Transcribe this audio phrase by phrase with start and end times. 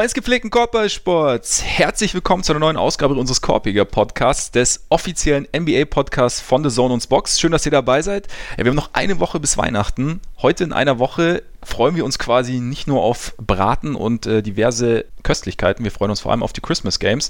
[0.00, 6.40] Des gepflegten Korbballsports, herzlich willkommen zu einer neuen Ausgabe unseres Korpiger Podcasts, des offiziellen NBA-Podcasts
[6.40, 7.38] von The Zone und Box.
[7.38, 8.26] Schön, dass ihr dabei seid.
[8.56, 10.20] Ja, wir haben noch eine Woche bis Weihnachten.
[10.40, 15.04] Heute in einer Woche freuen wir uns quasi nicht nur auf Braten und äh, diverse
[15.22, 17.28] Köstlichkeiten, wir freuen uns vor allem auf die Christmas Games.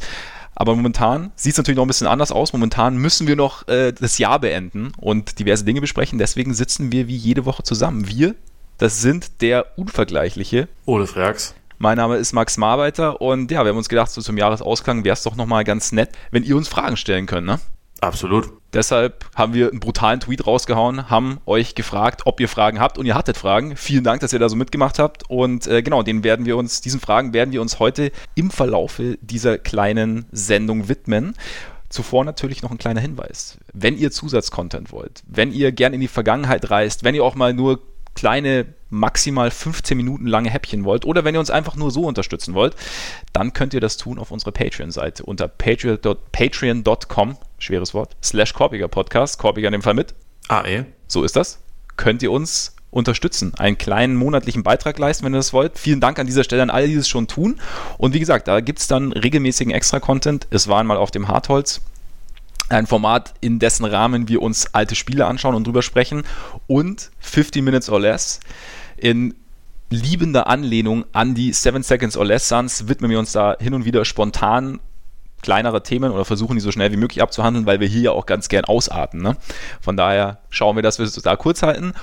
[0.54, 2.52] Aber momentan sieht es natürlich noch ein bisschen anders aus.
[2.52, 6.20] Momentan müssen wir noch äh, das Jahr beenden und diverse Dinge besprechen.
[6.20, 8.06] Deswegen sitzen wir wie jede Woche zusammen.
[8.06, 8.36] Wir,
[8.78, 13.78] das sind der unvergleichliche Ole Frags mein Name ist Max Marbeiter und ja, wir haben
[13.78, 16.98] uns gedacht, so zum Jahresausklang wäre es doch nochmal ganz nett, wenn ihr uns Fragen
[16.98, 17.58] stellen könnt, ne?
[18.02, 18.50] Absolut.
[18.74, 23.06] Deshalb haben wir einen brutalen Tweet rausgehauen, haben euch gefragt, ob ihr Fragen habt und
[23.06, 23.76] ihr hattet Fragen.
[23.76, 26.82] Vielen Dank, dass ihr da so mitgemacht habt und äh, genau, den werden wir uns,
[26.82, 31.34] diesen Fragen werden wir uns heute im Verlaufe dieser kleinen Sendung widmen.
[31.88, 33.58] Zuvor natürlich noch ein kleiner Hinweis.
[33.72, 37.54] Wenn ihr Zusatzcontent wollt, wenn ihr gern in die Vergangenheit reist, wenn ihr auch mal
[37.54, 37.80] nur
[38.14, 42.54] kleine, maximal 15 Minuten lange Häppchen wollt oder wenn ihr uns einfach nur so unterstützen
[42.54, 42.74] wollt,
[43.32, 49.38] dann könnt ihr das tun auf unserer Patreon-Seite unter patreon.com, schweres Wort, slash Korbiger Podcast,
[49.38, 50.14] Korbiger in dem Fall mit.
[50.48, 50.84] Ah, eh.
[51.06, 51.60] So ist das.
[51.96, 55.78] Könnt ihr uns unterstützen, einen kleinen monatlichen Beitrag leisten, wenn ihr das wollt.
[55.78, 57.60] Vielen Dank an dieser Stelle an alle, die das schon tun.
[57.98, 60.48] Und wie gesagt, da gibt es dann regelmäßigen Extra-Content.
[60.50, 61.80] Es war einmal auf dem Hartholz
[62.70, 66.22] ein Format, in dessen Rahmen wir uns alte Spiele anschauen und drüber sprechen.
[66.66, 68.40] Und 50 Minutes or Less
[68.96, 69.34] in
[69.90, 73.84] liebender Anlehnung an die 7 Seconds or Less Suns widmen wir uns da hin und
[73.84, 74.78] wieder spontan
[75.42, 78.26] kleinere Themen oder versuchen die so schnell wie möglich abzuhandeln, weil wir hier ja auch
[78.26, 79.22] ganz gern ausarten.
[79.22, 79.36] Ne?
[79.80, 81.94] Von daher schauen wir, dass wir es da kurz halten.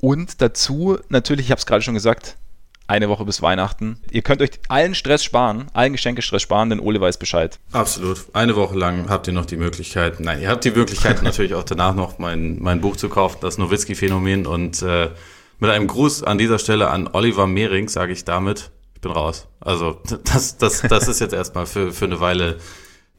[0.00, 2.36] Und dazu natürlich, ich habe es gerade schon gesagt,
[2.86, 3.98] eine Woche bis Weihnachten.
[4.10, 7.58] Ihr könnt euch allen Stress sparen, allen Geschenkestress sparen, denn Ole weiß Bescheid.
[7.72, 8.26] Absolut.
[8.32, 11.64] Eine Woche lang habt ihr noch die Möglichkeit, nein, ihr habt die Möglichkeit natürlich auch
[11.64, 14.46] danach noch mein, mein Buch zu kaufen, das Nowitzki-Phänomen.
[14.46, 15.10] Und äh,
[15.58, 19.48] mit einem Gruß an dieser Stelle an Oliver Mehring sage ich damit, ich bin raus.
[19.60, 22.58] Also das, das, das ist jetzt erstmal für, für eine Weile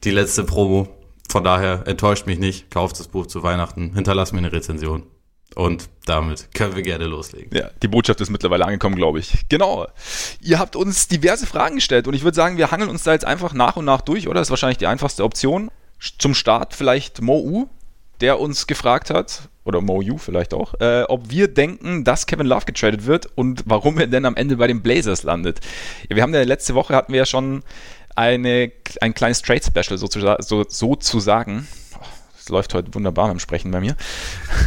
[0.04, 0.88] die letzte Promo.
[1.30, 5.04] Von daher enttäuscht mich nicht, kauft das Buch zu Weihnachten, hinterlasst mir eine Rezension.
[5.54, 7.56] Und damit können wir gerne loslegen.
[7.56, 9.44] Ja, die Botschaft ist mittlerweile angekommen, glaube ich.
[9.48, 9.86] Genau.
[10.40, 13.24] Ihr habt uns diverse Fragen gestellt und ich würde sagen, wir hangeln uns da jetzt
[13.24, 14.40] einfach nach und nach durch, oder?
[14.40, 15.70] Das ist wahrscheinlich die einfachste Option.
[16.18, 17.68] Zum Start vielleicht Mo U,
[18.20, 22.46] der uns gefragt hat, oder Mo U vielleicht auch, äh, ob wir denken, dass Kevin
[22.46, 25.60] Love getradet wird und warum er denn am Ende bei den Blazers landet.
[26.08, 27.62] Ja, wir haben ja letzte Woche hatten wir ja schon
[28.14, 28.70] eine,
[29.00, 31.66] ein kleines Trade-Special sozusagen, so, sozusagen
[32.44, 33.96] es läuft heute wunderbar beim Sprechen bei mir.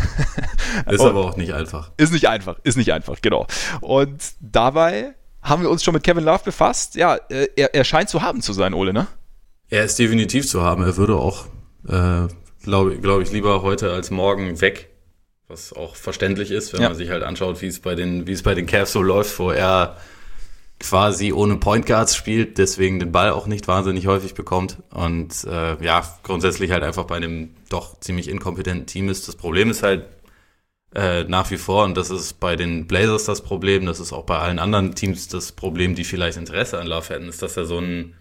[0.89, 1.91] Ist aber auch nicht einfach.
[1.97, 3.45] Ist nicht einfach, ist nicht einfach, genau.
[3.81, 6.95] Und dabei haben wir uns schon mit Kevin Love befasst.
[6.95, 9.05] Ja, äh, er, er scheint zu haben zu sein, Ole, ne?
[9.69, 10.83] Er ist definitiv zu haben.
[10.83, 11.45] Er würde auch,
[11.87, 12.27] äh,
[12.63, 14.89] glaube glaub ich, lieber heute als morgen weg.
[15.47, 16.89] Was auch verständlich ist, wenn ja.
[16.89, 19.37] man sich halt anschaut, wie es bei den, wie es bei den Cavs so läuft,
[19.37, 19.97] wo er
[20.79, 25.83] quasi ohne Point Guards spielt, deswegen den Ball auch nicht wahnsinnig häufig bekommt und äh,
[25.83, 29.27] ja, grundsätzlich halt einfach bei einem doch ziemlich inkompetenten Team ist.
[29.27, 30.05] Das Problem ist halt
[30.93, 34.23] äh, nach wie vor, und das ist bei den Blazers das Problem, das ist auch
[34.23, 37.65] bei allen anderen Teams das Problem, die vielleicht Interesse an Love hätten, ist, dass er
[37.65, 38.15] so einen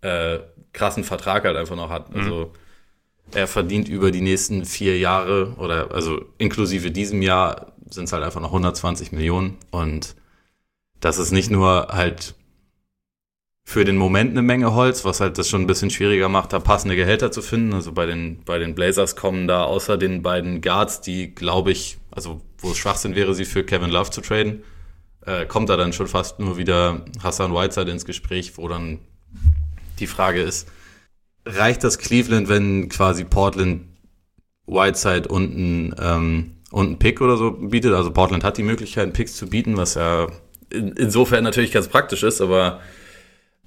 [0.00, 0.38] äh,
[0.72, 2.14] krassen Vertrag halt einfach noch hat.
[2.14, 2.20] Mhm.
[2.20, 2.52] Also
[3.32, 8.24] er verdient über die nächsten vier Jahre oder also inklusive diesem Jahr sind es halt
[8.24, 10.14] einfach noch 120 Millionen und
[11.00, 12.34] das ist nicht nur halt
[13.64, 16.58] für den Moment eine Menge Holz, was halt das schon ein bisschen schwieriger macht, da
[16.58, 17.74] passende Gehälter zu finden.
[17.74, 21.98] Also bei den, bei den Blazers kommen da außer den beiden Guards, die glaube ich,
[22.10, 24.62] also wo es Schwachsinn wäre, sie für Kevin Love zu traden,
[25.26, 29.00] äh, kommt da dann schon fast nur wieder Hassan Whiteside ins Gespräch, wo dann
[29.98, 30.68] die Frage ist,
[31.44, 33.82] reicht das Cleveland, wenn quasi Portland
[34.66, 37.92] Whiteside und ein, ähm, und ein Pick oder so bietet?
[37.92, 40.28] Also Portland hat die Möglichkeit, Picks zu bieten, was ja
[40.70, 42.80] in, insofern natürlich ganz praktisch ist, aber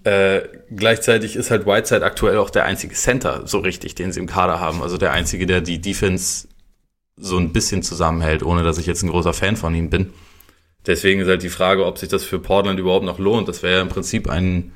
[0.04, 0.42] äh,
[0.76, 4.60] gleichzeitig ist halt Whiteside aktuell auch der einzige Center so richtig, den sie im Kader
[4.60, 4.82] haben.
[4.82, 6.48] Also der einzige, der die Defense
[7.18, 10.12] so ein bisschen zusammenhält, ohne dass ich jetzt ein großer Fan von ihm bin.
[10.88, 13.48] Deswegen ist halt die Frage, ob sich das für Portland überhaupt noch lohnt.
[13.48, 14.72] Das wäre ja im Prinzip ein,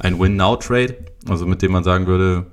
[0.00, 0.96] ein Win-Now-Trade,
[1.28, 2.46] also mit dem man sagen würde,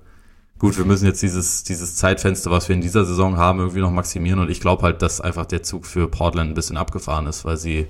[0.60, 3.90] gut, wir müssen jetzt dieses, dieses Zeitfenster, was wir in dieser Saison haben, irgendwie noch
[3.90, 4.40] maximieren.
[4.40, 7.58] Und ich glaube halt, dass einfach der Zug für Portland ein bisschen abgefahren ist, weil
[7.58, 7.88] sie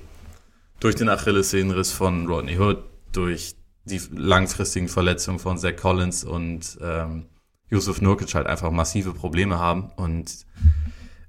[0.80, 2.78] durch den Achillessehnenriss von Rodney Hood,
[3.12, 3.54] durch
[3.84, 7.26] die langfristigen Verletzungen von Zach Collins und ähm,
[7.70, 9.90] Yusuf Nurkic halt einfach massive Probleme haben.
[9.96, 10.46] Und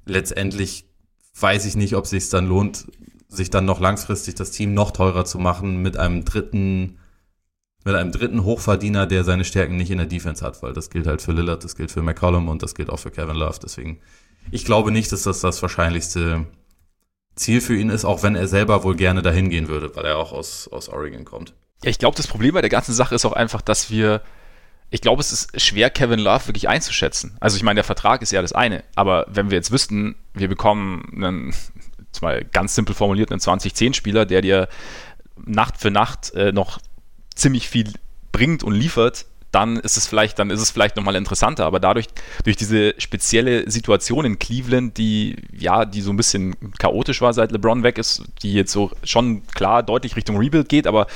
[0.05, 0.85] letztendlich
[1.39, 2.85] weiß ich nicht, ob es sich dann lohnt,
[3.27, 6.99] sich dann noch langfristig das Team noch teurer zu machen mit einem dritten,
[7.83, 11.07] mit einem dritten Hochverdiener, der seine Stärken nicht in der Defense hat, weil das gilt
[11.07, 13.59] halt für Lillard, das gilt für McCollum und das gilt auch für Kevin Love.
[13.61, 13.99] Deswegen,
[14.51, 16.45] ich glaube nicht, dass das das wahrscheinlichste
[17.35, 20.17] Ziel für ihn ist, auch wenn er selber wohl gerne dahin gehen würde, weil er
[20.17, 21.53] auch aus, aus Oregon kommt.
[21.83, 24.21] Ja, ich glaube, das Problem bei der ganzen Sache ist auch einfach, dass wir
[24.89, 27.35] ich glaube, es ist schwer, Kevin Love wirklich einzuschätzen.
[27.39, 30.47] Also ich meine, der Vertrag ist ja das eine, aber wenn wir jetzt wüssten, wir
[30.47, 31.53] bekommen einen,
[32.21, 34.69] mal ganz simpel formuliert, einen 2010-Spieler, der dir
[35.43, 36.79] Nacht für Nacht äh, noch
[37.33, 37.91] ziemlich viel
[38.31, 41.65] bringt und liefert, dann ist es vielleicht, dann ist es vielleicht nochmal interessanter.
[41.65, 42.07] Aber dadurch,
[42.43, 47.53] durch diese spezielle Situation in Cleveland, die ja, die so ein bisschen chaotisch war, seit
[47.53, 51.07] LeBron weg ist, die jetzt so schon klar deutlich Richtung Rebuild geht, aber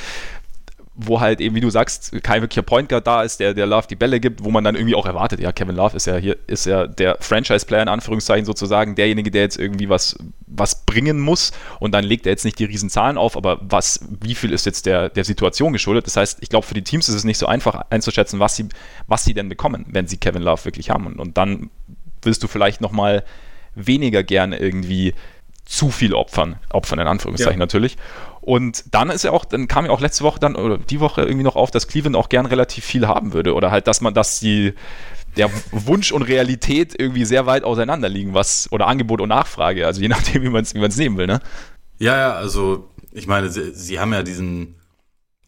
[1.02, 3.88] wo halt eben, wie du sagst, kein wirklicher Point Guard da ist, der, der Love
[3.90, 6.38] die Bälle gibt, wo man dann irgendwie auch erwartet, ja, Kevin Love ist ja hier,
[6.48, 11.54] ist ja der Franchise-Player in Anführungszeichen sozusagen, derjenige, der jetzt irgendwie was, was bringen muss
[11.80, 14.66] und dann legt er jetzt nicht die riesen Zahlen auf, aber was, wie viel ist
[14.66, 16.06] jetzt der, der Situation geschuldet?
[16.06, 18.68] Das heißt, ich glaube, für die Teams ist es nicht so einfach einzuschätzen, was sie,
[19.08, 21.08] was sie denn bekommen, wenn sie Kevin Love wirklich haben.
[21.08, 21.70] Und, und dann
[22.22, 23.24] willst du vielleicht nochmal
[23.74, 25.14] weniger gerne irgendwie
[25.66, 27.64] zu viel opfern, opfern in Anführungszeichen ja.
[27.64, 27.96] natürlich.
[28.42, 31.22] Und dann ist ja auch, dann kam ja auch letzte Woche dann oder die Woche
[31.22, 33.54] irgendwie noch auf, dass Cleveland auch gern relativ viel haben würde.
[33.54, 34.74] Oder halt, dass man, dass die
[35.38, 40.02] der Wunsch und Realität irgendwie sehr weit auseinander liegen, was, oder Angebot und Nachfrage, also
[40.02, 41.40] je nachdem, wie man es wie nehmen will, ne?
[42.00, 44.76] Ja, ja, also ich meine, sie, sie haben ja diesen,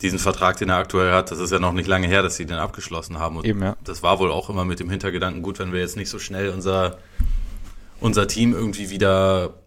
[0.02, 2.46] diesen Vertrag, den er aktuell hat, das ist ja noch nicht lange her, dass sie
[2.46, 3.38] den abgeschlossen haben.
[3.38, 3.76] Und Eben, ja.
[3.84, 6.50] das war wohl auch immer mit dem Hintergedanken, gut, wenn wir jetzt nicht so schnell
[6.50, 6.98] unser,
[8.00, 9.61] unser Team irgendwie wieder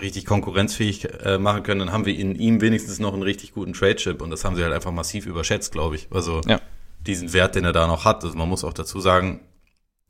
[0.00, 3.72] richtig konkurrenzfähig äh, machen können, dann haben wir in ihm wenigstens noch einen richtig guten
[3.72, 6.08] Trade-Chip und das haben sie halt einfach massiv überschätzt, glaube ich.
[6.10, 6.60] Also ja.
[7.06, 8.24] diesen Wert, den er da noch hat.
[8.24, 9.40] Also man muss auch dazu sagen,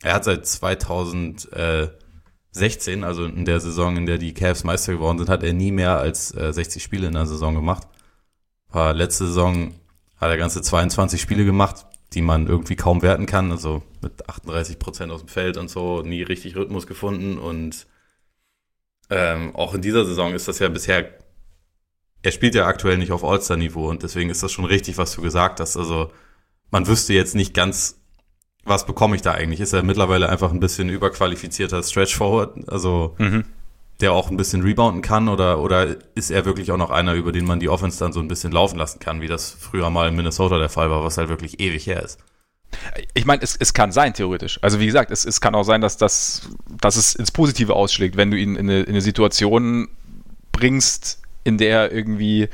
[0.02, 5.28] er hat seit 2016, also in der Saison, in der die Cavs Meister geworden sind,
[5.28, 7.86] hat er nie mehr als äh, 60 Spiele in der Saison gemacht.
[8.70, 9.74] War letzte Saison
[10.16, 14.78] hat er ganze 22 Spiele gemacht, die man irgendwie kaum werten kann, also mit 38
[14.78, 17.86] Prozent aus dem Feld und so, nie richtig Rhythmus gefunden und
[19.10, 21.10] ähm, auch in dieser Saison ist das ja bisher,
[22.22, 25.22] er spielt ja aktuell nicht auf All-Star-Niveau und deswegen ist das schon richtig, was du
[25.22, 25.76] gesagt hast.
[25.76, 26.10] Also
[26.70, 28.00] man wüsste jetzt nicht ganz,
[28.64, 29.60] was bekomme ich da eigentlich.
[29.60, 33.44] Ist er mittlerweile einfach ein bisschen überqualifizierter Stretch-Forward, also mhm.
[34.00, 37.32] der auch ein bisschen rebounden kann oder, oder ist er wirklich auch noch einer, über
[37.32, 40.08] den man die Offense dann so ein bisschen laufen lassen kann, wie das früher mal
[40.08, 42.18] in Minnesota der Fall war, was halt wirklich ewig her ist.
[43.14, 44.58] Ich meine, es, es kann sein, theoretisch.
[44.62, 46.48] Also wie gesagt, es, es kann auch sein, dass, das,
[46.80, 49.88] dass es ins Positive ausschlägt, wenn du ihn in eine, in eine Situation
[50.52, 52.48] bringst, in der er irgendwie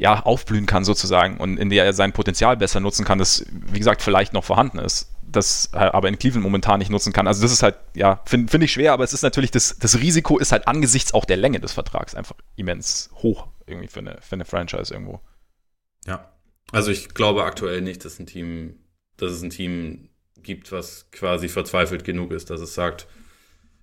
[0.00, 3.78] ja, aufblühen kann sozusagen und in der er sein Potenzial besser nutzen kann, das, wie
[3.78, 7.26] gesagt, vielleicht noch vorhanden ist, das aber in Cleveland momentan nicht nutzen kann.
[7.26, 9.98] Also das ist halt, ja, finde find ich schwer, aber es ist natürlich, das, das
[9.98, 14.18] Risiko ist halt angesichts auch der Länge des Vertrags einfach immens hoch irgendwie für eine,
[14.20, 15.20] für eine Franchise irgendwo.
[16.06, 16.32] Ja,
[16.72, 18.79] also ich glaube aktuell nicht, dass ein Team
[19.22, 20.08] dass es ein Team
[20.42, 23.06] gibt, was quasi verzweifelt genug ist, dass es sagt,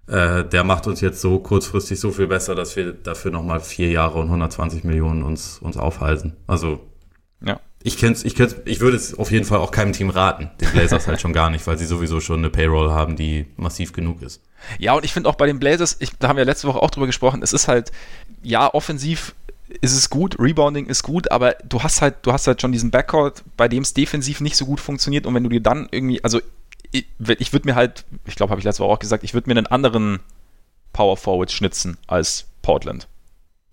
[0.07, 3.89] äh, der macht uns jetzt so kurzfristig so viel besser, dass wir dafür nochmal vier
[3.89, 6.37] Jahre und 120 Millionen uns, uns aufhalten.
[6.47, 6.79] Also
[7.45, 7.59] ja.
[7.83, 10.71] ich kenn's, ich kenn's, ich würde es auf jeden Fall auch keinem Team raten, den
[10.71, 14.21] Blazers halt schon gar nicht, weil sie sowieso schon eine Payroll haben, die massiv genug
[14.21, 14.41] ist.
[14.79, 16.89] Ja, und ich finde auch bei den Blazers, ich, da haben wir letzte Woche auch
[16.89, 17.91] drüber gesprochen, es ist halt,
[18.41, 19.35] ja, offensiv
[19.81, 22.91] ist es gut, Rebounding ist gut, aber du hast halt, du hast halt schon diesen
[22.91, 26.23] Backcourt, bei dem es defensiv nicht so gut funktioniert und wenn du dir dann irgendwie,
[26.23, 26.39] also
[26.91, 29.49] ich, ich würde mir halt, ich glaube, habe ich letzte Woche auch gesagt, ich würde
[29.49, 30.19] mir einen anderen
[30.93, 33.07] Power Forward schnitzen als Portland,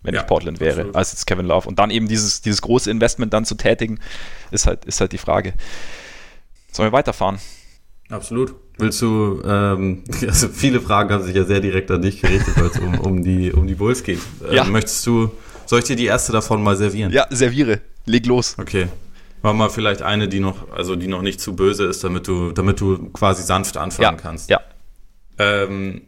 [0.03, 0.97] wenn ja, ich Portland wäre, absolut.
[0.97, 4.01] als jetzt Kevin Love und dann eben dieses, dieses große Investment dann zu tätigen,
[4.51, 5.55] ist halt, ist halt die Frage.
[6.73, 7.39] Sollen wir weiterfahren?
[8.11, 8.55] Absolut.
[8.79, 12.67] Willst du, ähm, also viele Fragen haben sich ja sehr direkt an dich gerichtet, weil
[12.67, 14.19] es um, um, die, um die Bulls geht.
[14.47, 14.65] Ähm, ja.
[14.65, 15.31] Möchtest du
[15.67, 17.13] soll ich dir die erste davon mal servieren?
[17.13, 17.81] Ja, serviere.
[18.07, 18.57] Leg los.
[18.59, 18.89] Okay.
[19.43, 22.53] Mach mal vielleicht eine, die noch, also die noch nicht zu böse ist, damit du,
[22.53, 24.51] damit du quasi sanft anfangen ja, kannst.
[24.51, 24.61] Ja.
[25.39, 26.03] Ähm,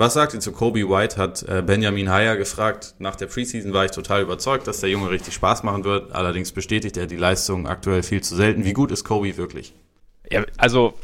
[0.00, 1.18] was sagt ihr zu Kobe White?
[1.18, 2.94] Hat äh, Benjamin Heyer gefragt.
[2.98, 6.12] Nach der Preseason war ich total überzeugt, dass der Junge richtig Spaß machen wird.
[6.12, 8.64] Allerdings bestätigt er die Leistung aktuell viel zu selten.
[8.64, 9.74] Wie gut ist Kobe wirklich?
[10.30, 10.94] Ja, also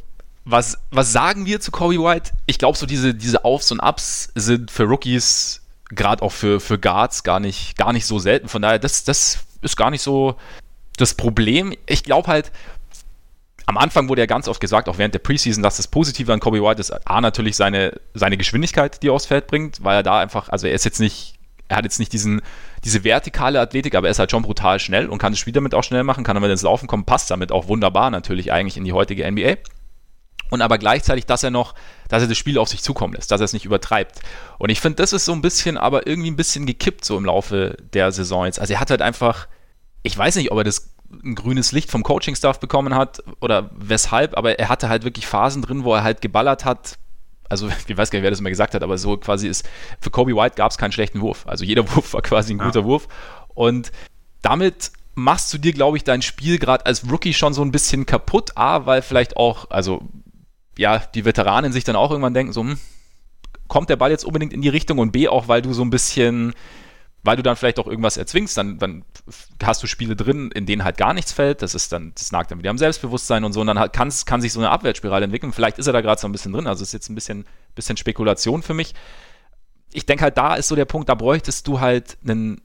[0.47, 2.31] was, was sagen wir zu Kobe White?
[2.47, 6.79] Ich glaube, so diese, diese Aufs und Ups sind für Rookies gerade auch für, für
[6.79, 8.49] Guards gar nicht, gar nicht so selten.
[8.49, 10.37] Von daher, das, das ist gar nicht so
[10.97, 11.75] das Problem.
[11.87, 12.51] Ich glaube halt,
[13.67, 16.41] am Anfang wurde ja ganz oft gesagt, auch während der Preseason, dass das Positive an
[16.41, 20.03] Kobe White ist, A, natürlich seine, seine Geschwindigkeit, die er aufs Feld bringt, weil er
[20.03, 21.35] da einfach, also er ist jetzt nicht,
[21.69, 22.43] er hat jetzt nicht diesen,
[22.85, 25.75] diese vertikale Athletik, aber er ist halt schon brutal schnell und kann das Spiel damit
[25.75, 28.85] auch schnell machen, kann damit ins Laufen kommen, passt damit auch wunderbar natürlich eigentlich in
[28.85, 29.57] die heutige NBA
[30.51, 31.75] und aber gleichzeitig, dass er noch,
[32.09, 34.21] dass er das Spiel auf sich zukommen lässt, dass er es nicht übertreibt.
[34.59, 37.25] Und ich finde, das ist so ein bisschen, aber irgendwie ein bisschen gekippt so im
[37.25, 38.61] Laufe der Saison jetzt.
[38.61, 39.49] Also er hat halt einfach,
[40.03, 44.37] ich weiß nicht, ob er das ein grünes Licht vom Coaching-Staff bekommen hat oder weshalb,
[44.37, 46.99] aber er hatte halt wirklich Phasen drin, wo er halt geballert hat.
[47.49, 49.69] Also, ich weiß gar nicht, wer das immer gesagt hat, aber so quasi ist,
[50.01, 51.47] für Kobe White gab es keinen schlechten Wurf.
[51.47, 52.87] Also jeder Wurf war quasi ein guter ja.
[52.87, 53.09] Wurf.
[53.55, 53.93] Und
[54.43, 58.07] damit machst du dir, glaube ich, dein Spiel gerade als Rookie schon so ein bisschen
[58.07, 58.57] kaputt.
[58.57, 60.03] A, weil vielleicht auch, also
[60.79, 62.79] ja, die Veteranen sich dann auch irgendwann denken, so, hm,
[63.69, 65.91] kommt der Ball jetzt unbedingt in die Richtung und B, auch weil du so ein
[65.91, 66.55] bisschen,
[67.23, 69.05] weil du dann vielleicht auch irgendwas erzwingst, dann, dann
[69.63, 71.63] hast du Spiele drin, in denen halt gar nichts fällt.
[71.63, 73.61] Das ist dann, das nagt dann wieder am Selbstbewusstsein und so.
[73.61, 75.53] Und dann kann, kann sich so eine Abwärtsspirale entwickeln.
[75.53, 76.67] Vielleicht ist er da gerade so ein bisschen drin.
[76.67, 78.95] Also ist jetzt ein bisschen, bisschen Spekulation für mich.
[79.93, 82.61] Ich denke halt, da ist so der Punkt, da bräuchtest du halt einen,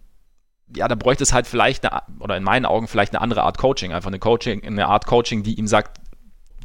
[0.75, 3.57] ja, da bräuchte es halt vielleicht eine, oder in meinen Augen vielleicht eine andere Art
[3.57, 6.00] Coaching, einfach eine Coaching, eine Art Coaching, die ihm sagt,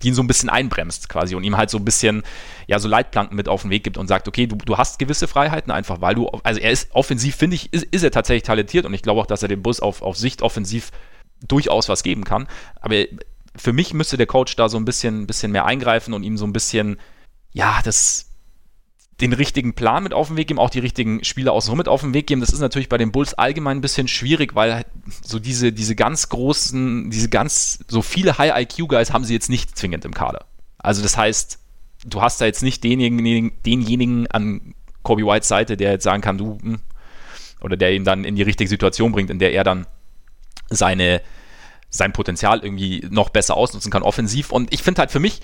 [0.03, 2.23] die ihn so ein bisschen einbremst quasi und ihm halt so ein bisschen,
[2.67, 5.29] ja, so Leitplanken mit auf den Weg gibt und sagt, okay, du, du hast gewisse
[5.29, 8.85] Freiheiten einfach, weil du, also er ist offensiv, finde ich, ist, ist er tatsächlich talentiert
[8.85, 10.91] und ich glaube auch, dass er dem Bus auf, auf Sicht offensiv
[11.47, 12.47] durchaus was geben kann.
[12.81, 13.05] Aber
[13.57, 16.47] für mich müsste der Coach da so ein bisschen, bisschen mehr eingreifen und ihm so
[16.47, 16.99] ein bisschen,
[17.53, 18.26] ja, das,
[19.21, 22.03] den richtigen Plan mit auf den Weg geben, auch die richtigen Spieler außenrum mit auf
[22.03, 22.41] den Weg geben.
[22.43, 24.87] Das ist natürlich bei den Bulls allgemein ein bisschen schwierig, weil halt
[25.23, 30.05] so diese, diese ganz großen, diese ganz, so viele High-IQ-Guys haben sie jetzt nicht zwingend
[30.05, 30.45] im Kader.
[30.79, 31.59] Also das heißt,
[32.05, 36.37] du hast da jetzt nicht denjenigen, denjenigen an Kobe Whites Seite, der jetzt sagen kann,
[36.37, 36.81] du, hm,
[37.63, 39.87] oder der ihn dann in die richtige Situation bringt, in der er dann
[40.69, 41.23] seine,
[41.89, 44.53] sein Potenzial irgendwie noch besser ausnutzen kann, offensiv.
[44.53, 45.41] Und ich finde halt für mich,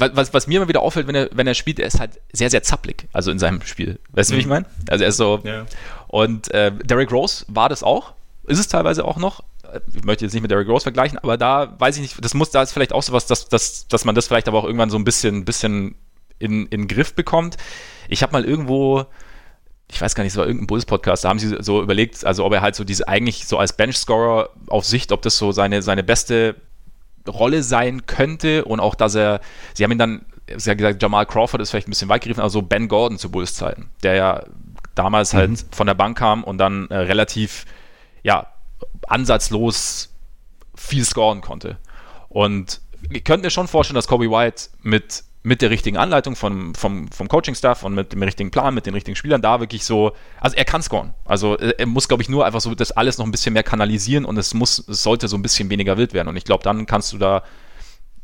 [0.00, 2.50] was, was mir immer wieder auffällt, wenn er, wenn er spielt, er ist halt sehr,
[2.50, 3.98] sehr zapplig, also in seinem Spiel.
[4.12, 4.36] Weißt du, mhm.
[4.36, 4.50] wie ich mhm.
[4.50, 4.66] meine?
[4.88, 5.40] Also er ist so.
[5.44, 5.66] Ja.
[6.08, 8.14] Und äh, Derrick Rose war das auch,
[8.46, 9.42] ist es teilweise auch noch.
[9.94, 12.50] Ich möchte jetzt nicht mit Derrick Rose vergleichen, aber da weiß ich nicht, das muss,
[12.50, 14.98] da ist vielleicht auch sowas, dass, dass, dass man das vielleicht aber auch irgendwann so
[14.98, 15.94] ein bisschen, bisschen
[16.40, 17.56] in, in den Griff bekommt.
[18.08, 19.06] Ich habe mal irgendwo,
[19.88, 22.52] ich weiß gar nicht, es war irgendein Bulls-Podcast, da haben sie so überlegt, also ob
[22.52, 26.02] er halt so diese eigentlich so als Bench-Scorer auf Sicht, ob das so seine, seine
[26.02, 26.56] beste
[27.28, 29.40] Rolle sein könnte und auch, dass er,
[29.74, 30.24] sie haben ihn dann,
[30.56, 33.30] sie haben gesagt, Jamal Crawford ist vielleicht ein bisschen weit gegriffen, also Ben Gordon zu
[33.30, 34.44] Bulls Zeiten, der ja
[34.94, 35.56] damals halt mhm.
[35.56, 37.64] halt von der Bank kam und dann äh, relativ,
[38.22, 38.46] ja,
[39.06, 40.14] ansatzlos
[40.74, 41.78] viel scoren konnte.
[42.28, 46.74] Und ich könnte mir schon vorstellen, dass Kobe White mit mit der richtigen Anleitung vom,
[46.74, 50.12] vom, vom Coaching-Staff und mit dem richtigen Plan, mit den richtigen Spielern da wirklich so,
[50.40, 51.14] also er kann scoren.
[51.24, 53.62] Also äh, er muss, glaube ich, nur einfach so das alles noch ein bisschen mehr
[53.62, 56.28] kanalisieren und es muss, es sollte so ein bisschen weniger wild werden.
[56.28, 57.42] Und ich glaube, dann kannst du da,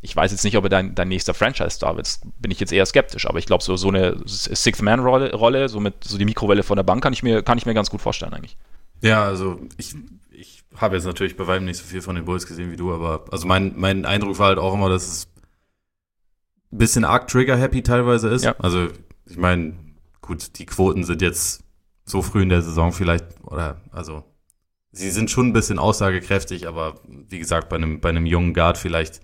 [0.02, 2.84] ich weiß jetzt nicht, ob er dein, dein nächster Franchise-Star wird, bin ich jetzt eher
[2.84, 6.76] skeptisch, aber ich glaube, so, so eine Sixth-Man-Rolle, Rolle, so mit so die Mikrowelle von
[6.76, 8.58] der Bank kann ich mir, kann ich mir ganz gut vorstellen eigentlich.
[9.00, 9.94] Ja, also ich,
[10.30, 12.92] ich habe jetzt natürlich bei weitem nicht so viel von den Bulls gesehen wie du,
[12.92, 15.28] aber also mein, mein Eindruck war halt auch immer, dass es
[16.70, 18.44] bisschen arg trigger-happy teilweise ist.
[18.44, 18.54] Ja.
[18.58, 18.88] Also,
[19.26, 19.74] ich meine,
[20.20, 21.62] gut, die Quoten sind jetzt
[22.04, 24.24] so früh in der Saison vielleicht, oder, also,
[24.92, 28.78] sie sind schon ein bisschen aussagekräftig, aber wie gesagt, bei einem, bei einem jungen Guard
[28.78, 29.20] vielleicht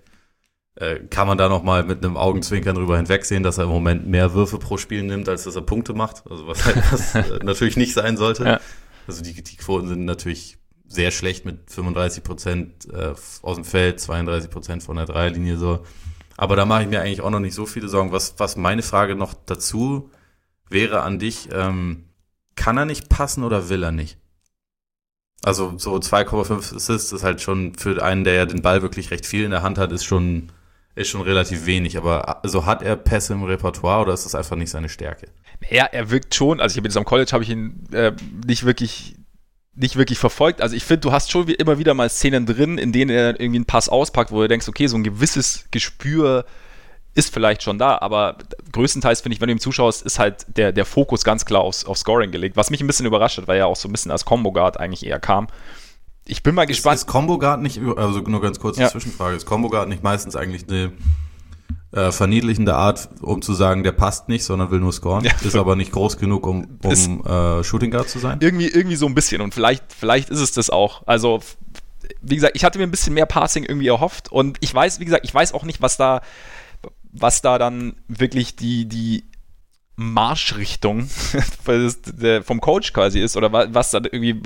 [0.75, 4.07] äh, kann man da noch mal mit einem Augenzwinkern drüber hinwegsehen, dass er im Moment
[4.07, 6.23] mehr Würfe pro Spiel nimmt, als dass er Punkte macht.
[6.29, 8.43] Also was halt was äh, natürlich nicht sein sollte.
[8.43, 8.59] Ja.
[9.07, 10.57] Also die, die Quoten sind natürlich
[10.87, 15.83] sehr schlecht mit 35 Prozent äh, aus dem Feld, 32 Prozent von der Dreierlinie so.
[16.37, 18.11] Aber da mache ich mir eigentlich auch noch nicht so viele Sorgen.
[18.11, 20.09] Was, was meine Frage noch dazu
[20.69, 22.05] wäre an dich, ähm,
[22.55, 24.17] kann er nicht passen oder will er nicht?
[25.43, 29.25] Also so 2,5 Assists ist halt schon für einen, der ja den Ball wirklich recht
[29.25, 30.51] viel in der Hand hat, ist schon,
[30.95, 31.97] ist schon relativ wenig.
[31.97, 35.27] Aber also hat er Pässe im Repertoire oder ist das einfach nicht seine Stärke?
[35.69, 38.13] Ja, er wirkt schon, also ich habe jetzt am College habe ich ihn äh,
[38.45, 39.15] nicht wirklich
[39.75, 40.61] nicht wirklich verfolgt.
[40.61, 43.57] Also ich finde, du hast schon immer wieder mal Szenen drin, in denen er irgendwie
[43.57, 46.45] einen Pass auspackt, wo du denkst, okay, so ein gewisses Gespür
[47.15, 48.37] ist vielleicht schon da, aber
[48.71, 51.85] größtenteils finde ich, wenn du ihm zuschaust, ist halt der, der Fokus ganz klar aufs,
[51.85, 54.11] auf Scoring gelegt, was mich ein bisschen überrascht hat, weil er auch so ein bisschen
[54.11, 55.47] als Combo Guard eigentlich eher kam.
[56.25, 56.95] Ich bin mal gespannt.
[56.95, 58.89] Ist, ist Combo Guard nicht, also nur ganz kurz ja.
[58.89, 60.91] Zwischenfrage, ist Combo Guard nicht meistens eigentlich eine
[61.91, 65.23] äh, verniedlichende Art, um zu sagen, der passt nicht, sondern will nur scoren.
[65.23, 65.31] Ja.
[65.41, 68.39] Ist aber nicht groß genug, um, um äh, Shooting Guard zu sein.
[68.41, 69.41] Irgendwie, irgendwie so ein bisschen.
[69.41, 71.03] Und vielleicht, vielleicht ist es das auch.
[71.05, 71.41] Also,
[72.21, 74.31] wie gesagt, ich hatte mir ein bisschen mehr Passing irgendwie erhofft.
[74.31, 76.21] Und ich weiß, wie gesagt, ich weiß auch nicht, was da,
[77.11, 79.25] was da dann wirklich die, die
[79.95, 81.07] Marschrichtung
[82.43, 84.41] vom Coach quasi ist oder was da irgendwie,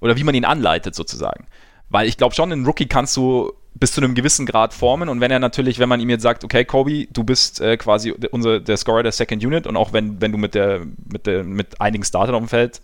[0.00, 1.46] oder wie man ihn anleitet sozusagen.
[1.90, 5.20] Weil ich glaube schon, einen Rookie kannst du bis zu einem gewissen Grad formen und
[5.20, 8.60] wenn er natürlich, wenn man ihm jetzt sagt, okay, Kobe, du bist äh, quasi unser,
[8.60, 11.80] der Scorer der Second Unit und auch wenn, wenn du mit, der, mit, der, mit
[11.80, 12.82] einigen Startern auf dem Feld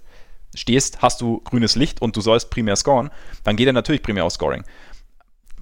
[0.54, 3.10] stehst, hast du grünes Licht und du sollst primär scoren,
[3.44, 4.64] dann geht er natürlich primär auf Scoring.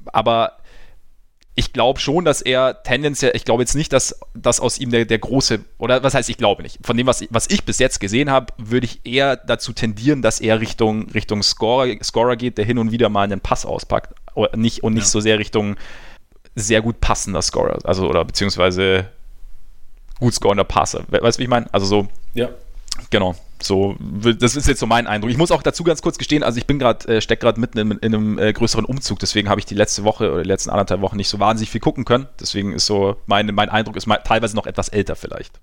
[0.06, 0.58] Aber
[1.56, 5.04] ich glaube schon, dass er tendenziell, ich glaube jetzt nicht, dass das aus ihm der,
[5.04, 6.78] der große, oder was heißt, ich glaube nicht.
[6.84, 10.40] Von dem, was, was ich bis jetzt gesehen habe, würde ich eher dazu tendieren, dass
[10.40, 14.14] er Richtung, Richtung Scorer, Scorer geht, der hin und wieder mal einen Pass auspackt.
[14.56, 15.08] Nicht, und nicht ja.
[15.08, 15.76] so sehr Richtung
[16.54, 17.78] sehr gut passender Scorer.
[17.84, 19.06] Also, oder beziehungsweise
[20.18, 21.04] gut scorender Passer.
[21.08, 21.72] Weißt du, wie ich meine?
[21.72, 22.08] Also so.
[22.34, 22.50] Ja.
[23.10, 23.34] Genau.
[23.60, 23.96] So,
[24.38, 25.30] das ist jetzt so mein Eindruck.
[25.30, 27.78] Ich muss auch dazu ganz kurz gestehen, also ich bin gerade, äh, steck gerade mitten
[27.78, 30.70] in, in einem äh, größeren Umzug, deswegen habe ich die letzte Woche oder die letzten
[30.70, 32.28] anderthalb Wochen nicht so wahnsinnig viel gucken können.
[32.38, 35.60] Deswegen ist so, mein, mein Eindruck ist mal, teilweise noch etwas älter vielleicht.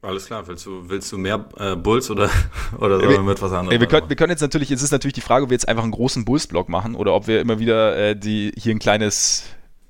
[0.00, 2.30] Alles klar, willst du, willst du mehr äh, Bulls oder,
[2.78, 3.80] oder sollen wir mit was anderem?
[3.80, 5.82] Wir können, wir können jetzt natürlich, es ist natürlich die Frage, ob wir jetzt einfach
[5.82, 9.44] einen großen Bulls-Block machen oder ob wir immer wieder äh, die hier ein kleines,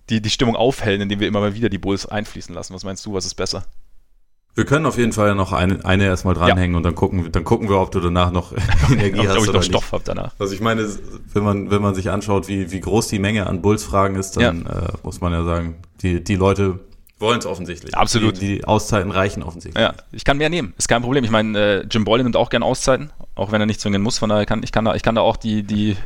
[0.08, 2.72] die, die Stimmung aufhellen, indem wir immer mal wieder die Bulls einfließen lassen.
[2.72, 3.64] Was meinst du, was ist besser?
[4.54, 6.76] Wir können auf jeden Fall noch eine, eine erstmal dranhängen ja.
[6.78, 8.52] und dann gucken, dann gucken wir, ob du danach noch
[8.90, 9.36] Energie hast.
[9.36, 10.34] Ob ich noch Stoff habe danach.
[10.38, 10.88] Also ich meine,
[11.34, 14.64] wenn man, wenn man sich anschaut, wie, wie groß die Menge an Bulls-Fragen ist, dann
[14.64, 14.72] ja.
[14.72, 16.80] äh, muss man ja sagen, die, die Leute
[17.18, 17.96] wollen es offensichtlich.
[17.96, 18.40] Absolut.
[18.40, 19.82] Die, die, Auszeiten reichen offensichtlich.
[19.82, 21.24] Ja, ich kann mehr nehmen, ist kein Problem.
[21.24, 24.18] Ich meine, äh, Jim Boylan nimmt auch gerne Auszeiten, auch wenn er nicht zwingen muss.
[24.18, 25.96] Von daher kann ich kann da, ich kann da auch die, die,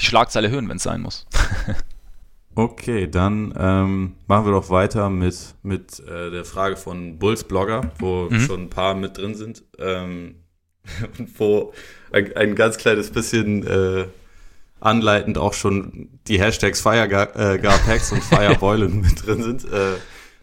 [0.00, 1.26] die Schlagzeile hören, wenn es sein muss.
[2.54, 7.90] okay, dann ähm, machen wir doch weiter mit, mit äh, der Frage von Bulls Blogger,
[7.98, 8.40] wo mhm.
[8.40, 9.62] schon ein paar mit drin sind.
[9.78, 10.36] Ähm,
[11.38, 11.72] wo
[12.12, 14.06] ein, ein, ganz kleines bisschen äh,
[14.80, 19.64] anleitend auch schon die Hashtags FireGarPacks äh, und FireBoilen mit drin sind.
[19.64, 19.94] Äh,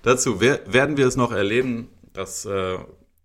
[0.03, 2.77] Dazu werden wir es noch erleben, dass äh,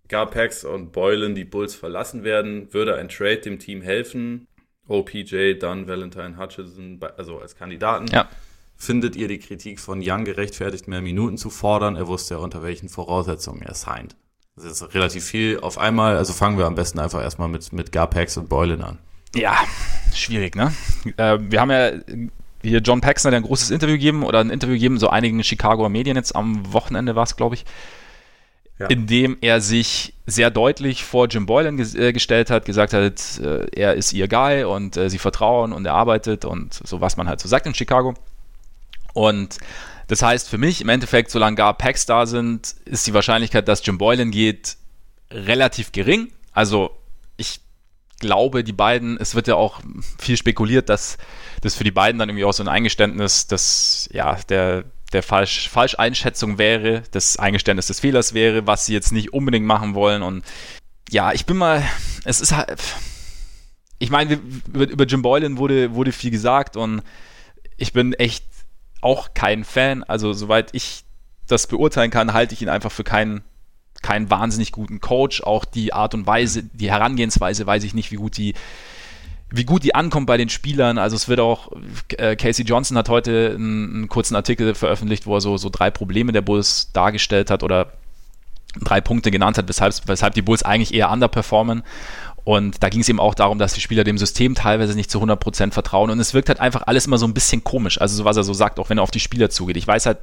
[0.07, 2.73] Garpax und Boylan die Bulls verlassen werden.
[2.73, 4.47] Würde ein Trade dem Team helfen?
[4.87, 8.07] OPJ, Dunn, Valentine, Hutchinson, also als Kandidaten.
[8.07, 8.29] Ja.
[8.77, 11.95] Findet ihr die Kritik von Young gerechtfertigt, mehr Minuten zu fordern?
[11.95, 14.15] Er wusste ja, unter welchen Voraussetzungen er signed.
[14.55, 16.15] Das ist relativ viel auf einmal.
[16.15, 18.97] Also fangen wir am besten einfach erstmal mit, mit Garpax und Boylan an.
[19.35, 19.57] Ja,
[20.13, 20.73] schwierig, ne?
[21.17, 21.91] Äh, wir haben ja
[22.61, 25.89] hier John Paxson hat ein großes Interview gegeben oder ein Interview gegeben, so einigen Chicagoer
[25.89, 27.65] Medien jetzt am Wochenende war es, glaube ich,
[28.79, 28.87] ja.
[28.87, 33.39] in dem er sich sehr deutlich vor Jim Boylan ges äh, gestellt hat, gesagt hat,
[33.39, 37.17] äh, er ist ihr Guy und äh, sie vertrauen und er arbeitet und so, was
[37.17, 38.13] man halt so sagt in Chicago.
[39.13, 39.57] Und
[40.07, 43.85] das heißt für mich im Endeffekt, solange gar Packs da sind, ist die Wahrscheinlichkeit, dass
[43.85, 44.77] Jim Boylan geht,
[45.31, 46.31] relativ gering.
[46.53, 46.91] Also
[48.19, 49.81] glaube, die beiden, es wird ja auch
[50.17, 51.17] viel spekuliert, dass
[51.61, 55.69] das für die beiden dann irgendwie auch so ein Eingeständnis, dass ja, der, der Falsch,
[55.69, 60.21] Falscheinschätzung wäre, das Eingeständnis des Fehlers wäre, was sie jetzt nicht unbedingt machen wollen.
[60.21, 60.43] Und
[61.09, 61.83] ja, ich bin mal,
[62.25, 62.81] es ist halt,
[63.99, 64.39] ich meine,
[64.73, 67.01] über, über Jim Boylan wurde, wurde viel gesagt und
[67.77, 68.45] ich bin echt
[69.01, 70.03] auch kein Fan.
[70.03, 71.03] Also, soweit ich
[71.47, 73.43] das beurteilen kann, halte ich ihn einfach für keinen
[74.01, 75.41] keinen wahnsinnig guten Coach.
[75.41, 78.53] Auch die Art und Weise, die Herangehensweise, weiß ich nicht, wie gut die,
[79.49, 80.97] wie gut die ankommt bei den Spielern.
[80.97, 81.71] Also es wird auch,
[82.17, 85.89] äh, Casey Johnson hat heute einen, einen, kurzen Artikel veröffentlicht, wo er so, so drei
[85.89, 87.93] Probleme der Bulls dargestellt hat oder
[88.81, 91.83] drei Punkte genannt hat, weshalb, weshalb die Bulls eigentlich eher underperformen.
[92.43, 95.21] Und da ging es eben auch darum, dass die Spieler dem System teilweise nicht zu
[95.21, 96.09] 100% vertrauen.
[96.09, 97.99] Und es wirkt halt einfach alles immer so ein bisschen komisch.
[97.99, 99.75] Also so was er so sagt, auch wenn er auf die Spieler zugeht.
[99.75, 100.19] Ich weiß halt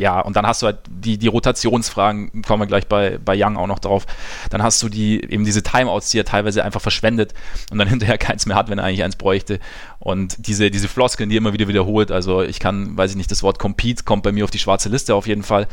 [0.00, 3.56] ja, und dann hast du halt die, die Rotationsfragen, kommen wir gleich bei, bei Young
[3.56, 4.06] auch noch drauf.
[4.48, 7.34] Dann hast du die, eben diese Timeouts, die er teilweise einfach verschwendet
[7.70, 9.60] und dann hinterher keins mehr hat, wenn er eigentlich eins bräuchte.
[9.98, 12.10] Und diese, diese Floskeln, die er immer wieder wiederholt.
[12.10, 14.88] Also ich kann, weiß ich nicht, das Wort Compete kommt bei mir auf die schwarze
[14.88, 15.68] Liste auf jeden Fall.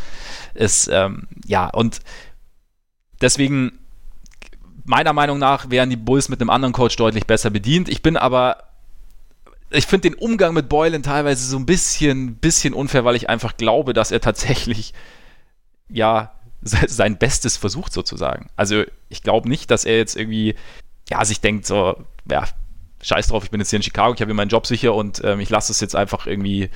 [0.53, 2.01] Ist, ähm, ja, und
[3.21, 3.79] deswegen,
[4.83, 7.87] meiner Meinung nach, wären die Bulls mit einem anderen Coach deutlich besser bedient.
[7.87, 8.57] Ich bin aber
[9.69, 13.57] ich finde den Umgang mit Boylan teilweise so ein bisschen, bisschen unfair, weil ich einfach
[13.57, 14.93] glaube, dass er tatsächlich,
[15.89, 18.49] ja, sein Bestes versucht sozusagen.
[18.55, 20.55] Also ich glaube nicht, dass er jetzt irgendwie,
[21.09, 22.45] ja, sich denkt so, ja,
[23.01, 25.23] scheiß drauf, ich bin jetzt hier in Chicago, ich habe hier meinen Job sicher und
[25.23, 26.69] ähm, ich lasse es jetzt einfach irgendwie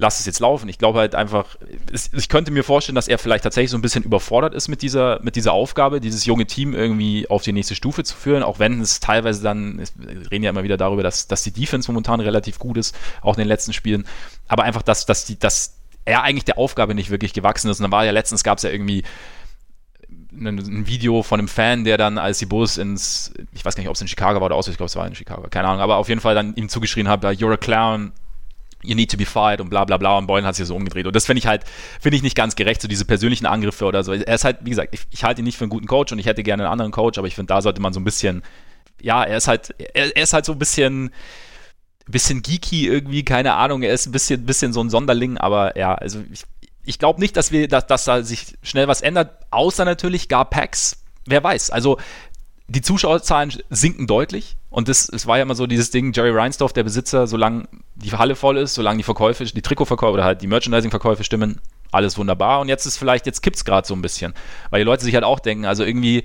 [0.00, 0.68] lass es jetzt laufen.
[0.68, 1.56] Ich glaube halt einfach,
[1.92, 5.20] ich könnte mir vorstellen, dass er vielleicht tatsächlich so ein bisschen überfordert ist mit dieser,
[5.22, 8.80] mit dieser Aufgabe, dieses junge Team irgendwie auf die nächste Stufe zu führen, auch wenn
[8.80, 12.58] es teilweise dann, wir reden ja immer wieder darüber, dass, dass die Defense momentan relativ
[12.58, 14.06] gut ist, auch in den letzten Spielen,
[14.48, 17.78] aber einfach, dass, dass, die, dass er eigentlich der Aufgabe nicht wirklich gewachsen ist.
[17.78, 19.04] Und dann war ja letztens, gab es ja irgendwie
[20.32, 23.90] ein, Video von einem Fan, der dann, als die Bulls ins, ich weiß gar nicht,
[23.90, 25.82] ob es in Chicago war oder aus, ich glaube, es war in Chicago, keine Ahnung,
[25.82, 28.12] aber auf jeden Fall dann ihm zugeschrien hat, you're a clown,
[28.82, 31.06] you need to be fired und bla bla bla und Boylan hat sich so umgedreht.
[31.06, 31.64] Und das finde ich halt,
[32.00, 34.12] finde ich nicht ganz gerecht, so diese persönlichen Angriffe oder so.
[34.12, 36.18] Er ist halt, wie gesagt, ich, ich halte ihn nicht für einen guten Coach und
[36.18, 38.42] ich hätte gerne einen anderen Coach, aber ich finde, da sollte man so ein bisschen,
[39.00, 41.10] ja, er ist halt, er, er ist halt so ein bisschen,
[42.06, 45.94] bisschen geeky irgendwie, keine Ahnung, er ist ein bisschen, bisschen so ein Sonderling, aber ja,
[45.94, 46.44] also ich,
[46.84, 50.48] ich glaube nicht, dass wir, dass, dass da sich schnell was ändert, außer natürlich gar
[50.48, 51.02] Packs.
[51.26, 51.70] Wer weiß.
[51.70, 51.98] Also
[52.70, 54.56] die Zuschauerzahlen sinken deutlich.
[54.70, 58.12] Und das, es war ja immer so dieses Ding, Jerry Reinsdorf, der Besitzer, solange die
[58.12, 62.60] Halle voll ist, solange die Verkäufe, die Trikotverkäufe oder halt die Merchandising-Verkäufe stimmen, alles wunderbar.
[62.60, 64.34] Und jetzt ist vielleicht, jetzt kippt es gerade so ein bisschen.
[64.70, 66.22] Weil die Leute sich halt auch denken, also irgendwie,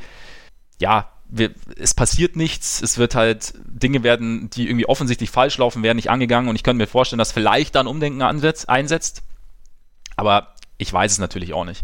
[0.80, 5.82] ja, wir, es passiert nichts, es wird halt, Dinge werden, die irgendwie offensichtlich falsch laufen,
[5.82, 9.24] werden nicht angegangen und ich könnte mir vorstellen, dass vielleicht dann Umdenken ansetzt, einsetzt.
[10.16, 11.84] Aber ich weiß es natürlich auch nicht.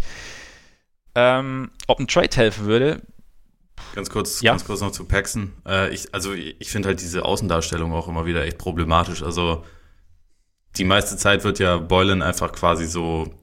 [1.16, 3.02] Ähm, ob ein Trade helfen würde,
[3.96, 4.52] Ganz kurz, ja?
[4.52, 5.54] ganz kurz noch zu Paxson.
[5.68, 9.24] Äh, ich, also ich finde halt diese Außendarstellung auch immer wieder echt problematisch.
[9.24, 9.64] Also
[10.78, 13.34] die meiste Zeit wird ja Boylan einfach quasi so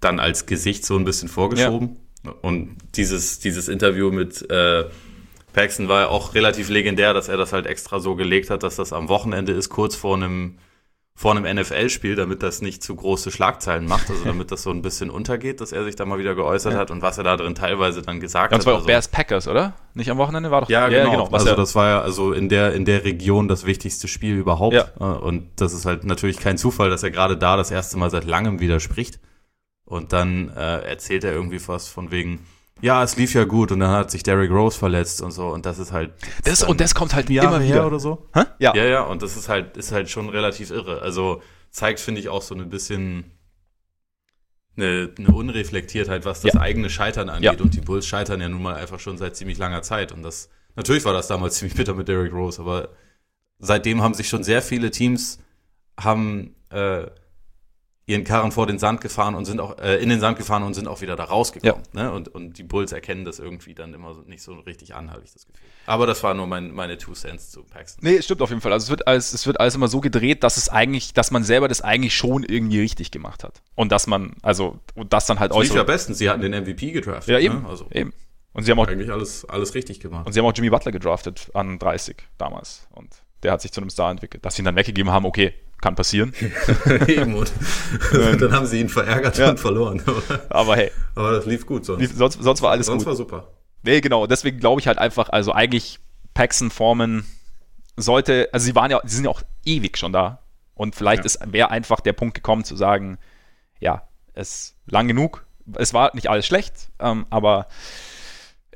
[0.00, 1.96] dann als Gesicht so ein bisschen vorgeschoben.
[2.24, 2.32] Ja.
[2.42, 4.84] Und dieses, dieses Interview mit äh,
[5.52, 8.76] Paxton war ja auch relativ legendär, dass er das halt extra so gelegt hat, dass
[8.76, 10.58] das am Wochenende ist, kurz vor einem
[11.20, 14.80] vor einem NFL-Spiel, damit das nicht zu große Schlagzeilen macht, also damit das so ein
[14.80, 16.78] bisschen untergeht, dass er sich da mal wieder geäußert ja.
[16.78, 18.60] hat und was er da drin teilweise dann gesagt ja, das hat.
[18.60, 19.74] Das war auch also, Bears Packers, oder?
[19.92, 20.70] Nicht am Wochenende war doch.
[20.70, 21.04] Ja, genau.
[21.04, 24.34] Ja, genau also das war ja also in der in der Region das wichtigste Spiel
[24.34, 24.72] überhaupt.
[24.74, 24.84] Ja.
[24.94, 28.24] Und das ist halt natürlich kein Zufall, dass er gerade da das erste Mal seit
[28.24, 29.20] langem widerspricht.
[29.84, 32.46] Und dann äh, erzählt er irgendwie was von wegen,
[32.82, 35.66] ja, es lief ja gut und dann hat sich Derrick Rose verletzt und so und
[35.66, 36.12] das ist halt
[36.44, 38.26] das und das kommt halt immer wieder oder so.
[38.34, 38.44] Hä?
[38.58, 38.74] Ja.
[38.74, 41.02] Ja, ja, und das ist halt ist halt schon relativ irre.
[41.02, 43.32] Also zeigt finde ich auch so ein bisschen
[44.76, 46.60] eine, eine Unreflektiertheit, was das ja.
[46.60, 47.60] eigene Scheitern angeht ja.
[47.60, 50.48] und die Bulls scheitern ja nun mal einfach schon seit ziemlich langer Zeit und das
[50.76, 52.90] natürlich war das damals ziemlich bitter mit Derrick Rose, aber
[53.58, 55.38] seitdem haben sich schon sehr viele Teams
[55.98, 57.06] haben äh,
[58.06, 60.74] ihren Karren vor den Sand gefahren und sind auch äh, in den Sand gefahren und
[60.74, 61.84] sind auch wieder da rausgekommen.
[61.94, 62.02] Ja.
[62.02, 62.12] Ne?
[62.12, 65.22] Und, und die Bulls erkennen das irgendwie dann immer so, nicht so richtig an, habe
[65.24, 65.68] ich das Gefühl.
[65.86, 68.02] Aber das war nur mein, meine Two Cents zu Paxton.
[68.02, 68.72] Nee, stimmt auf jeden Fall.
[68.72, 71.44] Also es wird alles, es wird alles immer so gedreht, dass es eigentlich, dass man
[71.44, 73.62] selber das eigentlich schon irgendwie richtig gemacht hat.
[73.76, 75.62] Und dass man, also, und das dann halt auch.
[75.62, 77.32] Ja bestens, sie hatten den MVP gedraftet.
[77.32, 77.62] Ja, eben.
[77.62, 77.68] Ne?
[77.68, 78.12] Also, eben.
[78.52, 80.26] Und sie haben auch eigentlich alles, alles richtig gemacht.
[80.26, 82.88] Und sie haben auch Jimmy Butler gedraftet an 30 damals.
[82.90, 84.44] Und der hat sich zu einem Star entwickelt.
[84.44, 86.34] Dass sie ihn dann weggegeben haben, okay, kann passieren.
[87.06, 87.52] Eben, und
[88.40, 89.50] dann haben sie ihn verärgert ja.
[89.50, 90.02] und verloren.
[90.50, 90.90] Aber hey.
[91.14, 92.00] Aber das lief gut sonst.
[92.00, 93.16] Lief, sonst, sonst war alles sonst gut.
[93.16, 93.52] Sonst war super.
[93.82, 94.26] Nee, genau.
[94.26, 95.98] Deswegen glaube ich halt einfach, also eigentlich
[96.34, 97.24] Paxson, Forman
[97.96, 100.40] sollte, also sie waren ja, sie sind ja auch ewig schon da.
[100.74, 101.52] Und vielleicht ja.
[101.52, 103.18] wäre einfach der Punkt gekommen zu sagen,
[103.80, 105.44] ja, es lang genug.
[105.76, 107.68] Es war nicht alles schlecht, ähm, aber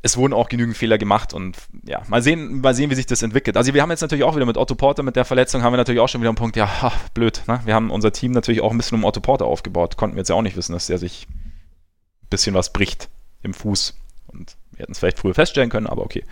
[0.04, 1.56] es wurden auch genügend Fehler gemacht und
[1.88, 3.56] ja, mal sehen, mal sehen, wie sich das entwickelt.
[3.56, 5.78] Also wir haben jetzt natürlich auch wieder mit Otto Porter, mit der Verletzung haben wir
[5.78, 7.60] natürlich auch schon wieder einen Punkt, ja, ach, blöd, ne?
[7.64, 9.96] Wir haben unser Team natürlich auch ein bisschen um Otto Porter aufgebaut.
[9.96, 13.08] Konnten wir jetzt ja auch nicht wissen, dass der sich ein bisschen was bricht
[13.42, 13.94] im Fuß.
[14.26, 16.22] Und wir hätten es vielleicht früher feststellen können, aber okay.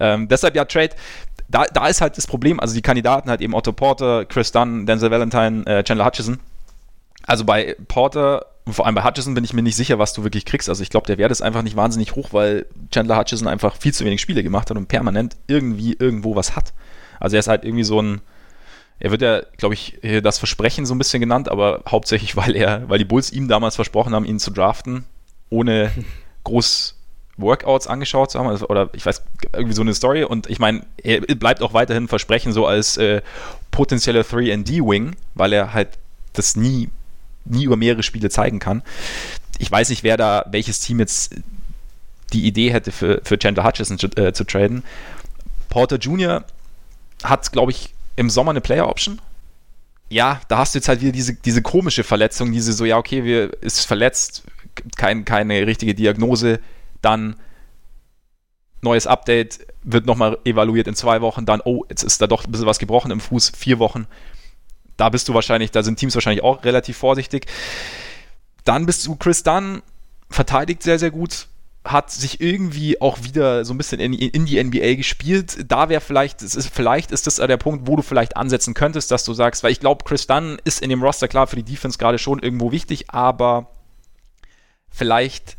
[0.00, 0.96] Ähm, deshalb ja, Trade,
[1.46, 4.86] da, da ist halt das Problem, also die Kandidaten halt eben Otto Porter, Chris Dunn,
[4.86, 6.40] Denzel Valentine, äh, Chandler Hutchison.
[7.30, 10.24] Also bei Porter und vor allem bei Hutchison bin ich mir nicht sicher, was du
[10.24, 10.68] wirklich kriegst.
[10.68, 13.94] Also ich glaube, der Wert ist einfach nicht wahnsinnig hoch, weil Chandler Hutchison einfach viel
[13.94, 16.72] zu wenig Spiele gemacht hat und permanent irgendwie irgendwo was hat.
[17.20, 18.20] Also er ist halt irgendwie so ein,
[18.98, 22.88] er wird ja, glaube ich, das Versprechen so ein bisschen genannt, aber hauptsächlich, weil er,
[22.88, 25.04] weil die Bulls ihm damals versprochen haben, ihn zu draften,
[25.50, 25.92] ohne
[26.42, 26.96] groß
[27.36, 30.24] Workouts angeschaut zu haben, also, oder ich weiß, irgendwie so eine Story.
[30.24, 33.22] Und ich meine, er bleibt auch weiterhin Versprechen so als äh,
[33.70, 35.90] potenzieller 3D-Wing, weil er halt
[36.32, 36.88] das nie
[37.44, 38.82] nie über mehrere Spiele zeigen kann.
[39.58, 41.34] Ich weiß nicht, wer da, welches Team jetzt
[42.32, 44.84] die Idee hätte, für, für Chandler Hutchison zu, äh, zu traden.
[45.68, 46.44] Porter Jr.
[47.22, 49.20] hat, glaube ich, im Sommer eine Player-Option.
[50.08, 53.24] Ja, da hast du jetzt halt wieder diese, diese komische Verletzung, diese so, ja, okay,
[53.24, 54.42] wir ist verletzt,
[54.96, 56.60] kein, keine richtige Diagnose,
[57.00, 57.36] dann
[58.82, 62.50] neues Update, wird nochmal evaluiert in zwei Wochen, dann, oh, jetzt ist da doch ein
[62.50, 64.06] bisschen was gebrochen im Fuß, vier Wochen
[65.00, 67.46] da bist du wahrscheinlich, da sind Teams wahrscheinlich auch relativ vorsichtig.
[68.64, 69.82] Dann bist du Chris Dunn,
[70.28, 71.46] verteidigt sehr, sehr gut,
[71.84, 75.64] hat sich irgendwie auch wieder so ein bisschen in, in die NBA gespielt.
[75.66, 79.24] Da wäre vielleicht, ist, vielleicht ist das der Punkt, wo du vielleicht ansetzen könntest, dass
[79.24, 81.96] du sagst, weil ich glaube, Chris Dunn ist in dem Roster klar für die Defense
[81.96, 83.70] gerade schon irgendwo wichtig, aber
[84.90, 85.56] vielleicht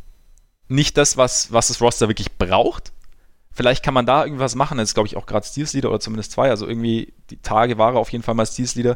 [0.68, 2.92] nicht das, was, was das Roster wirklich braucht.
[3.54, 4.78] Vielleicht kann man da irgendwas machen.
[4.78, 6.50] Das ist, glaube ich, auch gerade Steels Leader oder zumindest zwei.
[6.50, 8.96] Also irgendwie die Tage war er auf jeden Fall mal Steels Leader.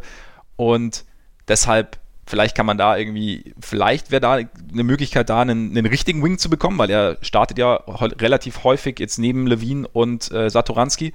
[0.55, 1.05] Und
[1.47, 6.23] deshalb, vielleicht kann man da irgendwie, vielleicht wäre da eine Möglichkeit da, einen, einen, richtigen
[6.23, 11.13] Wing zu bekommen, weil er startet ja relativ häufig jetzt neben Levine und äh, Satoranski.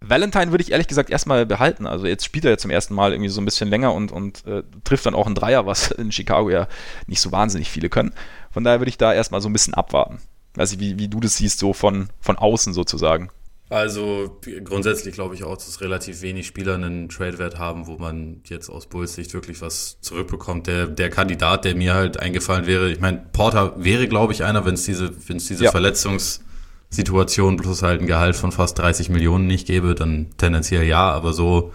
[0.00, 1.86] Valentine würde ich ehrlich gesagt erstmal behalten.
[1.86, 4.46] Also jetzt spielt er ja zum ersten Mal irgendwie so ein bisschen länger und, und
[4.46, 6.68] äh, trifft dann auch einen Dreier, was in Chicago ja
[7.06, 8.12] nicht so wahnsinnig viele können.
[8.50, 10.18] Von daher würde ich da erstmal so ein bisschen abwarten.
[10.54, 13.30] Weiß ich, wie, wie du das siehst, so von, von außen sozusagen.
[13.68, 18.68] Also grundsätzlich glaube ich auch, dass relativ wenig Spieler einen Trade-Wert haben, wo man jetzt
[18.68, 20.68] aus Bulls Sicht wirklich was zurückbekommt.
[20.68, 24.64] Der, der Kandidat, der mir halt eingefallen wäre, ich meine, Porter wäre, glaube ich, einer,
[24.64, 25.72] wenn es diese, wenn es diese ja.
[25.72, 31.32] Verletzungssituation plus halt ein Gehalt von fast 30 Millionen nicht gäbe, dann tendenziell ja, aber
[31.32, 31.72] so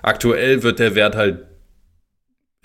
[0.00, 1.42] aktuell wird der Wert halt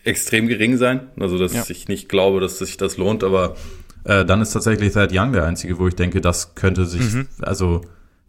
[0.04, 1.08] extrem gering sein.
[1.20, 1.64] Also dass ja.
[1.68, 3.56] ich nicht glaube, dass sich das lohnt, aber
[4.04, 7.28] äh, dann ist tatsächlich Thad Young der einzige, wo ich denke, das könnte sich, mhm.
[7.42, 7.82] also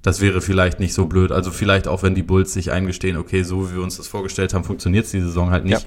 [0.02, 1.32] das wäre vielleicht nicht so blöd.
[1.32, 4.54] Also vielleicht auch, wenn die Bulls sich eingestehen, okay, so wie wir uns das vorgestellt
[4.54, 5.87] haben, funktioniert es die Saison halt nicht.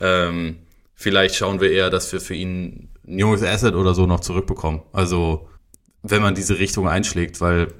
[0.00, 0.28] Ja.
[0.28, 0.56] Ähm,
[0.94, 4.82] vielleicht schauen wir eher, dass wir für ihn ein junges Asset oder so noch zurückbekommen.
[4.92, 5.48] Also
[6.02, 7.72] wenn man diese Richtung einschlägt, weil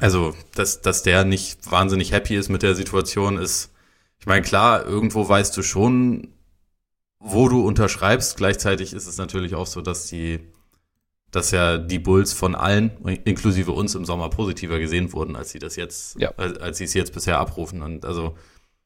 [0.00, 3.72] also, dass, dass der nicht wahnsinnig happy ist mit der Situation, ist,
[4.18, 6.28] ich meine, klar, irgendwo weißt du schon,
[7.20, 8.36] wo du unterschreibst.
[8.36, 10.40] Gleichzeitig ist es natürlich auch so, dass die,
[11.34, 12.92] dass ja die Bulls von allen,
[13.24, 16.32] inklusive uns im Sommer, positiver gesehen wurden, als sie das jetzt, ja.
[16.36, 17.82] als, als sie es jetzt bisher abrufen.
[17.82, 18.36] Und also,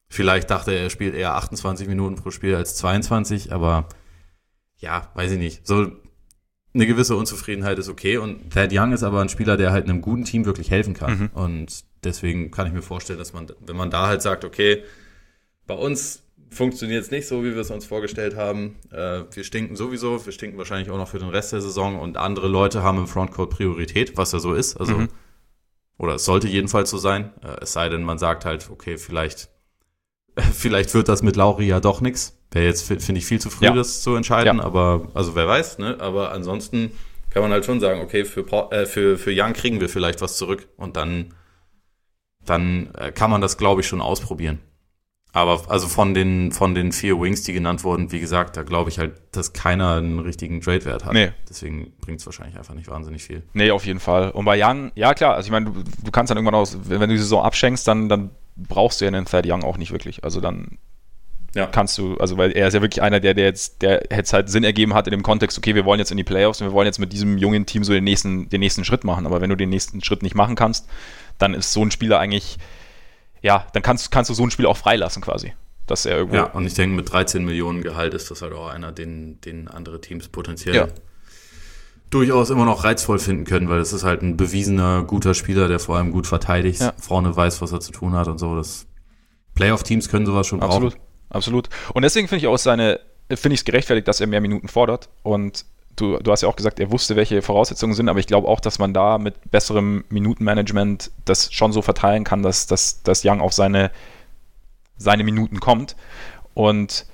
[0.07, 3.87] vielleicht dachte er, er spielt eher 28 Minuten pro Spiel als 22, aber
[4.77, 5.67] ja, weiß ich nicht.
[5.67, 5.91] So,
[6.73, 8.17] eine gewisse Unzufriedenheit ist okay.
[8.17, 11.19] Und Thad Young ist aber ein Spieler, der halt einem guten Team wirklich helfen kann.
[11.19, 11.29] Mhm.
[11.33, 14.83] Und deswegen kann ich mir vorstellen, dass man, wenn man da halt sagt, okay,
[15.67, 18.77] bei uns funktioniert es nicht so, wie wir es uns vorgestellt haben.
[18.91, 22.17] Äh, wir stinken sowieso, wir stinken wahrscheinlich auch noch für den Rest der Saison und
[22.17, 24.77] andere Leute haben im Frontcourt Priorität, was ja so ist.
[24.77, 25.09] Also, mhm.
[25.97, 27.31] oder es sollte jedenfalls so sein.
[27.43, 29.49] Äh, es sei denn, man sagt halt, okay, vielleicht,
[30.53, 32.37] vielleicht wird das mit Lauri ja doch nichts.
[32.51, 33.73] Wäre jetzt, finde ich, viel zu früh, ja.
[33.73, 34.63] das zu entscheiden, ja.
[34.63, 35.97] aber, also wer weiß, ne?
[35.99, 36.91] Aber ansonsten
[37.29, 40.37] kann man halt schon sagen, okay, für, äh, für, für Young kriegen wir vielleicht was
[40.37, 41.35] zurück und dann,
[42.43, 44.59] dann äh, kann man das, glaube ich, schon ausprobieren.
[45.31, 48.89] Aber also von den, von den vier Wings, die genannt wurden, wie gesagt, da glaube
[48.89, 51.13] ich halt, dass keiner einen richtigen Trade-Wert hat.
[51.13, 51.31] Nee.
[51.47, 53.43] Deswegen bringt es wahrscheinlich einfach nicht wahnsinnig viel.
[53.53, 54.31] Nee, auf jeden Fall.
[54.31, 56.99] Und bei Young, ja klar, also ich meine, du, du kannst dann irgendwann aus, wenn
[57.01, 60.23] du die Saison abschenkst, dann, dann brauchst du ja einen Third Young auch nicht wirklich.
[60.23, 60.79] Also dann
[61.55, 61.67] ja.
[61.67, 64.49] kannst du, also weil er ist ja wirklich einer, der, der jetzt, der jetzt halt
[64.49, 66.73] Sinn ergeben hat in dem Kontext, okay, wir wollen jetzt in die Playoffs und wir
[66.73, 69.25] wollen jetzt mit diesem jungen Team so den nächsten, den nächsten Schritt machen.
[69.25, 70.87] Aber wenn du den nächsten Schritt nicht machen kannst,
[71.37, 72.57] dann ist so ein Spieler eigentlich,
[73.41, 75.53] ja, dann kannst, kannst du so ein Spiel auch freilassen quasi.
[75.87, 76.35] Dass er irgendwo.
[76.35, 79.67] Ja, und ich denke, mit 13 Millionen Gehalt ist das halt auch einer, den, den
[79.67, 80.87] andere Teams potenziell ja.
[82.11, 85.79] durchaus immer noch reizvoll finden können, weil es ist halt ein bewiesener, guter Spieler, der
[85.79, 86.93] vor allem gut verteidigt, ja.
[86.99, 88.55] vorne weiß, was er zu tun hat und so.
[88.55, 88.85] Das
[89.55, 90.93] Playoff-Teams können sowas schon Absolut.
[90.93, 91.69] brauchen absolut.
[91.93, 92.99] Und deswegen finde ich auch seine,
[93.29, 95.09] finde ich es gerechtfertigt, dass er mehr Minuten fordert.
[95.23, 98.47] Und du, du hast ja auch gesagt, er wusste, welche Voraussetzungen sind, aber ich glaube
[98.47, 103.23] auch, dass man da mit besserem Minutenmanagement das schon so verteilen kann, dass, dass, dass
[103.25, 103.91] Young auf seine,
[104.97, 105.95] seine Minuten kommt.
[106.53, 107.05] Und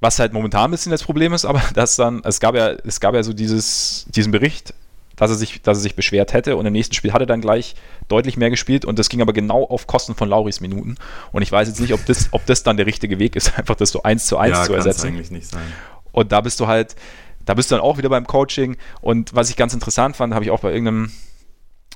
[0.00, 3.00] was halt momentan ein bisschen das Problem ist, aber dass dann, es gab ja, es
[3.00, 4.74] gab ja so dieses, diesen Bericht,
[5.16, 7.40] dass er, sich, dass er sich beschwert hätte und im nächsten Spiel hat er dann
[7.40, 7.76] gleich
[8.08, 10.96] deutlich mehr gespielt und das ging aber genau auf Kosten von Lauris Minuten.
[11.32, 13.76] Und ich weiß jetzt nicht, ob das, ob das dann der richtige Weg ist, einfach
[13.76, 15.08] das so eins zu eins ja, zu ersetzen.
[15.08, 15.72] eigentlich nicht sein.
[16.12, 16.96] Und da bist du halt,
[17.44, 18.76] da bist du dann auch wieder beim Coaching.
[19.00, 21.12] Und was ich ganz interessant fand, habe ich auch bei irgendeinem,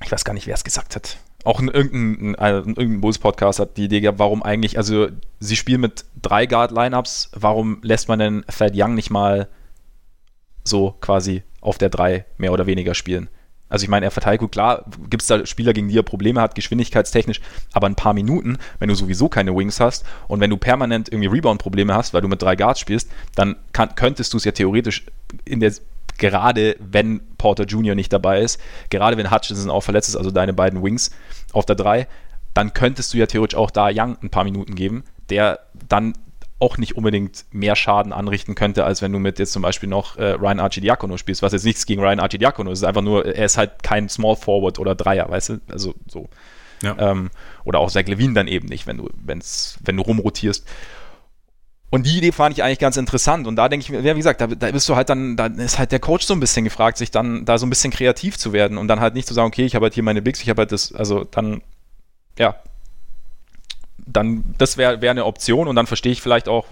[0.02, 3.84] ich weiß gar nicht, wer es gesagt hat, auch in irgendeinem, also Bulls-Podcast hat die
[3.84, 5.08] Idee gehabt, warum eigentlich, also
[5.40, 9.48] sie spielen mit drei Guard-Lineups, warum lässt man denn Thad Young nicht mal
[10.64, 13.30] so quasi auf der 3 mehr oder weniger spielen.
[13.68, 16.40] Also ich meine, er verteidigt gut, klar, gibt es da Spieler, gegen die er Probleme
[16.40, 17.40] hat, geschwindigkeitstechnisch,
[17.72, 21.28] aber ein paar Minuten, wenn du sowieso keine Wings hast und wenn du permanent irgendwie
[21.28, 25.06] Rebound-Probleme hast, weil du mit drei Guards spielst, dann kann, könntest du es ja theoretisch
[25.44, 25.72] in der,
[26.16, 27.94] gerade wenn Porter Jr.
[27.94, 31.10] nicht dabei ist, gerade wenn Hutchinson auch verletzt ist, also deine beiden Wings
[31.52, 32.06] auf der 3,
[32.54, 36.14] dann könntest du ja theoretisch auch da Young ein paar Minuten geben, der dann
[36.60, 40.16] auch nicht unbedingt mehr Schaden anrichten könnte, als wenn du mit jetzt zum Beispiel noch
[40.16, 43.44] äh, Ryan Archidiakono spielst, was jetzt nichts gegen Ryan Archidiakono ist, ist einfach nur, er
[43.44, 46.28] ist halt kein Small Forward oder Dreier, weißt du, also so.
[46.82, 46.96] Ja.
[46.98, 47.30] Ähm,
[47.64, 50.64] oder auch Zach Levine dann eben nicht, wenn du, wenn's, wenn du rumrotierst.
[51.90, 53.46] Und die Idee fand ich eigentlich ganz interessant.
[53.46, 55.46] Und da denke ich mir, ja, wie gesagt, da, da bist du halt dann, da
[55.46, 58.36] ist halt der Coach so ein bisschen gefragt, sich dann da so ein bisschen kreativ
[58.36, 60.42] zu werden und dann halt nicht zu sagen, okay, ich habe halt hier meine Bigs,
[60.42, 61.62] ich habe halt das, also dann,
[62.38, 62.56] ja,
[64.12, 66.66] dann, das wäre wär eine Option und dann verstehe ich vielleicht auch,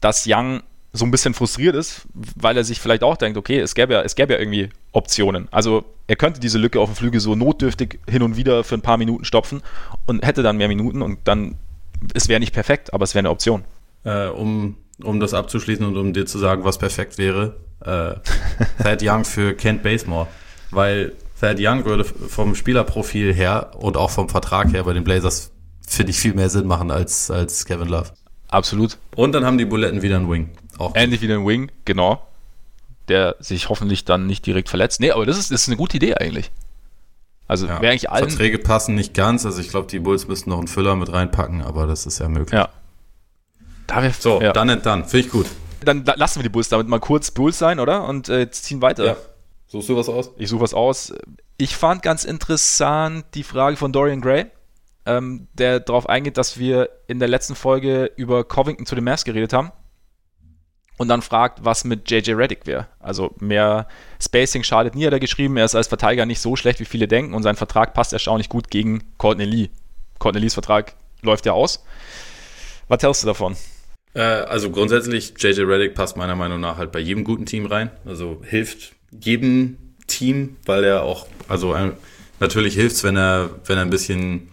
[0.00, 3.74] dass Young so ein bisschen frustriert ist, weil er sich vielleicht auch denkt, okay, es
[3.74, 5.46] gäbe ja, es gäbe ja irgendwie Optionen.
[5.52, 8.82] Also er könnte diese Lücke auf dem Flügel so notdürftig hin und wieder für ein
[8.82, 9.62] paar Minuten stopfen
[10.06, 11.56] und hätte dann mehr Minuten und dann,
[12.14, 13.64] es wäre nicht perfekt, aber es wäre eine Option.
[14.04, 18.14] Äh, um, um das abzuschließen und um dir zu sagen, was perfekt wäre, äh,
[18.82, 20.26] Thad Young für Kent Basemore,
[20.72, 25.52] weil Thad Young würde vom Spielerprofil her und auch vom Vertrag her bei den Blazers
[25.90, 28.10] finde ich, viel mehr Sinn machen als, als Kevin Love.
[28.48, 28.98] Absolut.
[29.16, 30.50] Und dann haben die Buletten wieder einen Wing.
[30.78, 30.94] Auch.
[30.94, 32.26] Ähnlich wieder einen Wing, genau.
[33.08, 35.00] Der sich hoffentlich dann nicht direkt verletzt.
[35.00, 36.50] Nee, aber das ist, das ist eine gute Idee eigentlich.
[37.48, 38.28] Also ja, wäre eigentlich allen.
[38.28, 39.44] Verträge passen nicht ganz.
[39.44, 42.28] Also ich glaube, die Bulls müssten noch einen Füller mit reinpacken, aber das ist ja
[42.28, 42.52] möglich.
[42.52, 42.68] Ja.
[43.88, 44.52] Da wir, so, ja.
[44.52, 45.04] dann and dann.
[45.04, 45.46] Finde ich gut.
[45.84, 48.06] Dann lassen wir die Bulls damit mal kurz Bulls sein, oder?
[48.08, 49.04] Und äh, ziehen weiter.
[49.04, 49.16] Ja.
[49.66, 50.30] Suchst du was aus?
[50.36, 51.12] Ich suche was aus.
[51.56, 54.46] Ich fand ganz interessant die Frage von Dorian Gray
[55.06, 59.24] ähm, der darauf eingeht, dass wir in der letzten Folge über Covington zu den Mavs
[59.24, 59.72] geredet haben
[61.00, 62.86] und dann fragt, was mit JJ Reddick wäre.
[62.98, 63.88] Also mehr
[64.22, 65.56] Spacing schadet nie, hat er geschrieben.
[65.56, 68.50] Er ist als Verteidiger nicht so schlecht, wie viele denken und sein Vertrag passt erstaunlich
[68.50, 69.70] gut gegen Courtney Lee.
[70.18, 71.82] Courtney Lees Vertrag läuft ja aus.
[72.88, 73.56] Was hältst du davon?
[74.12, 77.90] Äh, also grundsätzlich, JJ Reddick passt meiner Meinung nach halt bei jedem guten Team rein.
[78.04, 81.92] Also hilft jedem Team, weil er auch, also ein,
[82.40, 84.49] natürlich hilft's, wenn er, wenn er ein bisschen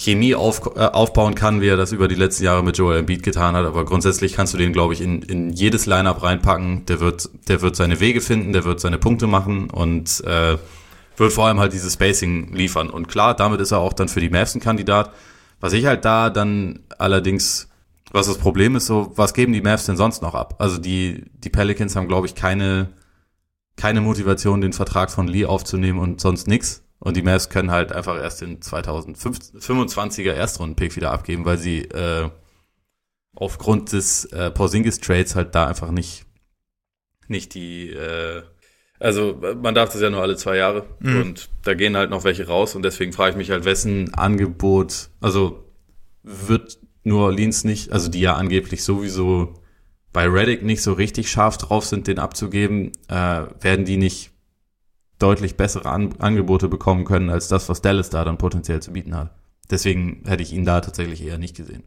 [0.00, 3.22] Chemie auf, äh, aufbauen kann, wie er das über die letzten Jahre mit Joel Embiid
[3.22, 3.66] getan hat.
[3.66, 6.86] Aber grundsätzlich kannst du den, glaube ich, in, in jedes Lineup reinpacken.
[6.86, 10.56] Der wird, der wird seine Wege finden, der wird seine Punkte machen und äh,
[11.16, 12.88] wird vor allem halt dieses Spacing liefern.
[12.88, 15.12] Und klar, damit ist er auch dann für die Mavs ein Kandidat.
[15.60, 17.68] Was ich halt da dann allerdings,
[18.10, 20.54] was das Problem ist, so, was geben die Mavs denn sonst noch ab?
[20.60, 22.88] Also die, die Pelicans haben, glaube ich, keine,
[23.76, 26.84] keine Motivation, den Vertrag von Lee aufzunehmen und sonst nix.
[27.00, 32.28] Und die Mavs können halt einfach erst den 2025er Erstrunden-Pick wieder abgeben, weil sie äh,
[33.34, 36.26] aufgrund des äh, Porzingis-Trades halt da einfach nicht,
[37.26, 38.42] nicht die, äh,
[38.98, 41.20] also man darf das ja nur alle zwei Jahre mhm.
[41.22, 45.08] und da gehen halt noch welche raus und deswegen frage ich mich halt, wessen Angebot,
[45.22, 45.64] also
[46.22, 49.54] wird nur Orleans nicht, also die ja angeblich sowieso
[50.12, 54.32] bei Reddick nicht so richtig scharf drauf sind, den abzugeben, äh, werden die nicht
[55.20, 59.16] deutlich bessere An Angebote bekommen können als das, was Dallas da dann potenziell zu bieten
[59.16, 59.30] hat.
[59.70, 61.84] Deswegen hätte ich ihn da tatsächlich eher nicht gesehen.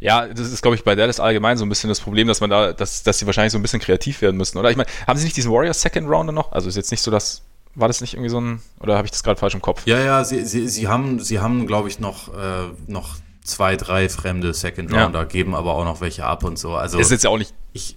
[0.00, 2.50] Ja, das ist, glaube ich, bei Dallas allgemein so ein bisschen das Problem, dass man
[2.50, 4.70] da, dass, dass sie wahrscheinlich so ein bisschen kreativ werden müssen, oder?
[4.70, 6.52] Ich meine, haben sie nicht diesen Warriors Second Rounder noch?
[6.52, 7.42] Also ist jetzt nicht so, dass,
[7.74, 9.82] war das nicht irgendwie so ein, oder habe ich das gerade falsch im Kopf?
[9.86, 14.08] Ja, ja, sie, sie, sie haben, sie haben, glaube ich, noch, äh, noch zwei, drei
[14.08, 15.24] fremde Second Rounder, ja.
[15.24, 16.74] geben aber auch noch welche ab und so.
[16.74, 17.52] Also ist jetzt ja auch nicht.
[17.72, 17.96] Ich,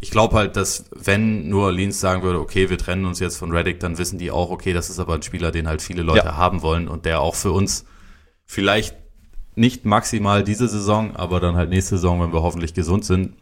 [0.00, 3.52] ich glaube halt, dass wenn nur Orleans sagen würde, okay, wir trennen uns jetzt von
[3.52, 6.26] Reddick, dann wissen die auch, okay, das ist aber ein Spieler, den halt viele Leute
[6.26, 6.36] ja.
[6.36, 7.84] haben wollen und der auch für uns
[8.44, 8.96] vielleicht
[9.56, 13.34] nicht maximal diese Saison, aber dann halt nächste Saison, wenn wir hoffentlich gesund sind,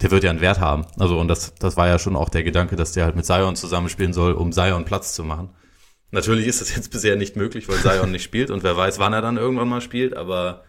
[0.00, 0.86] der wird ja einen Wert haben.
[0.98, 3.54] Also und das, das war ja schon auch der Gedanke, dass der halt mit Zion
[3.54, 5.50] zusammenspielen soll, um Zion Platz zu machen.
[6.10, 9.12] Natürlich ist das jetzt bisher nicht möglich, weil Zion nicht spielt und wer weiß, wann
[9.12, 10.64] er dann irgendwann mal spielt, aber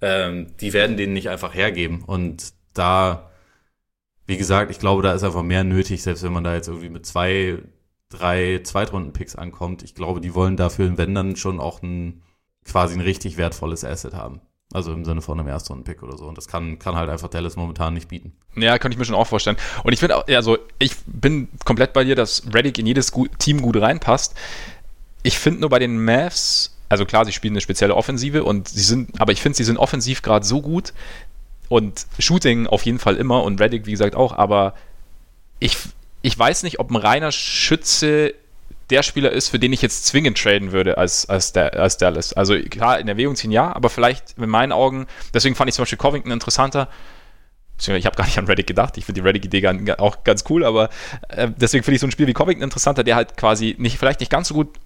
[0.00, 3.29] ähm, die werden den nicht einfach hergeben und da
[4.30, 6.88] wie gesagt, ich glaube, da ist einfach mehr nötig, selbst wenn man da jetzt irgendwie
[6.88, 7.58] mit zwei,
[8.10, 9.82] drei Zweitrunden-Picks ankommt.
[9.82, 12.22] Ich glaube, die wollen dafür, wenn dann schon auch ein
[12.64, 14.40] quasi ein richtig wertvolles Asset haben.
[14.72, 16.26] Also im Sinne von einem Erstrunden-Pick oder so.
[16.26, 18.32] Und das kann, kann halt einfach Dallas momentan nicht bieten.
[18.54, 19.56] Ja, kann ich mir schon auch vorstellen.
[19.82, 23.80] Und ich finde also ich bin komplett bei dir, dass Reddick in jedes Team gut
[23.80, 24.36] reinpasst.
[25.24, 28.82] Ich finde nur bei den Mavs, also klar, sie spielen eine spezielle Offensive und sie
[28.82, 30.92] sind, aber ich finde, sie sind offensiv gerade so gut,
[31.70, 34.74] und Shooting auf jeden Fall immer und Reddick, wie gesagt, auch, aber
[35.60, 35.76] ich,
[36.20, 38.34] ich weiß nicht, ob ein reiner Schütze
[38.90, 42.32] der Spieler ist, für den ich jetzt zwingend traden würde als, als, als Dallas.
[42.32, 45.84] Also klar, in Erwägung ziehen ja, aber vielleicht in meinen Augen, deswegen fand ich zum
[45.84, 46.88] Beispiel Covington interessanter.
[47.78, 48.98] Ich habe gar nicht an Reddick gedacht.
[48.98, 50.90] Ich finde die Reddick-Idee auch ganz cool, aber
[51.28, 54.18] äh, deswegen finde ich so ein Spiel wie Covington interessanter, der halt quasi nicht, vielleicht
[54.18, 54.76] nicht ganz so gut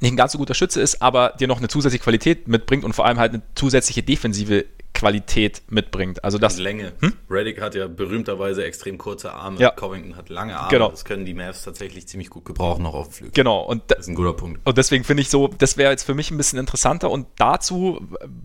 [0.00, 2.92] nicht ein ganz so guter Schütze ist, aber dir noch eine zusätzliche Qualität mitbringt und
[2.92, 4.66] vor allem halt eine zusätzliche defensive
[4.98, 6.24] Qualität mitbringt.
[6.24, 6.92] Also das Länge.
[7.00, 7.12] Hm?
[7.30, 9.58] Reddick hat ja berühmterweise extrem kurze Arme.
[9.60, 9.70] Ja.
[9.70, 10.70] Covington hat lange Arme.
[10.70, 10.90] Genau.
[10.90, 13.32] Das können die Mavs tatsächlich ziemlich gut gebrauchen noch auf dem Flügel.
[13.32, 13.62] Genau.
[13.62, 14.60] Und das ist ein guter Punkt.
[14.66, 17.10] Und deswegen finde ich so, das wäre jetzt für mich ein bisschen interessanter.
[17.12, 18.00] Und dazu,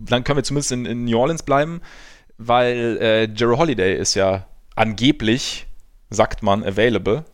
[0.05, 1.81] dann können wir zumindest in, in New Orleans bleiben,
[2.37, 5.65] weil äh, Jerry Holiday ist ja angeblich,
[6.11, 7.25] sagt man, available.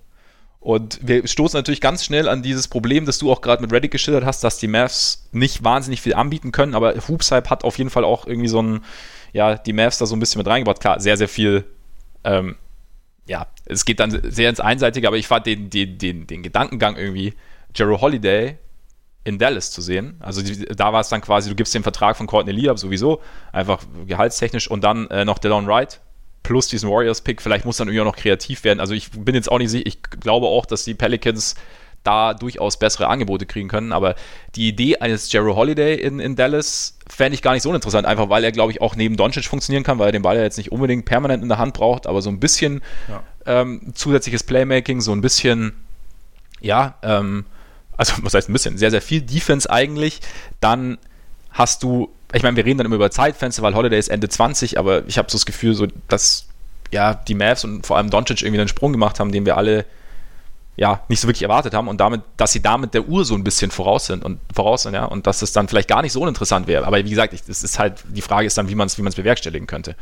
[0.59, 3.91] Und wir stoßen natürlich ganz schnell an dieses Problem, das du auch gerade mit Reddick
[3.91, 7.89] geschildert hast, dass die Mavs nicht wahnsinnig viel anbieten können, aber Hoopshype hat auf jeden
[7.89, 8.83] Fall auch irgendwie so ein,
[9.31, 10.81] ja, die Mavs da so ein bisschen mit reingebracht.
[10.81, 11.63] Klar, sehr, sehr viel,
[12.25, 12.57] ähm,
[13.25, 16.97] ja, es geht dann sehr ins Einseitige, aber ich fand den, den, den, den Gedankengang
[16.97, 17.35] irgendwie,
[17.73, 18.57] Jerry Holiday
[19.23, 20.17] in Dallas zu sehen.
[20.19, 22.79] Also die, da war es dann quasi, du gibst den Vertrag von Courtney Lee ab
[22.79, 23.21] sowieso,
[23.53, 26.01] einfach gehaltstechnisch und dann äh, noch Delon Wright,
[26.49, 27.43] plus diesen Warriors-Pick.
[27.43, 28.79] Vielleicht muss dann irgendwie auch noch kreativ werden.
[28.79, 31.53] Also ich bin jetzt auch nicht sicher, ich glaube auch, dass die Pelicans
[32.03, 33.91] da durchaus bessere Angebote kriegen können.
[33.91, 34.15] Aber
[34.55, 38.29] die Idee eines Jerry Holiday in, in Dallas fände ich gar nicht so interessant, einfach
[38.29, 40.57] weil er, glaube ich, auch neben Doncic funktionieren kann, weil er den Ball ja jetzt
[40.57, 43.21] nicht unbedingt permanent in der Hand braucht, aber so ein bisschen ja.
[43.45, 45.73] ähm, zusätzliches Playmaking, so ein bisschen,
[46.61, 47.45] ja, ähm,
[47.95, 50.21] also was heißt ein bisschen, sehr, sehr viel Defense eigentlich.
[50.61, 50.97] Dann
[51.51, 54.77] hast du ich meine, wir reden dann immer über Zeitfenster, weil Holiday ist Ende 20,
[54.77, 56.45] aber ich habe so das Gefühl, so, dass
[56.91, 59.85] ja, die Mavs und vor allem Doncic irgendwie einen Sprung gemacht haben, den wir alle
[60.79, 63.43] ja, nicht so wirklich erwartet haben und damit, dass sie damit der Uhr so ein
[63.43, 66.21] bisschen voraus sind und voraus sind, ja, und dass es dann vielleicht gar nicht so
[66.21, 66.87] uninteressant wäre.
[66.87, 69.67] Aber wie gesagt, es ist halt, die Frage ist dann, wie man es wie bewerkstelligen
[69.67, 69.97] könnte.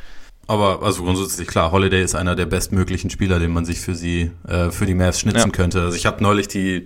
[0.46, 4.30] Aber also grundsätzlich klar, Holiday ist einer der bestmöglichen Spieler, den man sich für sie,
[4.48, 5.50] äh, für die Mavs schnitzen ja.
[5.50, 5.82] könnte.
[5.82, 6.86] Also ich habe neulich die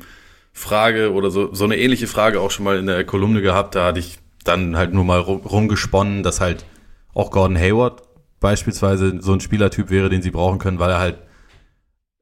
[0.53, 3.87] Frage oder so, so eine ähnliche Frage auch schon mal in der Kolumne gehabt, da
[3.87, 6.65] hatte ich dann halt nur mal rumgesponnen, dass halt
[7.13, 8.03] auch Gordon Hayward
[8.39, 11.19] beispielsweise so ein Spielertyp wäre, den sie brauchen können, weil er halt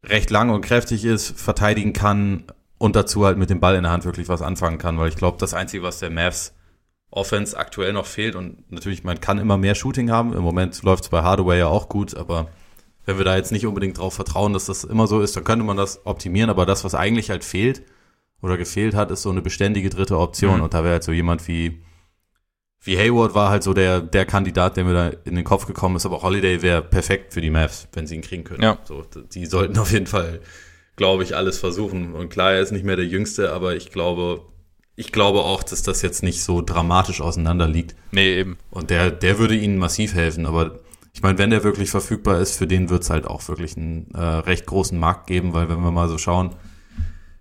[0.04, 2.44] recht lang und kräftig ist, verteidigen kann
[2.78, 5.16] und dazu halt mit dem Ball in der Hand wirklich was anfangen kann, weil ich
[5.16, 6.54] glaube, das Einzige, was der Mavs
[7.12, 10.34] Offense aktuell noch fehlt und natürlich, man kann immer mehr Shooting haben.
[10.34, 12.50] Im Moment läuft es bei Hardaway ja auch gut, aber
[13.06, 15.66] wenn wir da jetzt nicht unbedingt drauf vertrauen, dass das immer so ist, dann könnte
[15.66, 17.82] man das optimieren, aber das, was eigentlich halt fehlt
[18.42, 20.58] oder gefehlt hat, ist so eine beständige dritte Option.
[20.58, 20.64] Mhm.
[20.64, 21.82] Und da wäre halt so jemand wie,
[22.82, 25.98] wie Hayward war halt so der, der Kandidat, der mir da in den Kopf gekommen
[25.98, 28.64] ist, aber Holiday wäre perfekt für die Mavs, wenn sie ihn kriegen können.
[28.64, 28.78] Ja.
[28.86, 29.04] So,
[29.34, 30.40] die sollten auf jeden Fall,
[30.96, 32.14] glaube ich, alles versuchen.
[32.14, 34.42] Und klar, er ist nicht mehr der Jüngste, aber ich glaube,
[34.96, 37.96] ich glaube auch, dass das jetzt nicht so dramatisch auseinander liegt.
[38.12, 38.58] Nee, eben.
[38.72, 40.80] Und der, der würde ihnen massiv helfen, aber
[41.14, 44.10] ich meine, wenn der wirklich verfügbar ist, für den wird es halt auch wirklich einen
[44.14, 46.56] äh, recht großen Markt geben, weil wenn wir mal so schauen,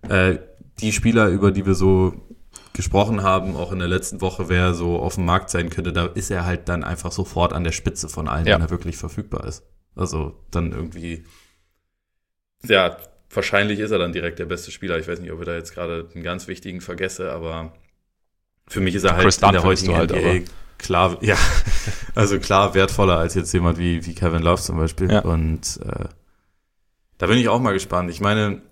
[0.09, 0.39] äh,
[0.81, 2.15] die Spieler, über die wir so
[2.79, 6.07] gesprochen haben, auch in der letzten Woche, wer so auf dem Markt sein könnte, da
[6.07, 8.55] ist er halt dann einfach sofort an der Spitze von allen, ja.
[8.55, 9.65] wenn er wirklich verfügbar ist.
[9.97, 11.25] Also dann irgendwie,
[12.63, 12.97] ja,
[13.31, 14.97] wahrscheinlich ist er dann direkt der beste Spieler.
[14.97, 17.73] Ich weiß nicht, ob ich da jetzt gerade einen ganz wichtigen vergesse, aber
[18.69, 20.45] für mich ist er halt Chris in der heutigen halt, NBA
[20.79, 21.37] klar, ja,
[22.15, 25.11] also klar wertvoller als jetzt jemand wie, wie Kevin Love zum Beispiel.
[25.11, 25.21] Ja.
[25.23, 26.05] Und äh,
[27.19, 28.09] da bin ich auch mal gespannt.
[28.11, 28.63] Ich meine,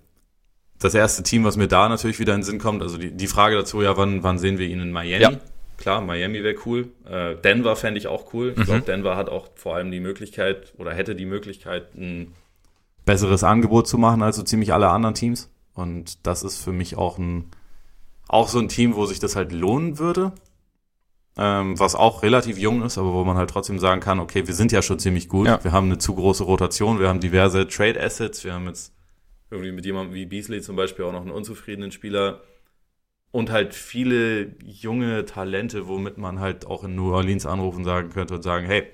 [0.79, 3.27] das erste Team, was mir da natürlich wieder in den Sinn kommt, also die, die
[3.27, 5.21] Frage dazu, ja, wann, wann sehen wir ihn in Miami?
[5.21, 5.31] Ja.
[5.77, 6.89] Klar, Miami wäre cool.
[7.07, 8.51] Äh, Denver fände ich auch cool.
[8.53, 8.63] Ich mhm.
[8.63, 12.33] glaube, Denver hat auch vor allem die Möglichkeit oder hätte die Möglichkeit, ein
[13.05, 15.51] besseres Angebot zu machen als so ziemlich alle anderen Teams.
[15.75, 17.51] Und das ist für mich auch ein
[18.27, 20.33] auch so ein Team, wo sich das halt lohnen würde
[21.37, 24.55] ähm, was auch relativ jung ist, aber wo man halt trotzdem sagen kann, okay, wir
[24.55, 25.63] sind ja schon ziemlich gut, ja.
[25.63, 28.91] wir haben eine zu große Rotation, wir haben diverse Trade Assets, wir haben jetzt
[29.49, 32.41] irgendwie mit jemandem wie Beasley zum Beispiel auch noch einen unzufriedenen Spieler
[33.31, 38.35] und halt viele junge Talente, womit man halt auch in New Orleans anrufen sagen könnte
[38.35, 38.87] und sagen, hey,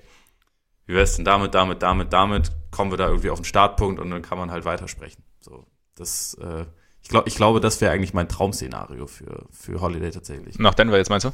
[0.85, 4.09] wie wär's denn damit, damit, damit, damit, kommen wir da irgendwie auf den Startpunkt und
[4.09, 5.23] dann kann man halt weitersprechen.
[5.39, 6.65] So, das, äh,
[7.01, 10.57] ich glaube, ich glaube, das wäre eigentlich mein Traumszenario für, für Holiday tatsächlich.
[10.59, 11.31] Nach Denver jetzt meinst du?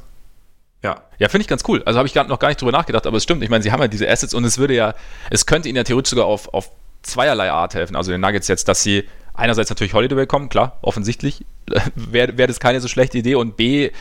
[0.84, 1.04] Ja.
[1.18, 1.84] Ja, finde ich ganz cool.
[1.84, 3.44] Also habe ich noch gar nicht drüber nachgedacht, aber es stimmt.
[3.44, 4.96] Ich meine, sie haben ja diese Assets und es würde ja,
[5.30, 7.96] es könnte ihnen ja theoretisch sogar auf, auf zweierlei Art helfen.
[7.96, 11.46] Also den Nuggets jetzt, dass sie einerseits natürlich Holiday bekommen, klar, offensichtlich
[11.96, 13.92] wäre wär das keine so schlechte Idee und B, äh,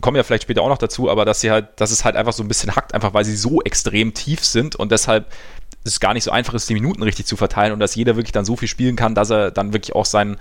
[0.00, 2.32] kommen ja vielleicht später auch noch dazu, aber dass sie halt, dass es halt einfach
[2.32, 5.26] so ein bisschen hackt, einfach weil sie so extrem tief sind und deshalb
[5.84, 8.32] es gar nicht so einfach ist, die Minuten richtig zu verteilen und dass jeder wirklich
[8.32, 10.36] dann so viel spielen kann, dass er dann wirklich auch seinen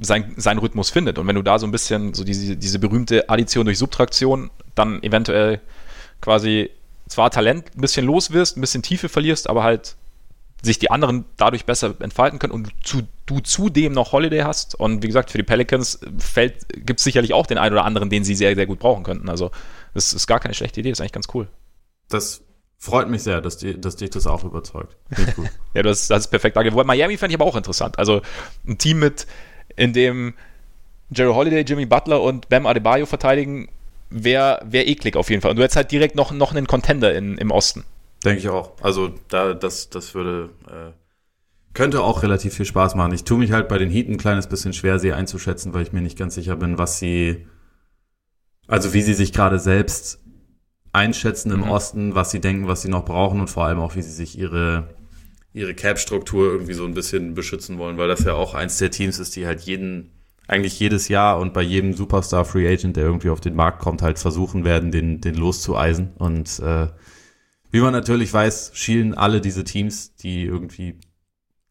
[0.00, 1.18] sein, seinen Rhythmus findet.
[1.18, 5.00] Und wenn du da so ein bisschen so diese, diese berühmte Addition durch Subtraktion dann
[5.04, 5.60] eventuell
[6.20, 6.70] quasi
[7.08, 9.94] zwar Talent ein bisschen los wirst, ein bisschen Tiefe verlierst, aber halt
[10.64, 14.74] sich die anderen dadurch besser entfalten können und zu, du zudem noch Holiday hast.
[14.74, 16.00] Und wie gesagt, für die Pelicans
[16.74, 19.28] gibt es sicherlich auch den einen oder anderen, den sie sehr, sehr gut brauchen könnten.
[19.28, 19.50] Also
[19.92, 21.48] das ist gar keine schlechte Idee, das ist eigentlich ganz cool.
[22.08, 22.42] Das
[22.78, 24.96] freut mich sehr, dass, die, dass dich das auch überzeugt.
[25.74, 26.56] ja, das, das ist perfekt.
[26.56, 27.98] Miami fände ich aber auch interessant.
[27.98, 28.22] Also
[28.66, 29.26] ein Team mit,
[29.76, 30.34] in dem
[31.10, 33.68] Jerry Holiday, Jimmy Butler und Bam Adebayo verteidigen,
[34.10, 35.50] wäre wär eklig auf jeden Fall.
[35.50, 37.84] Und du hättest halt direkt noch, noch einen Contender in, im Osten.
[38.24, 38.72] Denke ich auch.
[38.82, 40.92] Also da, das, das würde, äh,
[41.74, 43.12] könnte auch relativ viel Spaß machen.
[43.12, 45.92] Ich tue mich halt bei den Heat ein kleines bisschen schwer, sie einzuschätzen, weil ich
[45.92, 47.46] mir nicht ganz sicher bin, was sie,
[48.66, 50.20] also wie sie sich gerade selbst
[50.92, 51.70] einschätzen im mhm.
[51.70, 54.38] Osten, was sie denken, was sie noch brauchen und vor allem auch, wie sie sich
[54.38, 54.94] ihre,
[55.52, 59.18] ihre Cap-Struktur irgendwie so ein bisschen beschützen wollen, weil das ja auch eins der Teams
[59.18, 60.12] ist, die halt jeden
[60.46, 64.02] eigentlich jedes Jahr und bei jedem Superstar Free Agent, der irgendwie auf den Markt kommt,
[64.02, 66.12] halt versuchen werden, den, den loszueisen.
[66.18, 66.88] Und äh,
[67.74, 71.00] wie man natürlich weiß, schielen alle diese Teams, die irgendwie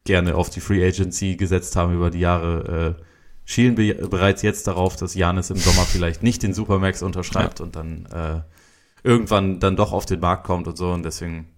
[0.04, 3.02] gerne auf die Free Agency gesetzt haben über die Jahre, äh,
[3.46, 7.64] schielen be bereits jetzt darauf, dass Janis im Sommer vielleicht nicht den Supermax unterschreibt ja.
[7.64, 8.42] und dann äh,
[9.02, 10.92] irgendwann dann doch auf den Markt kommt und so.
[10.92, 11.48] Und deswegen,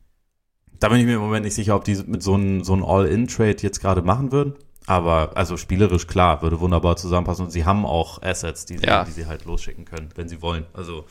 [0.79, 2.85] da bin ich mir im Moment nicht sicher, ob die mit so einem so ein
[2.85, 4.55] All-In-Trade jetzt gerade machen würden.
[4.87, 7.47] Aber also spielerisch klar, würde wunderbar zusammenpassen.
[7.47, 9.03] Und sie haben auch Assets, die sie, ja.
[9.03, 10.67] die sie halt losschicken können, wenn sie wollen.
[10.73, 11.05] Also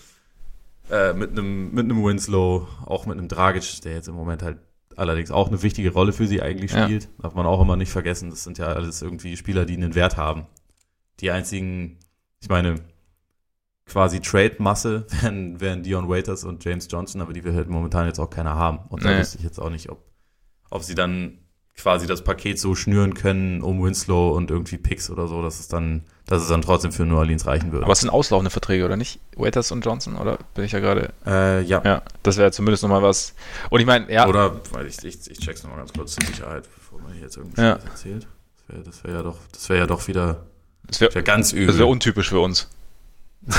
[0.90, 4.60] äh, mit einem mit einem Winslow, auch mit einem Dragic, der jetzt im Moment halt
[4.96, 7.04] allerdings auch eine wichtige Rolle für sie eigentlich spielt.
[7.04, 7.10] Ja.
[7.24, 8.30] Darf man auch immer nicht vergessen.
[8.30, 10.46] Das sind ja alles irgendwie Spieler, die einen Wert haben.
[11.20, 12.00] Die einzigen,
[12.42, 12.76] ich meine,
[13.86, 18.20] quasi Trade-Masse wären, wären Dion Waiters und James Johnson, aber die wir halt momentan jetzt
[18.20, 18.80] auch keiner haben.
[18.90, 19.20] Und da nee.
[19.20, 20.04] wüsste ich jetzt auch nicht, ob,
[20.70, 21.40] ob sie dann
[21.78, 25.68] quasi das Paket so schnüren können um Winslow und irgendwie Picks oder so, dass es
[25.68, 27.86] dann, dass es dann trotzdem für New Orleans reichen würde.
[27.86, 29.20] Aber es sind auslaufende Verträge, oder nicht?
[29.36, 31.14] Waiters und Johnson, oder bin ich ja gerade?
[31.26, 31.82] Äh, ja.
[31.84, 33.34] Ja, das wäre zumindest nochmal was.
[33.70, 34.28] Und ich meine, ja.
[34.28, 37.38] Oder, weil ich, ich, ich check's nochmal ganz kurz zur Sicherheit, bevor man hier jetzt
[37.38, 37.74] irgendwie ja.
[37.74, 38.28] erzählt.
[38.68, 40.46] Das wäre wär ja doch, das wäre ja doch wieder,
[40.88, 41.68] das wäre wär ganz übel.
[41.68, 42.68] Das wäre untypisch für uns.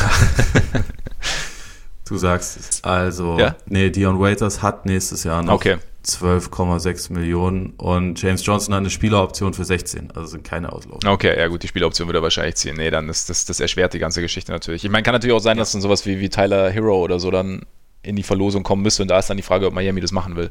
[2.08, 2.82] du sagst es.
[2.82, 3.54] Also, ja?
[3.66, 5.76] nee, Dion Waiters hat nächstes Jahr noch okay.
[6.06, 11.08] 12,6 Millionen und James Johnson hat eine Spieleroption für 16, also sind keine Auslaufen.
[11.08, 12.76] Okay, ja gut, die Spieleroption würde er wahrscheinlich ziehen.
[12.76, 14.84] Nee, dann ist das, das erschwert die ganze Geschichte natürlich.
[14.84, 15.62] Ich meine, kann natürlich auch sein, ja.
[15.62, 17.66] dass dann sowas wie, wie Tyler Hero oder so dann
[18.02, 20.36] in die Verlosung kommen müsste und da ist dann die Frage, ob Miami das machen
[20.36, 20.50] will.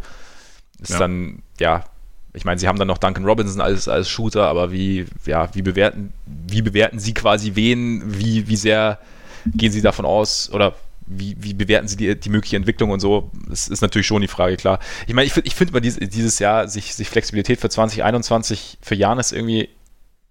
[0.81, 0.99] Ist ja.
[0.99, 1.85] dann, ja,
[2.33, 5.61] ich meine, sie haben dann noch Duncan Robinson als, als Shooter, aber wie, ja, wie
[5.61, 8.99] bewerten, wie bewerten sie quasi wen, wie, wie sehr
[9.45, 10.75] gehen sie davon aus oder
[11.07, 13.31] wie, wie bewerten sie die, die mögliche Entwicklung und so?
[13.47, 14.79] Das ist natürlich schon die Frage, klar.
[15.07, 18.95] Ich meine, ich, ich finde mal dieses, dieses Jahr sich, sich Flexibilität für 2021 für
[18.95, 19.69] Janis irgendwie,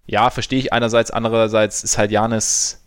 [0.05, 2.81] ja, verstehe ich einerseits, andererseits ist halt Janis,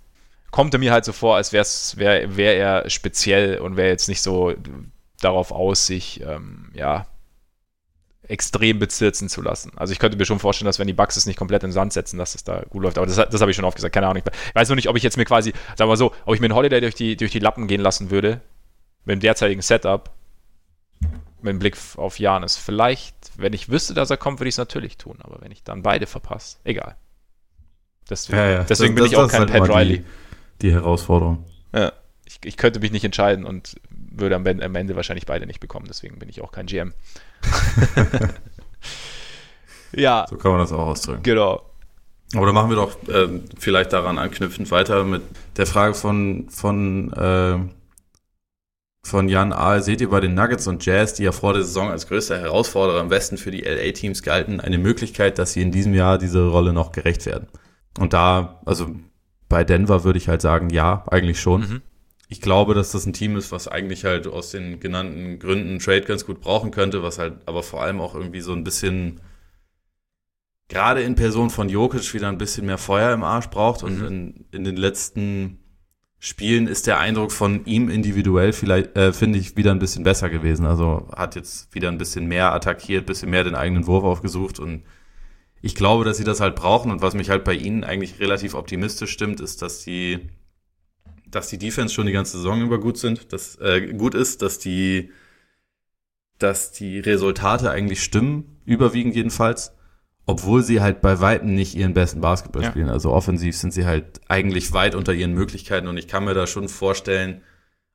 [0.51, 1.67] kommt er mir halt so vor, als wäre
[1.97, 4.55] wär, wär er speziell und wäre jetzt nicht so
[5.21, 7.07] darauf aus, sich, ähm, ja,
[8.29, 9.73] extrem bezirzen zu lassen.
[9.77, 11.73] Also ich könnte mir schon vorstellen, dass wenn die Bugs es nicht komplett in den
[11.73, 12.99] Sand setzen, dass es da gut läuft.
[12.99, 14.23] Aber das, das habe ich schon oft gesagt, keine Ahnung.
[14.25, 16.41] Ich weiß nur nicht, ob ich jetzt mir quasi, sagen wir mal so, ob ich
[16.41, 18.41] mir einen Holiday durch die, durch die Lappen gehen lassen würde,
[19.05, 20.11] mit dem derzeitigen Setup,
[21.41, 22.57] mit dem Blick auf Janis.
[22.57, 25.19] Vielleicht, wenn ich wüsste, dass er kommt, würde ich es natürlich tun.
[25.21, 26.97] Aber wenn ich dann beide verpasse, egal.
[28.11, 28.65] Deswegen, ja, ja.
[28.65, 29.99] deswegen das, bin das, ich auch kein halt Pat Riley.
[29.99, 30.05] Die,
[30.63, 31.45] die Herausforderung.
[31.75, 31.93] Ja.
[32.27, 33.77] Ich, ich, könnte mich nicht entscheiden und
[34.21, 35.87] würde am Ende wahrscheinlich beide nicht bekommen.
[35.89, 36.93] Deswegen bin ich auch kein GM.
[39.93, 40.27] ja.
[40.29, 41.23] So kann man das auch ausdrücken.
[41.23, 41.63] Genau.
[42.35, 45.23] Aber dann machen wir doch äh, vielleicht daran anknüpfend weiter mit
[45.57, 47.59] der Frage von, von, äh,
[49.03, 49.83] von Jan Ahl.
[49.83, 53.01] Seht ihr bei den Nuggets und Jazz, die ja vor der Saison als größter Herausforderer
[53.01, 56.75] im Westen für die LA-Teams galten, eine Möglichkeit, dass sie in diesem Jahr diese Rolle
[56.75, 57.49] noch gerecht werden?
[57.99, 58.91] Und da, also
[59.49, 61.61] bei Denver würde ich halt sagen, ja, eigentlich schon.
[61.63, 61.83] Mhm
[62.29, 66.03] ich glaube, dass das ein Team ist, was eigentlich halt aus den genannten Gründen Trade
[66.03, 69.21] ganz gut brauchen könnte, was halt aber vor allem auch irgendwie so ein bisschen
[70.69, 74.07] gerade in Person von Jokic wieder ein bisschen mehr Feuer im Arsch braucht und mhm.
[74.07, 75.59] in, in den letzten
[76.19, 80.29] Spielen ist der Eindruck von ihm individuell vielleicht, äh, finde ich, wieder ein bisschen besser
[80.29, 80.67] gewesen.
[80.67, 84.83] Also hat jetzt wieder ein bisschen mehr attackiert, bisschen mehr den eigenen Wurf aufgesucht und
[85.63, 88.55] ich glaube, dass sie das halt brauchen und was mich halt bei ihnen eigentlich relativ
[88.55, 90.29] optimistisch stimmt, ist, dass die
[91.31, 94.59] dass die Defense schon die ganze Saison über gut sind, dass äh, gut ist, dass
[94.59, 95.11] die
[96.39, 99.73] dass die Resultate eigentlich stimmen, überwiegend jedenfalls,
[100.25, 102.71] obwohl sie halt bei weitem nicht ihren besten Basketball ja.
[102.71, 102.89] spielen.
[102.89, 106.47] Also offensiv sind sie halt eigentlich weit unter ihren Möglichkeiten und ich kann mir da
[106.47, 107.43] schon vorstellen,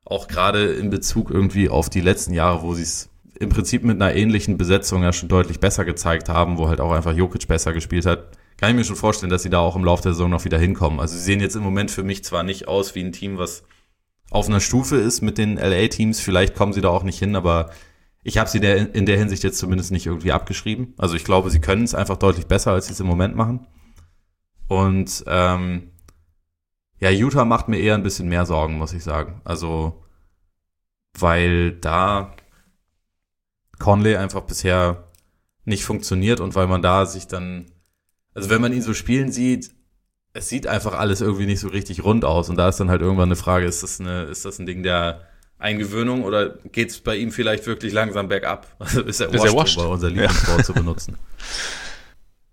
[0.04, 3.08] auch gerade in Bezug irgendwie auf die letzten Jahre, wo sie es
[3.40, 6.92] im Prinzip mit einer ähnlichen Besetzung ja schon deutlich besser gezeigt haben, wo halt auch
[6.92, 9.84] einfach Jokic besser gespielt hat, kann ich mir schon vorstellen, dass sie da auch im
[9.84, 11.00] Laufe der Saison noch wieder hinkommen.
[11.00, 13.64] Also sie sehen jetzt im Moment für mich zwar nicht aus wie ein Team, was
[14.30, 17.70] auf einer Stufe ist mit den LA-Teams, vielleicht kommen sie da auch nicht hin, aber
[18.22, 20.94] ich habe sie der, in der Hinsicht jetzt zumindest nicht irgendwie abgeschrieben.
[20.96, 23.66] Also ich glaube, sie können es einfach deutlich besser, als sie es im Moment machen.
[24.66, 25.92] Und ähm,
[27.00, 29.42] ja, Utah macht mir eher ein bisschen mehr Sorgen, muss ich sagen.
[29.44, 30.02] Also,
[31.18, 32.34] weil da
[33.78, 35.12] Conley einfach bisher
[35.66, 37.66] nicht funktioniert und weil man da sich dann
[38.34, 39.70] also wenn man ihn so spielen sieht,
[40.32, 42.50] es sieht einfach alles irgendwie nicht so richtig rund aus.
[42.50, 44.82] Und da ist dann halt irgendwann eine Frage, ist das, eine, ist das ein Ding
[44.82, 45.22] der
[45.58, 48.66] Eingewöhnung oder geht es bei ihm vielleicht wirklich langsam bergab?
[48.78, 49.78] Also ist er washed, washed?
[49.78, 50.64] um unser Lieblingswort ja.
[50.64, 51.16] zu benutzen.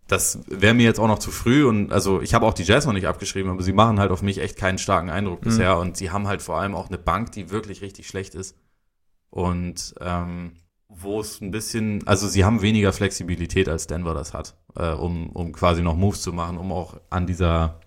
[0.07, 2.85] Das wäre mir jetzt auch noch zu früh und also ich habe auch die Jazz
[2.85, 5.45] noch nicht abgeschrieben, aber sie machen halt auf mich echt keinen starken Eindruck mhm.
[5.45, 8.57] bisher und sie haben halt vor allem auch eine Bank, die wirklich richtig schlecht ist.
[9.29, 10.53] Und ähm,
[11.03, 15.29] wo es ein bisschen, also sie haben weniger Flexibilität als Denver das hat, äh, um,
[15.29, 17.79] um quasi noch Moves zu machen, um auch an dieser,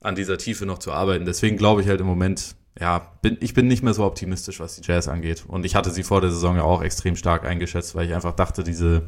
[0.00, 1.24] an dieser Tiefe noch zu arbeiten.
[1.24, 4.76] Deswegen glaube ich halt im Moment, ja, bin, ich bin nicht mehr so optimistisch, was
[4.76, 5.44] die Jazz angeht.
[5.46, 8.34] Und ich hatte sie vor der Saison ja auch extrem stark eingeschätzt, weil ich einfach
[8.34, 9.02] dachte, diese,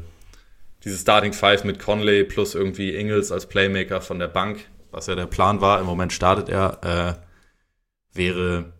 [0.83, 5.15] diese Starting Five mit Conley plus irgendwie Ingles als Playmaker von der Bank, was ja
[5.15, 8.73] der Plan war, im Moment startet er, äh, wäre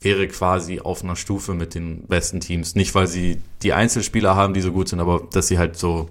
[0.00, 2.74] wäre quasi auf einer Stufe mit den besten Teams.
[2.74, 6.08] Nicht, weil sie die Einzelspieler haben, die so gut sind, aber dass sie halt so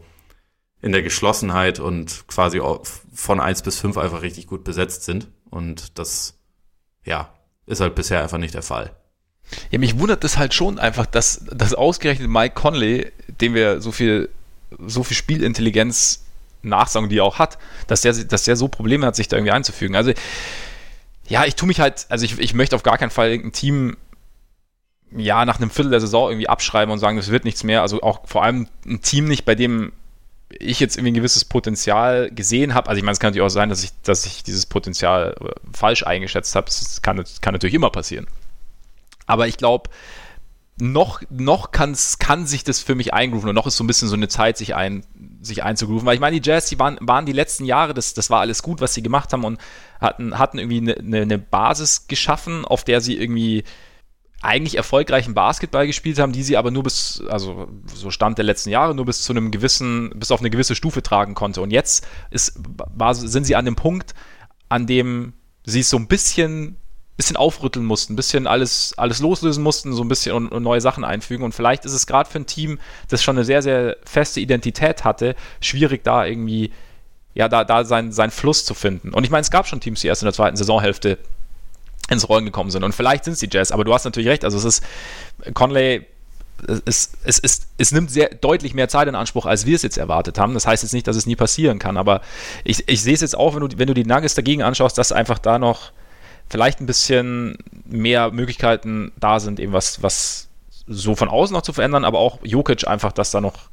[0.81, 2.61] in der Geschlossenheit und quasi
[3.13, 5.27] von eins bis fünf einfach richtig gut besetzt sind.
[5.49, 6.35] Und das,
[7.03, 7.33] ja,
[7.65, 8.95] ist halt bisher einfach nicht der Fall.
[9.71, 13.11] Ja, mich wundert es halt schon einfach, dass, dass ausgerechnet Mike Conley,
[13.41, 14.29] dem wir so viel,
[14.85, 16.25] so viel Spielintelligenz
[16.61, 19.51] nachsagen, die er auch hat, dass der, dass der so Probleme hat, sich da irgendwie
[19.51, 19.95] einzufügen.
[19.95, 20.13] Also
[21.29, 23.97] ja, ich tue mich halt, also ich, ich möchte auf gar keinen Fall irgendein Team
[25.11, 27.81] ja nach einem Viertel der Saison irgendwie abschreiben und sagen, das wird nichts mehr.
[27.81, 29.91] Also auch vor allem ein Team nicht, bei dem
[30.49, 32.89] ich jetzt irgendwie ein gewisses Potenzial gesehen habe.
[32.89, 35.51] Also ich meine, es kann natürlich auch sein, dass ich, dass ich dieses Potenzial äh,
[35.71, 36.65] falsch eingeschätzt habe.
[36.65, 38.27] Das kann, kann natürlich immer passieren.
[39.27, 39.91] Aber ich glaube,
[40.81, 44.07] noch, noch kann's, kann sich das für mich eingrooven und noch ist so ein bisschen
[44.07, 45.03] so eine Zeit, sich, ein,
[45.41, 46.05] sich einzugrooven.
[46.05, 48.63] Weil ich meine, die Jazz, die waren, waren die letzten Jahre, das, das war alles
[48.63, 49.59] gut, was sie gemacht haben und
[49.99, 53.63] hatten, hatten irgendwie eine, eine Basis geschaffen, auf der sie irgendwie
[54.41, 58.69] eigentlich erfolgreichen Basketball gespielt haben, die sie aber nur bis, also so Stand der letzten
[58.69, 61.61] Jahre, nur bis zu einem gewissen, bis auf eine gewisse Stufe tragen konnte.
[61.61, 62.57] Und jetzt ist,
[62.95, 64.13] war, sind sie an dem Punkt,
[64.69, 65.33] an dem
[65.65, 66.77] sie es so ein bisschen
[67.19, 70.79] bisschen aufrütteln mussten, ein bisschen alles, alles loslösen mussten, so ein bisschen und, und neue
[70.79, 71.43] Sachen einfügen.
[71.43, 75.03] Und vielleicht ist es gerade für ein Team, das schon eine sehr, sehr feste Identität
[75.03, 76.71] hatte, schwierig da irgendwie,
[77.33, 79.13] ja, da, da seinen sein Fluss zu finden.
[79.13, 81.17] Und ich meine, es gab schon Teams, die erst in der zweiten Saisonhälfte
[82.09, 82.85] ins Rollen gekommen sind.
[82.85, 84.45] Und vielleicht sind es die Jazz, aber du hast natürlich recht.
[84.45, 84.83] Also es ist,
[85.53, 86.05] Conley
[86.85, 89.97] es, es, es, es nimmt sehr deutlich mehr Zeit in Anspruch, als wir es jetzt
[89.97, 90.53] erwartet haben.
[90.53, 92.21] Das heißt jetzt nicht, dass es nie passieren kann, aber
[92.63, 95.11] ich, ich sehe es jetzt auch, wenn du, wenn du die Nuggets dagegen anschaust, dass
[95.11, 95.91] einfach da noch
[96.49, 100.49] vielleicht ein bisschen mehr Möglichkeiten da sind, eben was, was
[100.87, 103.69] so von außen noch zu verändern, aber auch Jokic einfach, dass da noch,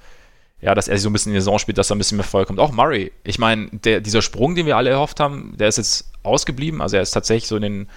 [0.61, 2.19] ja, dass er sich so ein bisschen in die Saison spielt, dass da ein bisschen
[2.19, 2.59] mehr Feuer kommt.
[2.59, 3.13] Auch Murray.
[3.25, 6.83] Ich meine, dieser Sprung, den wir alle erhofft haben, der ist jetzt ausgeblieben.
[6.83, 7.89] Also er ist tatsächlich so in den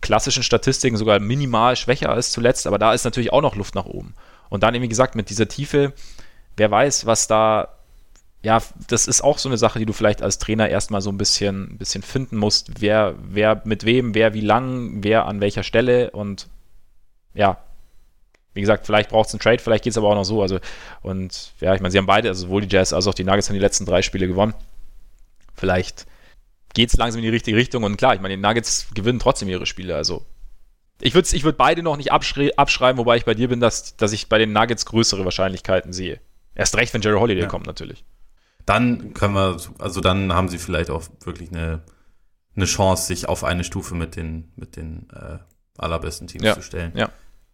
[0.00, 3.86] klassischen Statistiken sogar minimal schwächer als zuletzt, aber da ist natürlich auch noch Luft nach
[3.86, 4.14] oben.
[4.48, 5.92] Und dann, wie gesagt, mit dieser Tiefe,
[6.56, 7.75] wer weiß, was da,
[8.46, 11.18] ja, das ist auch so eine Sache, die du vielleicht als Trainer erstmal so ein
[11.18, 15.64] bisschen, ein bisschen finden musst, wer, wer mit wem, wer wie lang, wer an welcher
[15.64, 16.46] Stelle und
[17.34, 17.58] ja,
[18.54, 20.42] wie gesagt, vielleicht braucht es einen Trade, vielleicht geht es aber auch noch so.
[20.42, 20.60] Also,
[21.02, 23.48] und ja, ich meine, sie haben beide, also sowohl die Jazz als auch die Nuggets
[23.48, 24.54] haben die letzten drei Spiele gewonnen.
[25.56, 26.06] Vielleicht
[26.72, 27.82] geht es langsam in die richtige Richtung.
[27.82, 29.96] Und klar, ich meine, die Nuggets gewinnen trotzdem ihre Spiele.
[29.96, 30.24] Also
[31.00, 34.12] ich würde ich würd beide noch nicht abschreiben, wobei ich bei dir bin, dass, dass
[34.12, 36.20] ich bei den Nuggets größere Wahrscheinlichkeiten sehe.
[36.54, 37.48] Erst recht, wenn Jerry Holiday ja.
[37.48, 38.04] kommt, natürlich.
[38.66, 41.82] Dann können wir, also dann haben sie vielleicht auch wirklich eine,
[42.54, 45.38] eine Chance, sich auf eine Stufe mit den, mit den äh,
[45.78, 46.54] allerbesten Teams ja.
[46.54, 46.92] zu stellen.
[46.96, 47.10] Ja.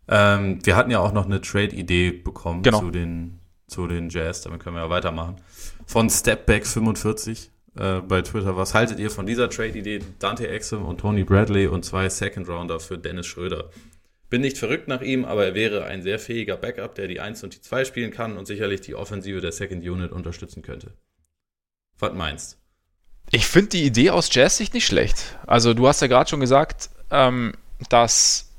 [0.09, 2.81] Ähm, wir hatten ja auch noch eine Trade-Idee bekommen genau.
[2.81, 5.37] zu, den, zu den Jazz, damit können wir ja weitermachen.
[5.87, 8.57] Von Stepback45 äh, bei Twitter.
[8.57, 10.01] Was haltet ihr von dieser Trade-Idee?
[10.19, 13.71] Dante Exum und Tony Bradley und zwei Second-Rounder für Dennis Schröder.
[14.33, 17.45] Bin nicht verrückt nach ihm, aber er wäre ein sehr fähiger Backup, der die 1
[17.45, 20.95] und die 2 spielen kann und sicherlich die Offensive der Second Unit unterstützen könnte.
[21.99, 22.57] Was meinst?
[23.31, 25.37] Ich finde die Idee aus Jazz-Sicht nicht schlecht.
[25.47, 27.53] Also du hast ja gerade schon gesagt, ähm,
[27.91, 28.51] dass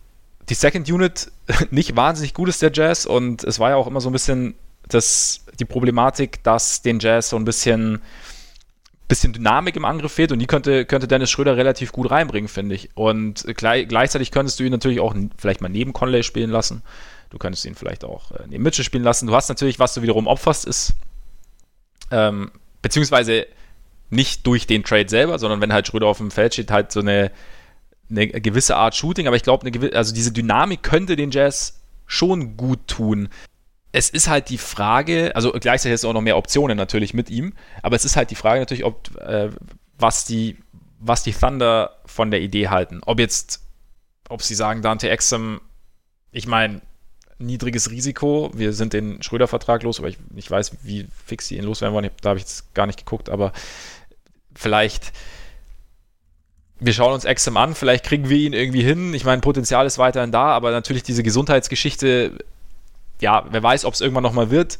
[0.47, 1.31] die Second Unit
[1.71, 4.53] nicht wahnsinnig gut ist, der Jazz, und es war ja auch immer so ein bisschen
[4.89, 7.99] das, die Problematik, dass den Jazz so ein bisschen
[9.13, 12.73] bisschen Dynamik im Angriff fehlt und die könnte, könnte Dennis Schröder relativ gut reinbringen, finde
[12.73, 12.89] ich.
[12.95, 16.81] Und gleich, gleichzeitig könntest du ihn natürlich auch vielleicht mal neben Conley spielen lassen.
[17.29, 19.27] Du könntest ihn vielleicht auch äh, neben Mitchell spielen lassen.
[19.27, 20.93] Du hast natürlich, was du wiederum opferst, ist,
[22.09, 22.49] ähm,
[22.81, 23.45] beziehungsweise
[24.09, 27.01] nicht durch den Trade selber, sondern wenn halt Schröder auf dem Feld steht, halt so
[27.01, 27.31] eine,
[28.09, 29.27] eine gewisse Art Shooting.
[29.27, 33.29] Aber ich glaube, also diese Dynamik könnte den Jazz schon gut tun
[33.93, 37.53] es ist halt die Frage, also gleichzeitig ist auch noch mehr Optionen natürlich mit ihm,
[37.83, 39.49] aber es ist halt die Frage natürlich, ob äh,
[39.97, 40.57] was die
[41.05, 43.01] was die Thunder von der Idee halten.
[43.05, 43.61] Ob jetzt,
[44.29, 45.59] ob sie sagen, Dante Exum,
[46.31, 46.81] ich meine,
[47.39, 51.65] niedriges Risiko, wir sind den Schröder-Vertrag los, aber ich, ich weiß, wie fix sie ihn
[51.65, 53.51] loswerden wollen, da habe ich jetzt gar nicht geguckt, aber
[54.55, 55.11] vielleicht
[56.79, 59.13] wir schauen uns Exum an, vielleicht kriegen wir ihn irgendwie hin.
[59.13, 62.37] Ich meine, Potenzial ist weiterhin da, aber natürlich diese Gesundheitsgeschichte
[63.21, 64.79] ja, wer weiß, ob es irgendwann nochmal wird.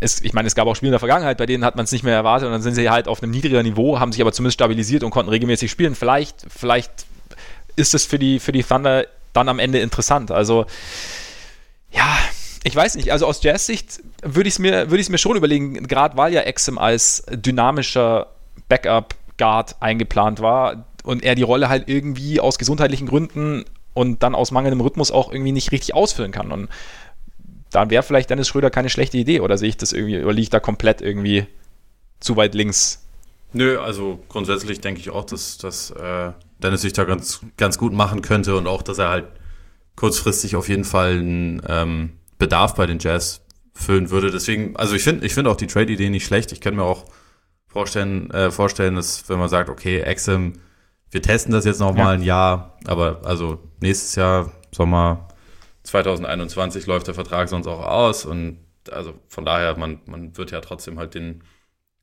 [0.00, 1.92] Es, ich meine, es gab auch Spiele in der Vergangenheit, bei denen hat man es
[1.92, 4.32] nicht mehr erwartet und dann sind sie halt auf einem niedrigeren Niveau, haben sich aber
[4.32, 5.94] zumindest stabilisiert und konnten regelmäßig spielen.
[5.94, 7.06] Vielleicht, vielleicht
[7.76, 10.30] ist es für die, für die Thunder dann am Ende interessant.
[10.30, 10.66] Also,
[11.90, 12.06] ja,
[12.64, 13.12] ich weiß nicht.
[13.12, 16.78] Also aus Jazz-Sicht würde ich es mir, würd mir schon überlegen, gerade weil ja Exim
[16.78, 18.32] als dynamischer
[18.68, 24.50] Backup-Guard eingeplant war und er die Rolle halt irgendwie aus gesundheitlichen Gründen und dann aus
[24.50, 26.50] mangelndem Rhythmus auch irgendwie nicht richtig ausfüllen kann.
[26.50, 26.68] Und
[27.70, 30.42] dann wäre vielleicht Dennis Schröder keine schlechte Idee oder sehe ich das irgendwie, oder liege
[30.42, 31.46] ich da komplett irgendwie
[32.20, 33.02] zu weit links?
[33.52, 37.92] Nö, also grundsätzlich denke ich auch, dass, dass äh, Dennis sich da ganz, ganz gut
[37.92, 39.26] machen könnte und auch, dass er halt
[39.94, 43.42] kurzfristig auf jeden Fall einen ähm, Bedarf bei den Jazz
[43.72, 44.30] füllen würde.
[44.30, 46.52] Deswegen, also ich finde ich finde auch die Trade-Idee nicht schlecht.
[46.52, 47.04] Ich kann mir auch
[47.66, 50.54] vorstellen, äh, vorstellen, dass wenn man sagt, okay, Exim,
[51.10, 52.10] wir testen das jetzt noch mal ja.
[52.10, 55.28] ein Jahr, aber also nächstes Jahr, Sommer,
[55.86, 58.58] 2021 läuft der Vertrag sonst auch aus und
[58.90, 61.42] also von daher, man, man wird ja trotzdem halt den,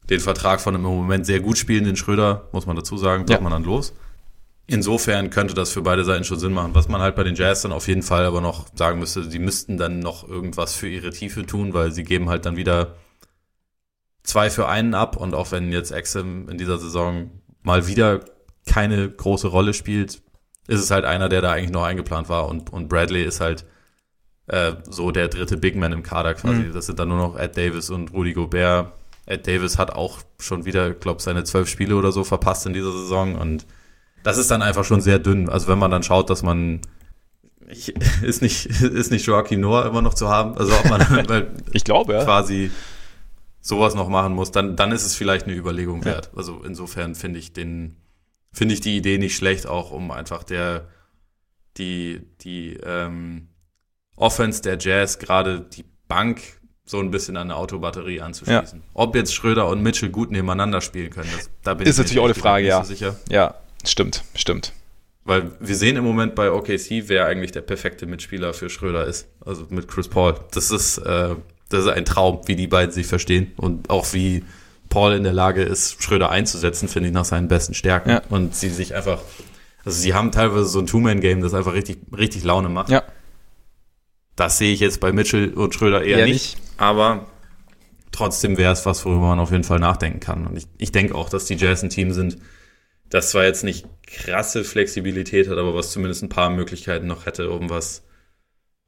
[0.09, 3.39] den Vertrag von einem im Moment sehr gut spielenden Schröder, muss man dazu sagen, wird
[3.39, 3.43] ja.
[3.43, 3.93] man dann los.
[4.65, 6.73] Insofern könnte das für beide Seiten schon Sinn machen.
[6.73, 9.39] Was man halt bei den Jazz dann auf jeden Fall aber noch sagen müsste, die
[9.39, 12.95] müssten dann noch irgendwas für ihre Tiefe tun, weil sie geben halt dann wieder
[14.23, 17.29] zwei für einen ab und auch wenn jetzt Exim in dieser Saison
[17.61, 18.21] mal wieder
[18.65, 20.21] keine große Rolle spielt,
[20.67, 23.65] ist es halt einer, der da eigentlich noch eingeplant war und, und Bradley ist halt
[24.47, 26.63] äh, so der dritte Big Man im Kader quasi.
[26.63, 26.73] Mhm.
[26.73, 28.91] Das sind dann nur noch Ed Davis und Rudy Gobert.
[29.25, 32.91] Ed Davis hat auch schon wieder, glaube seine zwölf Spiele oder so verpasst in dieser
[32.91, 33.65] Saison und
[34.23, 35.49] das ist dann einfach schon sehr dünn.
[35.49, 36.81] Also wenn man dann schaut, dass man
[37.67, 41.83] ich, ist nicht ist nicht Joaquin Noah immer noch zu haben, also ob man ich
[41.83, 42.23] glaube ja.
[42.23, 42.71] quasi
[43.61, 46.31] sowas noch machen muss, dann dann ist es vielleicht eine Überlegung wert.
[46.31, 46.37] Ja.
[46.37, 47.95] Also insofern finde ich den
[48.51, 50.87] finde ich die Idee nicht schlecht, auch um einfach der
[51.77, 53.47] die, die ähm,
[54.15, 56.41] Offense der Jazz, gerade die Bank,
[56.85, 58.79] so ein bisschen an eine Autobatterie anzuschließen.
[58.79, 58.85] Ja.
[58.93, 62.19] Ob jetzt Schröder und Mitchell gut nebeneinander spielen können, das, da bin ist ich natürlich
[62.19, 62.83] auch eine Frage, ja.
[62.83, 63.15] Sicher.
[63.29, 63.55] Ja,
[63.85, 64.73] stimmt, stimmt.
[65.25, 69.27] Weil wir sehen im Moment bei OKC, wer eigentlich der perfekte Mitspieler für Schröder ist.
[69.45, 70.35] Also mit Chris Paul.
[70.51, 71.35] Das ist, äh,
[71.69, 74.43] das ist ein Traum, wie die beiden sich verstehen und auch wie
[74.89, 78.09] Paul in der Lage ist, Schröder einzusetzen, finde ich nach seinen besten Stärken.
[78.09, 78.21] Ja.
[78.29, 79.21] Und sie sich einfach,
[79.85, 82.89] also sie haben teilweise so ein Two-Man-Game, das einfach richtig, richtig Laune macht.
[82.89, 83.03] Ja.
[84.35, 86.57] Das sehe ich jetzt bei Mitchell und Schröder eher, nicht, nicht.
[86.77, 87.27] Aber
[88.11, 90.47] trotzdem wäre es was, worüber man auf jeden Fall nachdenken kann.
[90.47, 92.37] Und ich, ich denke auch, dass die Jazz ein Team sind,
[93.09, 97.51] das zwar jetzt nicht krasse Flexibilität hat, aber was zumindest ein paar Möglichkeiten noch hätte,
[97.51, 98.03] um was,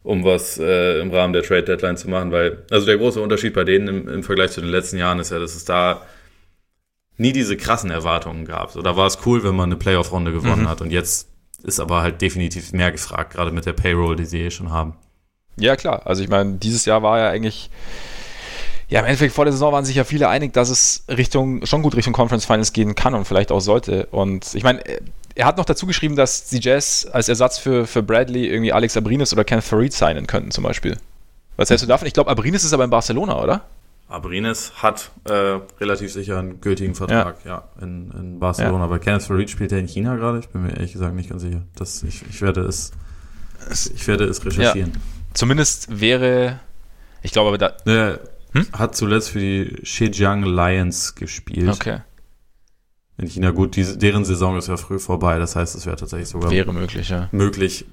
[0.01, 2.31] um was äh, im Rahmen der Trade Deadline zu machen.
[2.31, 5.31] Weil, also der große Unterschied bei denen im, im Vergleich zu den letzten Jahren ist
[5.31, 6.01] ja, dass es da
[7.17, 8.71] nie diese krassen Erwartungen gab.
[8.71, 10.69] So, da war es cool, wenn man eine Playoff-Runde gewonnen mhm.
[10.69, 10.81] hat.
[10.81, 11.29] Und jetzt
[11.63, 14.95] ist aber halt definitiv mehr gefragt, gerade mit der Payroll, die sie eh schon haben.
[15.57, 16.01] Ja, klar.
[16.05, 17.69] Also ich meine, dieses Jahr war ja eigentlich,
[18.89, 21.81] ja, im Endeffekt vor der Saison waren sich ja viele einig, dass es Richtung, schon
[21.81, 24.07] gut Richtung Conference Finals gehen kann und vielleicht auch sollte.
[24.07, 24.81] Und ich meine,
[25.35, 28.95] er hat noch dazu geschrieben, dass die Jazz als Ersatz für, für Bradley irgendwie Alex
[28.97, 30.97] Abrinis oder Ken Farid signen könnten zum Beispiel.
[31.57, 32.07] Was hältst du davon?
[32.07, 33.65] Ich glaube, Abrinis ist aber in Barcelona, oder?
[34.07, 38.79] Abrines hat äh, relativ sicher einen gültigen Vertrag, ja, ja in, in Barcelona.
[38.79, 38.83] Ja.
[38.83, 40.39] Aber Kenneth Farid spielt er in China gerade?
[40.39, 41.61] Ich bin mir ehrlich gesagt nicht ganz sicher.
[41.75, 42.91] Das, ich, ich werde es
[43.95, 44.91] ich werde es recherchieren.
[44.93, 44.99] Ja.
[45.35, 46.59] Zumindest wäre,
[47.21, 47.77] ich glaube aber da.
[47.85, 48.19] Er
[48.53, 48.67] hm?
[48.73, 51.69] hat zuletzt für die Zhejiang Lions gespielt.
[51.69, 51.99] Okay.
[53.17, 56.29] In China, gut, die, deren Saison ist ja früh vorbei, das heißt, es wäre tatsächlich
[56.29, 56.51] sogar.
[56.51, 57.29] Wäre möglich, ja.
[57.31, 57.85] Möglich.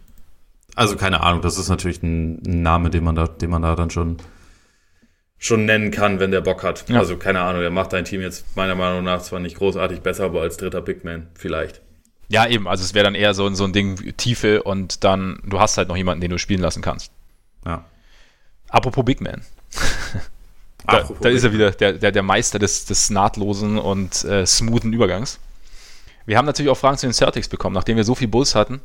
[0.74, 3.90] Also keine Ahnung, das ist natürlich ein, Name, den man da, den man da dann
[3.90, 4.16] schon
[5.36, 6.88] schon nennen kann, wenn der Bock hat.
[6.88, 6.98] Ja.
[6.98, 10.24] Also keine Ahnung, der macht dein Team jetzt meiner Meinung nach zwar nicht großartig besser,
[10.24, 11.82] aber als dritter Big Man vielleicht.
[12.28, 15.58] Ja, eben, also es wäre dann eher so, so ein Ding Tiefe und dann, du
[15.58, 17.12] hast halt noch jemanden, den du spielen lassen kannst.
[17.64, 17.84] Ja.
[18.68, 19.42] Apropos Big Man.
[20.86, 24.46] da, Apropos da ist er wieder der, der, der Meister des, des nahtlosen und äh,
[24.46, 25.38] smoothen Übergangs.
[26.26, 28.80] Wir haben natürlich auch Fragen zu den Celtics bekommen, nachdem wir so viel Bulls hatten.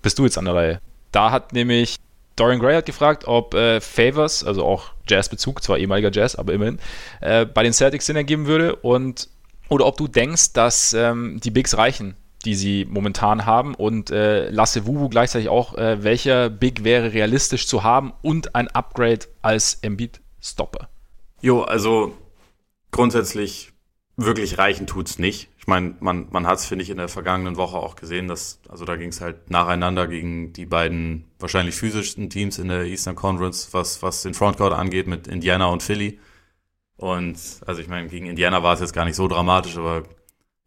[0.00, 0.80] Bist du jetzt an der Reihe?
[1.12, 1.96] Da hat nämlich
[2.36, 6.78] Dorian Gray hat gefragt, ob äh, Favors, also auch Jazzbezug, zwar ehemaliger Jazz, aber immerhin,
[7.20, 9.28] äh, bei den Celtics Sinn ergeben würde und
[9.68, 14.50] oder ob du denkst, dass ähm, die Bigs reichen, die sie momentan haben und äh,
[14.50, 19.78] Lasse Wubu gleichzeitig auch, äh, welcher Big wäre realistisch zu haben und ein Upgrade als
[19.82, 20.88] Embiid-Stopper?
[21.40, 22.16] Jo, also
[22.90, 23.72] grundsätzlich
[24.16, 25.48] wirklich reichen tut's nicht.
[25.58, 28.60] Ich meine, man, man hat es, finde ich, in der vergangenen Woche auch gesehen, dass,
[28.68, 33.14] also da ging es halt nacheinander gegen die beiden wahrscheinlich physischsten Teams in der Eastern
[33.14, 36.18] Conference, was, was den Frontcourt angeht, mit Indiana und Philly.
[36.96, 40.02] Und also ich meine, gegen Indiana war es jetzt gar nicht so dramatisch, aber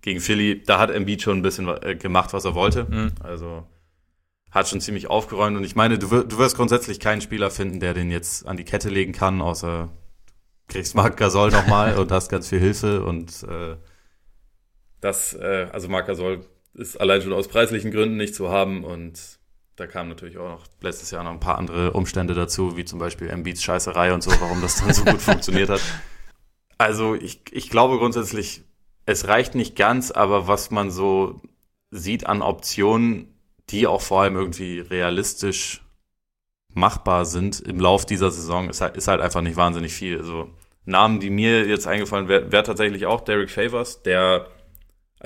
[0.06, 2.86] gegen Philly, da hat Embiid schon ein bisschen äh, gemacht, was er wollte.
[2.86, 3.12] Mhm.
[3.22, 3.68] Also
[4.52, 5.58] hat schon ziemlich aufgeräumt.
[5.58, 8.64] Und ich meine, du, du wirst grundsätzlich keinen Spieler finden, der den jetzt an die
[8.64, 9.90] Kette legen kann, außer
[10.68, 13.78] kriegst Marc Gasol nochmal und hast ganz viel Hilfe und äh,
[15.02, 16.46] das, äh, also Marc Gasol
[16.76, 19.40] ist allein schon aus preislichen Gründen nicht zu haben und
[19.76, 23.00] da kamen natürlich auch noch letztes Jahr noch ein paar andere Umstände dazu, wie zum
[23.00, 25.82] Beispiel Embiids Scheißerei und so, warum das dann so gut funktioniert hat.
[26.78, 28.64] Also ich, ich glaube grundsätzlich,
[29.06, 31.42] es reicht nicht ganz, aber was man so
[31.92, 33.40] sieht an Optionen,
[33.70, 35.82] die auch vor allem irgendwie realistisch
[36.74, 40.18] machbar sind im Lauf dieser Saison, ist halt, ist halt einfach nicht wahnsinnig viel.
[40.18, 40.50] Also
[40.84, 44.48] Namen, die mir jetzt eingefallen wäre, wäre tatsächlich auch Derek Favors, der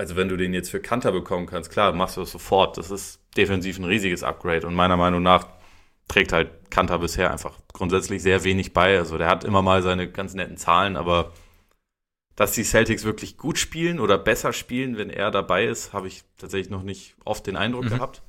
[0.00, 2.78] also wenn du den jetzt für Kanter bekommen kannst, klar, machst du das sofort.
[2.78, 5.46] Das ist defensiv ein riesiges Upgrade und meiner Meinung nach
[6.08, 8.98] trägt halt Kanter bisher einfach grundsätzlich sehr wenig bei.
[8.98, 11.32] Also der hat immer mal seine ganz netten Zahlen, aber
[12.40, 16.24] dass die Celtics wirklich gut spielen oder besser spielen, wenn er dabei ist, habe ich
[16.38, 17.90] tatsächlich noch nicht oft den Eindruck mhm.
[17.90, 18.22] gehabt.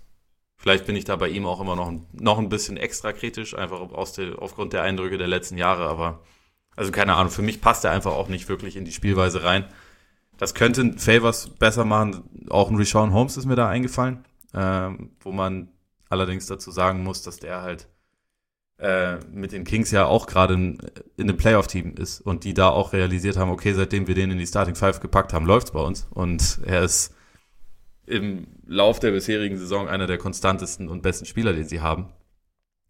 [0.58, 3.56] Vielleicht bin ich da bei ihm auch immer noch ein, noch ein bisschen extra kritisch,
[3.56, 6.20] einfach aus der, aufgrund der Eindrücke der letzten Jahre, aber
[6.76, 9.64] also keine Ahnung, für mich passt er einfach auch nicht wirklich in die Spielweise rein.
[10.38, 12.48] Das könnte Favors besser machen.
[12.50, 15.70] Auch ein Rishon Holmes ist mir da eingefallen, ähm, wo man
[16.10, 17.88] allerdings dazu sagen muss, dass der halt
[18.82, 20.78] äh, mit den Kings ja auch gerade in,
[21.16, 24.40] in einem Playoff-Team ist und die da auch realisiert haben, okay, seitdem wir den in
[24.40, 26.08] die Starting Five gepackt haben, läuft's bei uns.
[26.10, 27.14] Und er ist
[28.08, 32.08] im Lauf der bisherigen Saison einer der konstantesten und besten Spieler, den sie haben.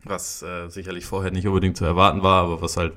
[0.04, 2.94] Was äh, sicherlich vorher nicht unbedingt zu erwarten war, aber was halt,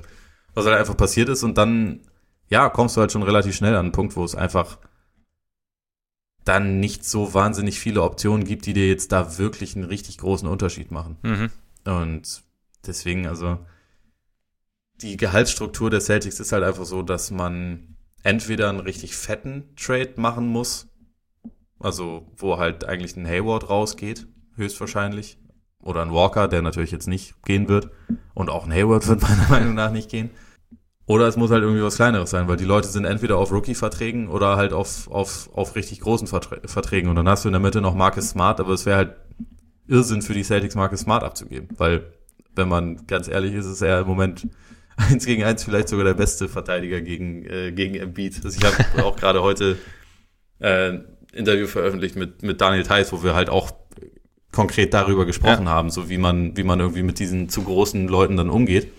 [0.55, 1.43] was halt einfach passiert ist.
[1.43, 2.01] Und dann
[2.49, 4.79] ja, kommst du halt schon relativ schnell an einen Punkt, wo es einfach
[6.45, 10.47] dann nicht so wahnsinnig viele Optionen gibt, die dir jetzt da wirklich einen richtig großen
[10.47, 11.17] Unterschied machen.
[11.23, 11.51] Mhm.
[11.85, 12.44] Und
[12.87, 13.59] deswegen, also
[15.01, 20.14] die Gehaltsstruktur der Celtics ist halt einfach so, dass man entweder einen richtig fetten Trade
[20.16, 20.89] machen muss,
[21.78, 24.26] also wo halt eigentlich ein Hayward rausgeht,
[24.57, 25.39] höchstwahrscheinlich.
[25.80, 27.91] Oder ein Walker, der natürlich jetzt nicht gehen wird.
[28.32, 30.30] Und auch ein Hayward wird meiner Meinung nach nicht gehen.
[31.07, 34.28] Oder es muss halt irgendwie was Kleineres sein, weil die Leute sind entweder auf Rookie-Verträgen
[34.28, 37.11] oder halt auf, auf, auf richtig großen Verträgen.
[37.11, 39.16] Und dann hast du in der Mitte noch Marcus Smart, aber es wäre halt
[39.87, 41.68] Irrsinn für die Celtics, Marcus Smart abzugeben.
[41.76, 42.14] Weil,
[42.57, 44.49] wenn man ganz ehrlich ist, ist er im Moment
[44.97, 48.41] eins gegen eins vielleicht sogar der beste Verteidiger gegen, äh, gegen Embiid.
[48.45, 49.77] Also ich habe auch gerade heute
[50.61, 50.99] äh,
[51.33, 53.73] Interview veröffentlicht mit, mit Daniel Theiss, wo wir halt auch
[54.53, 55.73] konkret darüber gesprochen ja.
[55.73, 58.91] haben, so wie man, wie man irgendwie mit diesen zu großen Leuten dann umgeht.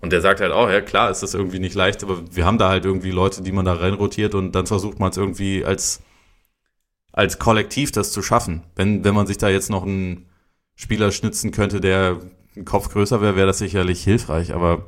[0.00, 2.56] Und der sagt halt auch, ja klar, ist das irgendwie nicht leicht, aber wir haben
[2.56, 6.02] da halt irgendwie Leute, die man da reinrotiert und dann versucht man es irgendwie als,
[7.12, 8.62] als Kollektiv das zu schaffen.
[8.76, 10.26] Wenn, wenn man sich da jetzt noch einen
[10.78, 12.20] Spieler schnitzen könnte, der
[12.56, 14.86] ein Kopf größer wäre, wäre das sicherlich hilfreich, aber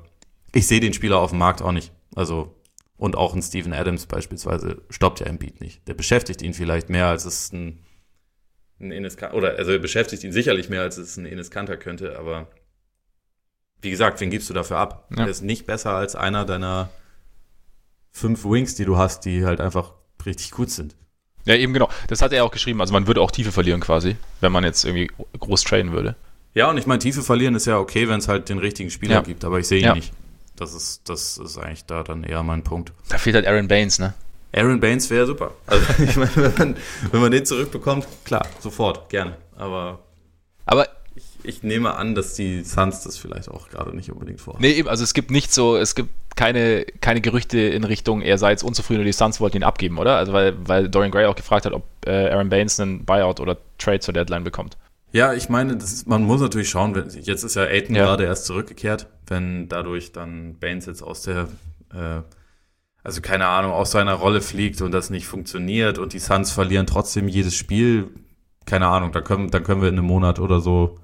[0.55, 1.93] ich sehe den Spieler auf dem Markt auch nicht.
[2.14, 2.55] Also,
[2.97, 5.86] und auch ein Steven Adams beispielsweise stoppt ja Embiid nicht.
[5.88, 7.80] Der beschäftigt ihn vielleicht mehr, als es ein,
[8.78, 12.16] ein Enes oder also er beschäftigt ihn sicherlich mehr, als es ein Enes Kanter könnte,
[12.20, 12.47] aber
[13.82, 15.09] wie gesagt, wen gibst du dafür ab?
[15.11, 15.24] Ja.
[15.24, 16.88] Der ist nicht besser als einer deiner
[18.12, 20.95] fünf Wings, die du hast, die halt einfach richtig gut sind.
[21.45, 21.88] Ja, eben genau.
[22.09, 22.80] Das hat er auch geschrieben.
[22.80, 26.16] Also man würde auch Tiefe verlieren quasi, wenn man jetzt irgendwie groß trainen würde.
[26.55, 29.16] Ja, und ich meine, Tiefe verlieren ist ja okay, wenn es halt den richtigen Spieler
[29.16, 29.20] ja.
[29.20, 29.95] gibt, aber ich sehe ihn ja.
[29.95, 30.12] nicht.
[30.57, 32.93] Das ist, das ist eigentlich da dann eher mein Punkt.
[33.09, 34.14] Da fehlt halt Aaron Baines, ne?
[34.53, 35.53] Aaron Baines wäre super.
[35.66, 36.76] Also ich meine, wenn man,
[37.12, 39.36] wenn man den zurückbekommt, klar, sofort, gerne.
[39.57, 40.01] Aber.
[40.66, 40.88] Aber
[41.43, 44.62] ich nehme an, dass die Suns das vielleicht auch gerade nicht unbedingt vorhaben.
[44.62, 48.38] Nee, eben, also es gibt nicht so, es gibt keine, keine Gerüchte in Richtung, er
[48.38, 50.16] sei jetzt unzufrieden und die Suns wollten ihn abgeben, oder?
[50.16, 53.56] Also weil, weil Dorian Gray auch gefragt hat, ob äh, Aaron Baines einen Buyout oder
[53.78, 54.76] Trade zur Deadline bekommt.
[55.12, 58.04] Ja, ich meine, ist, man muss natürlich schauen, wenn, jetzt ist ja Aiton ja.
[58.04, 61.48] gerade erst zurückgekehrt, wenn dadurch dann Baines jetzt aus der,
[61.92, 62.22] äh,
[63.02, 66.86] also keine Ahnung, aus seiner Rolle fliegt und das nicht funktioniert und die Suns verlieren
[66.86, 68.08] trotzdem jedes Spiel,
[68.66, 70.98] keine Ahnung, dann können, dann können wir in einem Monat oder so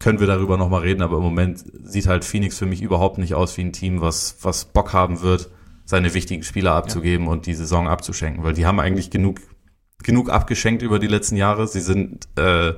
[0.00, 3.34] können wir darüber nochmal reden, aber im Moment sieht halt Phoenix für mich überhaupt nicht
[3.34, 5.50] aus wie ein Team, was, was Bock haben wird,
[5.84, 7.32] seine wichtigen Spieler abzugeben ja.
[7.32, 9.40] und die Saison abzuschenken, weil die haben eigentlich genug,
[10.02, 11.66] genug abgeschenkt über die letzten Jahre.
[11.66, 12.72] Sie sind äh,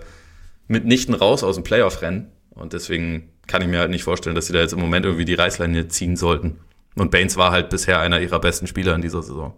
[0.66, 4.52] mitnichten raus aus dem Playoff-Rennen und deswegen kann ich mir halt nicht vorstellen, dass sie
[4.52, 6.58] da jetzt im Moment irgendwie die Reißleine ziehen sollten.
[6.96, 9.54] Und Baines war halt bisher einer ihrer besten Spieler in dieser Saison.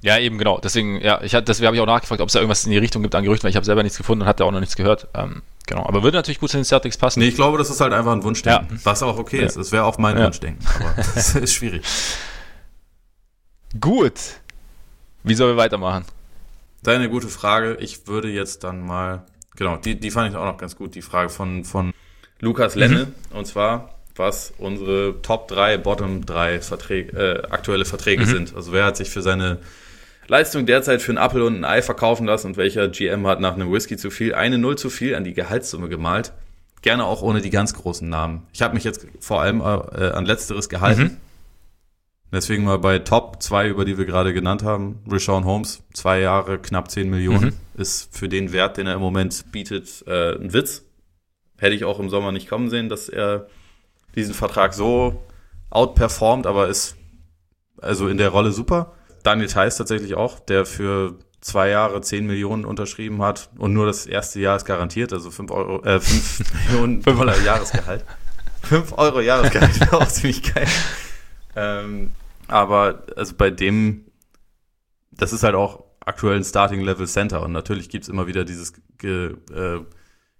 [0.00, 0.58] Ja, eben genau.
[0.58, 3.02] Deswegen, ja, ich deswegen habe ich auch nachgefragt, ob es da irgendwas in die Richtung
[3.02, 5.08] gibt an Gerüchten, weil ich habe selber nichts gefunden und hatte auch noch nichts gehört.
[5.14, 5.86] Ähm, genau.
[5.86, 7.20] Aber würde natürlich gut zu den Celtics passen.
[7.20, 8.76] Nee, ich glaube, das ist halt einfach ein Wunschdenken.
[8.76, 8.84] Ja.
[8.84, 9.46] Was auch okay ja.
[9.46, 9.56] ist.
[9.56, 10.26] Das wäre auch mein ja.
[10.26, 10.64] Wunschdenken.
[10.76, 11.82] Aber das ist schwierig.
[13.80, 14.14] Gut.
[15.24, 16.04] Wie sollen wir weitermachen?
[16.82, 17.76] Deine gute Frage.
[17.80, 19.24] Ich würde jetzt dann mal,
[19.56, 21.92] genau, die, die fand ich auch noch ganz gut, die Frage von, von
[22.40, 23.06] Lukas Lenne.
[23.06, 23.36] Mhm.
[23.36, 28.30] Und zwar, was unsere Top 3, Bottom 3 Verträge, äh, aktuelle Verträge mhm.
[28.30, 28.54] sind.
[28.54, 29.58] Also wer hat sich für seine
[30.28, 33.54] Leistung derzeit für einen Apfel und ein Ei verkaufen lassen und welcher GM hat nach
[33.54, 36.32] einem Whisky zu viel eine Null zu viel an die Gehaltssumme gemalt.
[36.82, 38.46] Gerne auch ohne die ganz großen Namen.
[38.52, 41.02] Ich habe mich jetzt vor allem äh, an letzteres gehalten.
[41.02, 41.16] Mhm.
[42.30, 45.00] Deswegen mal bei Top 2, über die wir gerade genannt haben.
[45.10, 47.80] Rashawn Holmes, zwei Jahre, knapp 10 Millionen, mhm.
[47.80, 50.84] ist für den Wert, den er im Moment bietet, äh, ein Witz.
[51.58, 53.48] Hätte ich auch im Sommer nicht kommen sehen, dass er
[54.14, 55.22] diesen Vertrag so
[55.70, 56.96] outperformt, aber ist
[57.80, 58.94] also in der Rolle super.
[59.22, 64.06] Daniel Theiss tatsächlich auch, der für zwei Jahre 10 Millionen unterschrieben hat und nur das
[64.06, 68.04] erste Jahr ist garantiert, also 5 Euro, äh, 5 Millionen Dollar Jahresgehalt.
[68.62, 70.66] 5 Euro Jahresgehalt wäre auch ziemlich geil.
[71.54, 72.12] Ähm,
[72.48, 74.06] aber also bei dem,
[75.12, 78.72] das ist halt auch aktuell ein Starting Level Center und natürlich gibt's immer wieder dieses
[78.98, 79.80] ge, äh,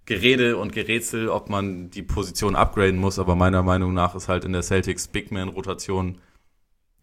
[0.05, 4.43] Gerede und Gerätsel, ob man die Position upgraden muss, aber meiner Meinung nach ist halt
[4.43, 6.19] in der Celtics Big Man Rotation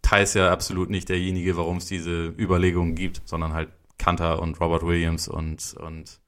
[0.06, 4.86] Thais ja absolut nicht derjenige, warum es diese Überlegungen gibt, sondern halt Kanter und Robert
[4.86, 6.20] Williams und, und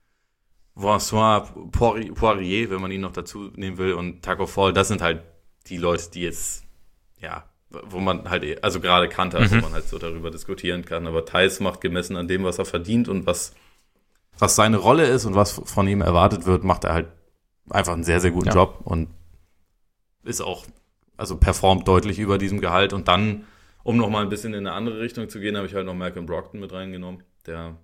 [0.74, 5.22] Vincent Poirier, wenn man ihn noch dazu nehmen will, und Taco Fall, das sind halt
[5.66, 6.64] die Leute, die jetzt,
[7.20, 9.50] ja, wo man halt, also gerade Kanter, mhm.
[9.50, 12.64] wo man halt so darüber diskutieren kann, aber Thais macht gemessen an dem, was er
[12.64, 13.52] verdient und was
[14.38, 17.08] was seine Rolle ist und was von ihm erwartet wird, macht er halt
[17.70, 18.54] einfach einen sehr, sehr guten ja.
[18.54, 19.08] Job und
[20.24, 20.64] ist auch,
[21.16, 22.92] also performt deutlich über diesem Gehalt.
[22.92, 23.46] Und dann,
[23.88, 26.26] um nochmal ein bisschen in eine andere Richtung zu gehen, habe ich halt noch Malcolm
[26.26, 27.78] Brockton mit reingenommen, der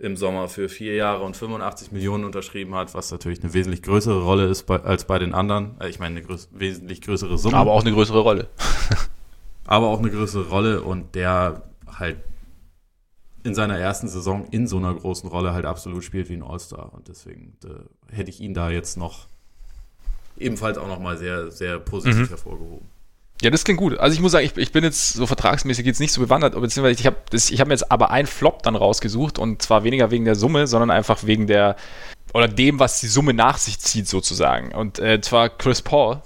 [0.00, 4.20] im Sommer für vier Jahre und 85 Millionen unterschrieben hat, was natürlich eine wesentlich größere
[4.24, 5.80] Rolle ist bei, als bei den anderen.
[5.80, 7.56] Äh, ich meine, eine größ wesentlich größere Summe.
[7.56, 8.48] Aber auch eine größere Rolle.
[9.64, 12.16] aber auch eine größere Rolle und der halt
[13.44, 16.92] in seiner ersten Saison in so einer großen Rolle halt absolut spielt wie ein All-Star.
[16.92, 19.28] Und deswegen äh, hätte ich ihn da jetzt noch
[20.36, 22.28] ebenfalls auch nochmal sehr, sehr positiv mhm.
[22.28, 22.95] hervorgehoben.
[23.42, 23.98] Ja, das klingt gut.
[23.98, 26.98] Also ich muss sagen, ich, ich bin jetzt so vertragsmäßig jetzt nicht so bewandert, beziehungsweise
[26.98, 30.34] ich habe hab mir jetzt aber einen Flop dann rausgesucht und zwar weniger wegen der
[30.34, 31.76] Summe, sondern einfach wegen der
[32.32, 34.74] oder dem, was die Summe nach sich zieht, sozusagen.
[34.74, 36.22] Und äh, zwar Chris Paul.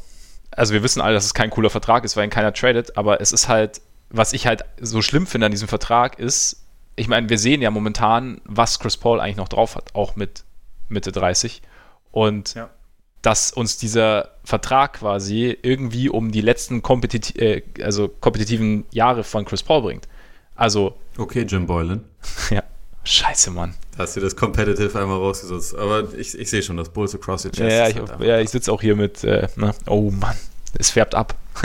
[0.51, 3.21] Also wir wissen alle, dass es kein cooler Vertrag ist, weil ihn keiner tradet, aber
[3.21, 6.65] es ist halt, was ich halt so schlimm finde an diesem Vertrag ist,
[6.97, 10.45] ich meine, wir sehen ja momentan, was Chris Paul eigentlich noch drauf hat, auch mit
[10.89, 11.63] Mitte 30.
[12.11, 12.71] Und ja.
[13.23, 19.45] Dass uns dieser Vertrag quasi irgendwie um die letzten kompetitiv äh, also kompetitiven Jahre von
[19.45, 20.09] Chris Paul bringt.
[20.57, 20.95] Also.
[21.19, 22.05] Okay, Jim Boylan.
[22.51, 22.63] ja.
[23.03, 23.75] Scheiße, Mann.
[23.97, 25.75] Hast du das Competitive einmal rausgesetzt.
[25.75, 27.71] Aber ich, ich sehe schon, das Bulls Across your Chest.
[27.71, 29.75] Ja, ich, halt ja, ich sitze auch hier mit, äh, ne?
[29.87, 30.37] oh Mann,
[30.79, 31.35] es färbt ab.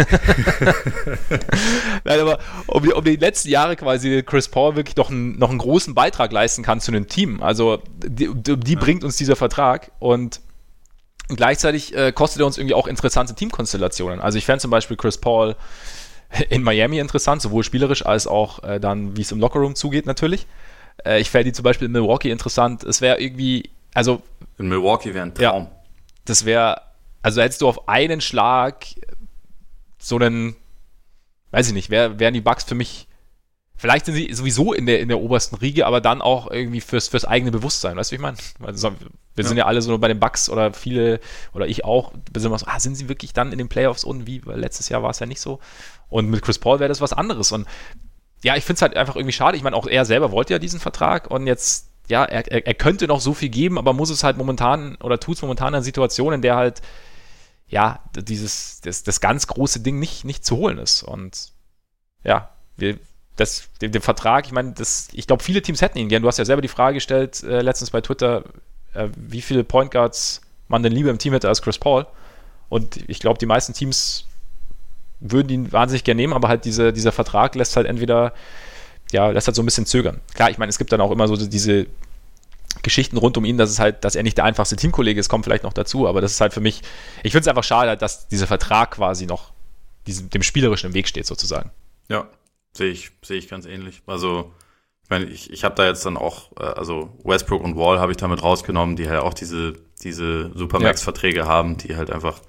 [2.03, 5.49] Nein, aber um die, um die letzten Jahre quasi Chris Paul wirklich noch einen, noch
[5.49, 7.41] einen großen Beitrag leisten kann zu einem Team.
[7.41, 8.80] Also die, die ja.
[8.80, 10.41] bringt uns dieser Vertrag und
[11.28, 14.19] gleichzeitig äh, kostet er uns irgendwie auch interessante Teamkonstellationen.
[14.19, 15.55] Also ich fände zum Beispiel Chris Paul
[16.49, 20.47] in Miami interessant, sowohl spielerisch als auch äh, dann, wie es im Lockerroom zugeht natürlich.
[21.05, 22.84] Äh, ich fände die zum Beispiel in Milwaukee interessant.
[22.84, 24.21] Es wäre irgendwie, also.
[24.57, 25.63] In Milwaukee wäre ein Traum.
[25.63, 25.71] Ja,
[26.26, 26.82] das wäre,
[27.21, 28.86] also hättest du auf einen Schlag
[29.97, 30.55] so einen,
[31.51, 33.07] weiß ich nicht, wär, wären die Bugs für mich,
[33.78, 37.07] vielleicht sind sie sowieso in der, in der obersten Riege, aber dann auch irgendwie fürs,
[37.07, 38.38] fürs eigene Bewusstsein, weißt du, wie ich meine?
[38.63, 38.91] Also,
[39.36, 39.47] wir ja.
[39.47, 41.19] sind ja alle so bei den Bugs oder viele,
[41.53, 44.28] oder ich auch, sind wir so, ah, sind sie wirklich dann in den Playoffs unten,
[44.28, 45.59] wie, weil letztes Jahr war es ja nicht so.
[46.09, 47.51] Und mit Chris Paul wäre das was anderes.
[47.51, 47.67] Und
[48.43, 49.57] ja, ich finde es halt einfach irgendwie schade.
[49.57, 52.73] Ich meine, auch er selber wollte ja diesen Vertrag und jetzt, ja, er, er, er
[52.76, 55.76] könnte noch so viel geben, aber muss es halt momentan oder tut es momentan in
[55.76, 56.82] einer Situation, in der halt,
[57.67, 61.03] ja, dieses, das, das ganz große Ding nicht, nicht zu holen ist.
[61.03, 61.51] Und
[62.23, 62.99] ja, wir,
[63.36, 66.21] das, den, den Vertrag, ich meine, das, ich glaube, viele Teams hätten ihn gern.
[66.21, 68.43] Du hast ja selber die Frage gestellt, äh, letztens bei Twitter,
[68.93, 72.07] äh, wie viele Point Guards man denn lieber im Team hätte als Chris Paul.
[72.69, 74.25] Und ich glaube, die meisten Teams
[75.19, 78.33] würden ihn wahnsinnig gerne nehmen, aber halt diese, dieser Vertrag lässt halt entweder,
[79.11, 80.21] ja, lässt halt so ein bisschen zögern.
[80.33, 81.88] Klar, ich meine, es gibt dann auch immer so diese
[82.81, 85.45] Geschichten rund um ihn, dass es halt, dass er nicht der einfachste Teamkollege ist, kommt
[85.45, 86.81] vielleicht noch dazu, aber das ist halt für mich,
[87.23, 89.51] ich finde es einfach schade, dass dieser Vertrag quasi noch
[90.07, 91.71] diesem, dem Spielerischen im Weg steht, sozusagen.
[92.09, 92.27] Ja,
[92.76, 94.01] sehe ich, sehe ich ganz ähnlich.
[94.05, 94.53] Also,
[95.03, 98.11] ich meine, ich, ich habe da jetzt dann auch, äh, also Westbrook und Wall habe
[98.11, 101.47] ich damit rausgenommen, die halt auch diese, diese Supermax-Verträge ja.
[101.47, 102.41] haben, die halt einfach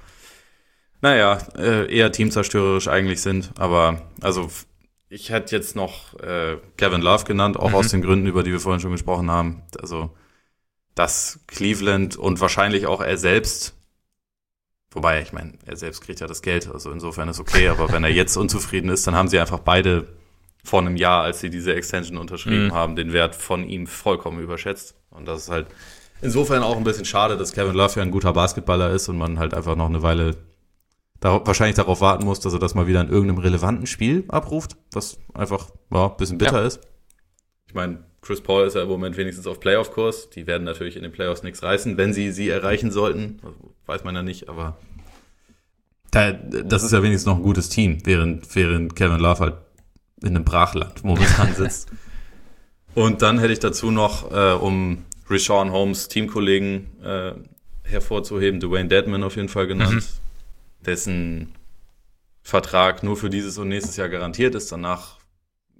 [1.00, 3.52] naja, äh, eher teamzerstörerisch eigentlich sind.
[3.58, 4.50] Aber also
[5.08, 7.74] ich hätte jetzt noch äh, Kevin Love genannt, auch mhm.
[7.76, 9.62] aus den Gründen, über die wir vorhin schon gesprochen haben.
[9.80, 10.10] Also,
[10.94, 13.74] dass Cleveland und wahrscheinlich auch er selbst,
[14.90, 18.02] wobei, ich meine, er selbst kriegt ja das Geld, also insofern ist okay, aber wenn
[18.02, 20.15] er jetzt unzufrieden ist, dann haben sie einfach beide
[20.66, 22.72] vor einem Jahr, als sie diese Extension unterschrieben mhm.
[22.72, 24.96] haben, den Wert von ihm vollkommen überschätzt.
[25.10, 25.68] Und das ist halt
[26.22, 29.38] insofern auch ein bisschen schade, dass Kevin Love ja ein guter Basketballer ist und man
[29.38, 30.36] halt einfach noch eine Weile
[31.20, 34.76] darauf, wahrscheinlich darauf warten muss, dass er das mal wieder in irgendeinem relevanten Spiel abruft,
[34.92, 36.66] was einfach ja, ein bisschen bitter ja.
[36.66, 36.80] ist.
[37.68, 40.30] Ich meine, Chris Paul ist ja im Moment wenigstens auf Playoff-Kurs.
[40.30, 43.40] Die werden natürlich in den Playoffs nichts reißen, wenn sie sie erreichen sollten.
[43.86, 44.76] Weiß man ja nicht, aber
[46.10, 49.54] da, das ist ja wenigstens noch ein gutes Team, während, während Kevin Love halt
[50.22, 51.90] in einem Brachland momentan sitzt.
[52.94, 57.32] Und dann hätte ich dazu noch, äh, um Rashawn Holmes Teamkollegen äh,
[57.82, 59.94] hervorzuheben, Dwayne Deadman auf jeden Fall genannt.
[59.94, 60.26] Mhm
[60.86, 61.52] dessen
[62.42, 64.70] Vertrag nur für dieses und nächstes Jahr garantiert ist.
[64.70, 65.18] Danach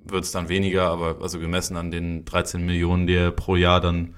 [0.04, 3.80] wird es dann weniger, aber also gemessen an den 13 Millionen, die er pro Jahr
[3.80, 4.14] dann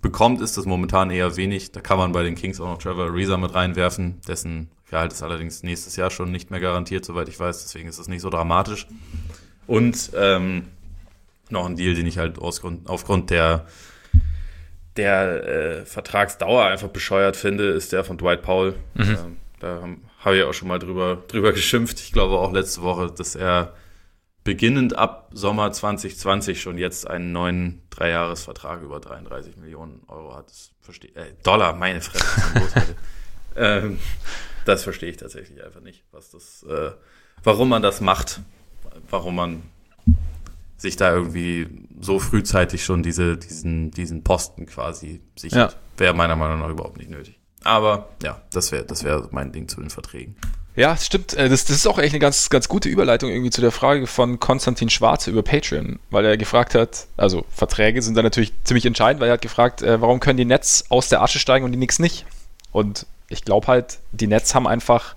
[0.00, 1.72] bekommt, ist das momentan eher wenig.
[1.72, 5.22] Da kann man bei den Kings auch noch Trevor Ariza mit reinwerfen, dessen Gehalt ist
[5.22, 8.30] allerdings nächstes Jahr schon nicht mehr garantiert, soweit ich weiß, deswegen ist das nicht so
[8.30, 8.86] dramatisch.
[9.66, 10.68] Und ähm,
[11.50, 13.66] noch ein Deal, den ich halt ausgrund, aufgrund der
[14.96, 18.76] der äh, Vertragsdauer einfach bescheuert finde, ist der von Dwight Powell.
[18.94, 19.04] Mhm.
[19.04, 19.88] Ähm, da
[20.20, 22.00] habe ich auch schon mal drüber, drüber geschimpft.
[22.00, 23.74] Ich glaube auch letzte Woche, dass er
[24.44, 30.48] beginnend ab Sommer 2020 schon jetzt einen neuen Dreijahresvertrag über 33 Millionen Euro hat.
[30.48, 32.96] Das verstehe äh, Dollar, meine Fresse.
[33.56, 33.98] ähm,
[34.64, 36.90] das verstehe ich tatsächlich einfach nicht, was das, äh,
[37.42, 38.40] warum man das macht,
[39.10, 39.62] warum man
[40.76, 41.68] sich da irgendwie
[42.00, 45.72] so frühzeitig schon diese, diesen, diesen Posten quasi sichert.
[45.72, 45.78] Ja.
[45.96, 47.38] Wäre meiner Meinung nach überhaupt nicht nötig.
[47.64, 50.36] Aber ja, das wäre das wäre mein Ding zu den Verträgen.
[50.76, 51.32] Ja, stimmt.
[51.34, 54.06] Äh, das, das ist auch echt eine ganz, ganz gute Überleitung irgendwie zu der Frage
[54.06, 58.84] von Konstantin Schwarze über Patreon, weil er gefragt hat, also Verträge sind da natürlich ziemlich
[58.84, 61.72] entscheidend, weil er hat gefragt, äh, warum können die Nets aus der Asche steigen und
[61.72, 62.26] die Knicks nicht?
[62.72, 65.14] Und ich glaube halt, die Nets haben einfach,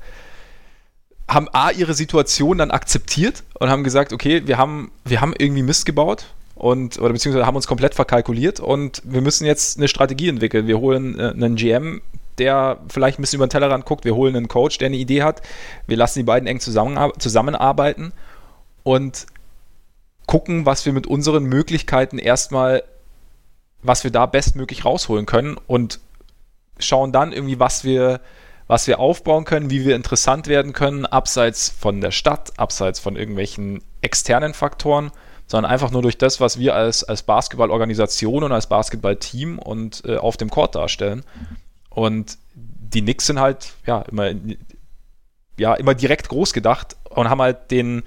[1.27, 5.63] haben A, ihre Situation dann akzeptiert und haben gesagt, okay, wir haben, wir haben irgendwie
[5.63, 10.29] Mist gebaut und, oder beziehungsweise haben uns komplett verkalkuliert und wir müssen jetzt eine Strategie
[10.29, 10.67] entwickeln.
[10.67, 12.01] Wir holen äh, einen GM,
[12.37, 14.05] der vielleicht ein bisschen über den Tellerrand guckt.
[14.05, 15.41] Wir holen einen Coach, der eine Idee hat.
[15.87, 18.13] Wir lassen die beiden eng zusammenarbeiten
[18.83, 19.25] und
[20.25, 22.83] gucken, was wir mit unseren Möglichkeiten erstmal
[23.81, 25.99] was wir da bestmöglich rausholen können und
[26.79, 28.21] schauen dann irgendwie, was wir,
[28.67, 33.15] was wir aufbauen können, wie wir interessant werden können, abseits von der Stadt, abseits von
[33.15, 35.11] irgendwelchen externen Faktoren,
[35.47, 40.17] sondern einfach nur durch das, was wir als, als Basketballorganisation und als Basketballteam und äh,
[40.17, 41.23] auf dem Court darstellen.
[41.89, 44.31] Und die Knicks sind halt, ja, immer,
[45.57, 48.03] ja, immer direkt groß gedacht und haben halt den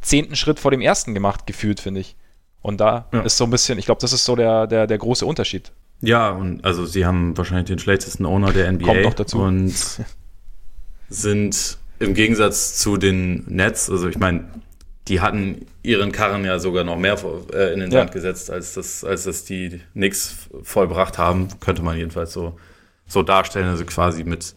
[0.00, 2.16] zehnten Schritt vor dem ersten gemacht, gefühlt, finde ich.
[2.62, 3.22] Und da ja.
[3.22, 5.72] ist so ein bisschen, ich glaube, das ist so der, der, der große Unterschied.
[6.00, 8.86] Ja, und also sie haben wahrscheinlich den schlechtesten Owner der NBA.
[8.86, 9.38] Kommt noch dazu.
[9.38, 9.74] Und
[11.08, 14.44] sind im Gegensatz zu den Nets, also ich meine,
[15.08, 17.16] die hatten ihren Karren ja sogar noch mehr
[17.52, 18.14] äh, in den Sand ja.
[18.14, 22.58] gesetzt, als das, als das die Knicks vollbracht haben, könnte man jedenfalls so,
[23.06, 24.54] so darstellen, also quasi mit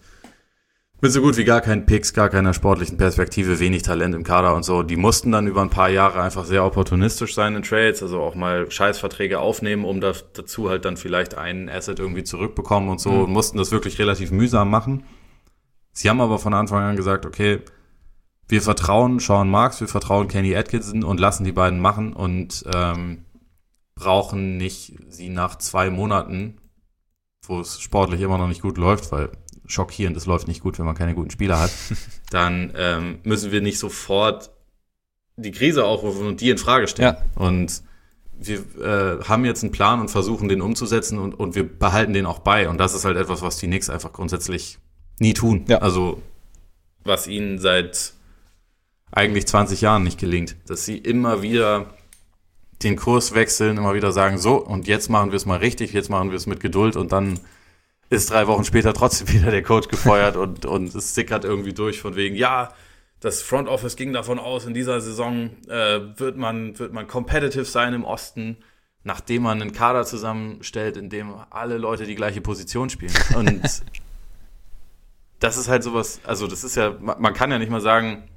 [1.02, 4.56] mit so gut wie gar keinen Picks, gar keiner sportlichen Perspektive, wenig Talent im Kader
[4.56, 4.84] und so.
[4.84, 8.36] Die mussten dann über ein paar Jahre einfach sehr opportunistisch sein in Trades, also auch
[8.36, 13.12] mal Scheißverträge aufnehmen, um da, dazu halt dann vielleicht einen Asset irgendwie zurückbekommen und so
[13.12, 13.24] mhm.
[13.24, 15.04] und mussten das wirklich relativ mühsam machen.
[15.92, 17.62] Sie haben aber von Anfang an gesagt, okay,
[18.48, 23.26] wir vertrauen Sean Marks, wir vertrauen Kenny Atkinson und lassen die beiden machen und ähm,
[23.96, 26.60] brauchen nicht sie nach zwei Monaten,
[27.48, 29.30] wo es sportlich immer noch nicht gut läuft, weil
[29.72, 31.72] schockierend, es läuft nicht gut, wenn man keine guten Spieler hat,
[32.30, 34.52] dann ähm, müssen wir nicht sofort
[35.38, 37.16] die Krise aufrufen und die in Frage stellen.
[37.16, 37.42] Ja.
[37.42, 37.82] Und
[38.34, 42.26] wir äh, haben jetzt einen Plan und versuchen den umzusetzen und, und wir behalten den
[42.26, 42.70] auch bei.
[42.70, 44.80] Und das ist halt etwas, was die Knicks einfach grundsätzlich
[45.20, 45.66] nie tun.
[45.68, 45.80] Ja.
[45.80, 46.22] Also
[47.04, 48.14] was ihnen seit
[49.12, 51.94] eigentlich 20 Jahren nicht gelingt, dass sie immer wieder
[52.84, 56.10] den Kurs wechseln, immer wieder sagen, so, und jetzt machen wir es mal richtig, jetzt
[56.10, 57.40] machen wir es mit Geduld und dann
[58.12, 62.00] ist drei Wochen später trotzdem wieder der Coach gefeuert und, und es sickert irgendwie durch
[62.00, 62.74] von wegen, ja,
[63.22, 67.66] das Front Office ging davon aus, in dieser Saison äh, wird, man, wird man competitive
[67.66, 68.58] sein im Osten,
[69.04, 73.14] nachdem man einen Kader zusammenstellt, in dem alle Leute die gleiche Position spielen.
[73.36, 73.84] Und
[75.40, 78.28] das ist halt sowas, also das ist ja, man kann ja nicht mal sagen,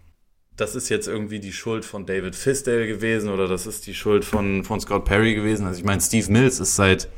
[0.56, 4.24] das ist jetzt irgendwie die Schuld von David Fisdale gewesen oder das ist die Schuld
[4.24, 5.66] von, von Scott Perry gewesen.
[5.66, 7.08] Also ich meine, Steve Mills ist seit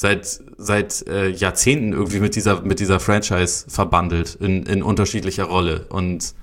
[0.00, 5.86] seit seit äh, Jahrzehnten irgendwie mit dieser mit dieser Franchise verbandelt in, in unterschiedlicher Rolle
[5.88, 6.34] und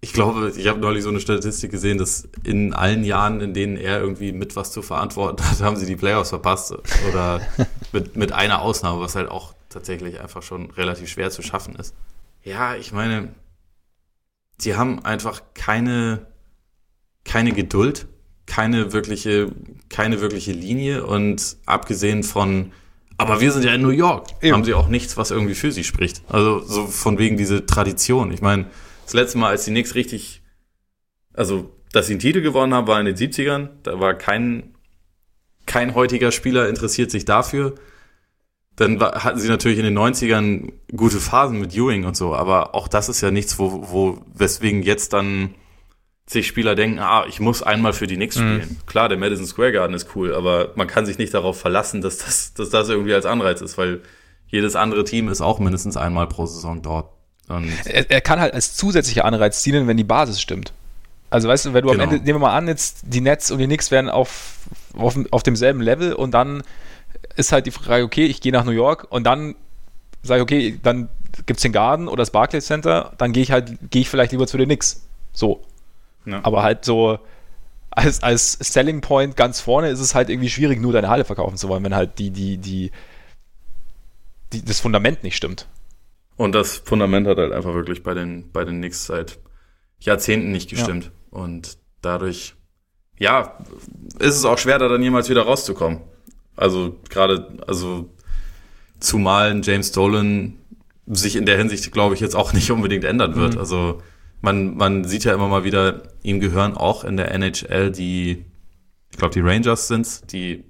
[0.00, 3.76] ich glaube, ich habe neulich so eine Statistik gesehen, dass in allen Jahren, in denen
[3.76, 6.74] er irgendwie mit was zu verantworten hat, haben sie die Playoffs verpasst
[7.08, 7.42] oder
[7.92, 11.94] mit mit einer Ausnahme, was halt auch tatsächlich einfach schon relativ schwer zu schaffen ist.
[12.42, 13.34] Ja, ich meine,
[14.62, 16.26] die haben einfach keine
[17.24, 18.06] keine Geduld
[18.52, 19.50] keine wirkliche,
[19.88, 22.72] keine wirkliche Linie und abgesehen von,
[23.16, 24.52] aber wir sind ja in New York, Eben.
[24.52, 26.20] haben sie auch nichts, was irgendwie für sie spricht.
[26.28, 28.30] Also so von wegen diese Tradition.
[28.30, 28.66] Ich meine,
[29.04, 30.42] das letzte Mal, als die Knicks richtig,
[31.32, 33.70] also dass sie einen Titel gewonnen haben, war in den 70ern.
[33.84, 34.74] Da war kein,
[35.64, 37.76] kein heutiger Spieler interessiert sich dafür.
[38.76, 42.74] Dann war, hatten sie natürlich in den 90ern gute Phasen mit Ewing und so, aber
[42.74, 45.54] auch das ist ja nichts, wo, wo weswegen jetzt dann
[46.32, 48.40] sich Spieler denken, ah, ich muss einmal für die Knicks mhm.
[48.40, 48.68] spielen.
[48.70, 48.86] Mhm.
[48.86, 52.18] Klar, der Madison Square Garden ist cool, aber man kann sich nicht darauf verlassen, dass
[52.18, 54.00] das, dass das irgendwie als Anreiz ist, weil
[54.48, 57.10] jedes andere Team ist auch mindestens einmal pro Saison dort.
[57.84, 60.72] Er, er, kann halt als zusätzlicher Anreiz zielen, wenn die Basis stimmt.
[61.28, 62.04] Also weißt du, wenn du genau.
[62.04, 64.54] am Ende, nehmen wir mal an, jetzt die Nets und die Knicks werden auf,
[64.94, 66.62] auf, auf demselben Level und dann
[67.36, 69.54] ist halt die Frage, okay, ich gehe nach New York und dann
[70.22, 71.08] sage ich, okay, dann
[71.46, 74.32] gibt es den Garden oder das Barclays Center, dann gehe ich halt, gehe ich vielleicht
[74.32, 75.06] lieber zu den Knicks.
[75.32, 75.62] So.
[76.24, 76.40] Ja.
[76.44, 77.18] Aber halt so
[77.94, 81.56] als, als Selling Point ganz vorne ist es halt irgendwie schwierig, nur deine Halle verkaufen
[81.56, 82.90] zu wollen, wenn halt die, die, die,
[84.52, 85.68] die das Fundament nicht stimmt.
[86.36, 89.38] Und das Fundament hat halt einfach wirklich bei den, bei den Knicks seit
[90.00, 91.04] Jahrzehnten nicht gestimmt.
[91.04, 91.38] Ja.
[91.38, 92.54] Und dadurch,
[93.18, 93.58] ja,
[94.18, 96.00] ist es auch schwer, da dann jemals wieder rauszukommen.
[96.56, 98.10] Also gerade, also
[99.00, 100.58] zumal James Dolan
[101.06, 103.54] sich in der Hinsicht, glaube ich, jetzt auch nicht unbedingt ändern wird.
[103.54, 103.60] Mhm.
[103.60, 104.02] Also
[104.42, 108.44] man, man sieht ja immer mal wieder, ihm gehören auch in der NHL die,
[109.10, 110.64] ich glaube, die Rangers sind's, die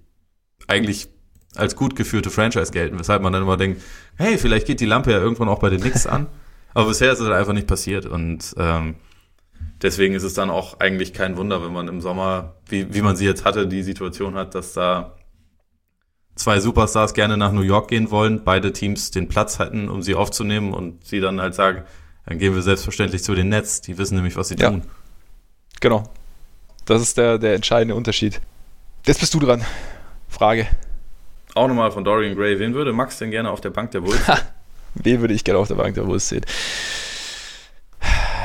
[0.69, 1.09] eigentlich
[1.57, 3.83] als gut geführte Franchise gelten, weshalb man dann immer denkt,
[4.17, 6.29] hey, vielleicht geht die Lampe ja irgendwann auch bei den Knicks an.
[6.75, 8.95] Aber bisher ist es halt einfach nicht passiert und ähm,
[9.83, 13.17] deswegen ist es dann auch eigentlich kein Wunder, wenn man im Sommer, wie, wie man
[13.17, 15.17] sie jetzt hatte, die Situation hat, dass da
[16.35, 20.15] zwei Superstars gerne nach New York gehen wollen, beide Teams den Platz hätten, um sie
[20.15, 21.83] aufzunehmen und sie dann halt sagen,
[22.27, 23.81] dann gehen wir selbstverständlich zu den Nets.
[23.81, 24.71] Die wissen nämlich, was sie ja.
[24.71, 24.83] tun.
[25.81, 26.05] Genau.
[26.85, 28.41] Das ist der, der entscheidende Unterschied.
[29.07, 29.65] Jetzt bist du dran.
[30.29, 30.67] Frage.
[31.55, 32.59] Auch nochmal von Dorian Gray.
[32.59, 34.39] Wen würde Max denn gerne auf der Bank der Bulls sehen?
[34.95, 36.45] Wen würde ich gerne auf der Bank der Bulls sehen?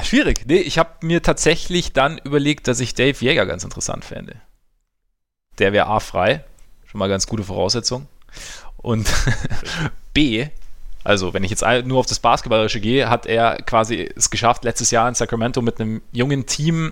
[0.04, 0.46] Schwierig.
[0.46, 4.36] Nee, ich habe mir tatsächlich dann überlegt, dass ich Dave Jäger ganz interessant fände.
[5.60, 6.44] Der wäre A frei.
[6.86, 8.08] Schon mal ganz gute Voraussetzung.
[8.78, 9.08] Und
[10.14, 10.48] B,
[11.08, 14.92] also wenn ich jetzt nur auf das Basketballerische gehe, hat er quasi es geschafft, letztes
[14.92, 16.92] Jahr in Sacramento mit einem jungen Team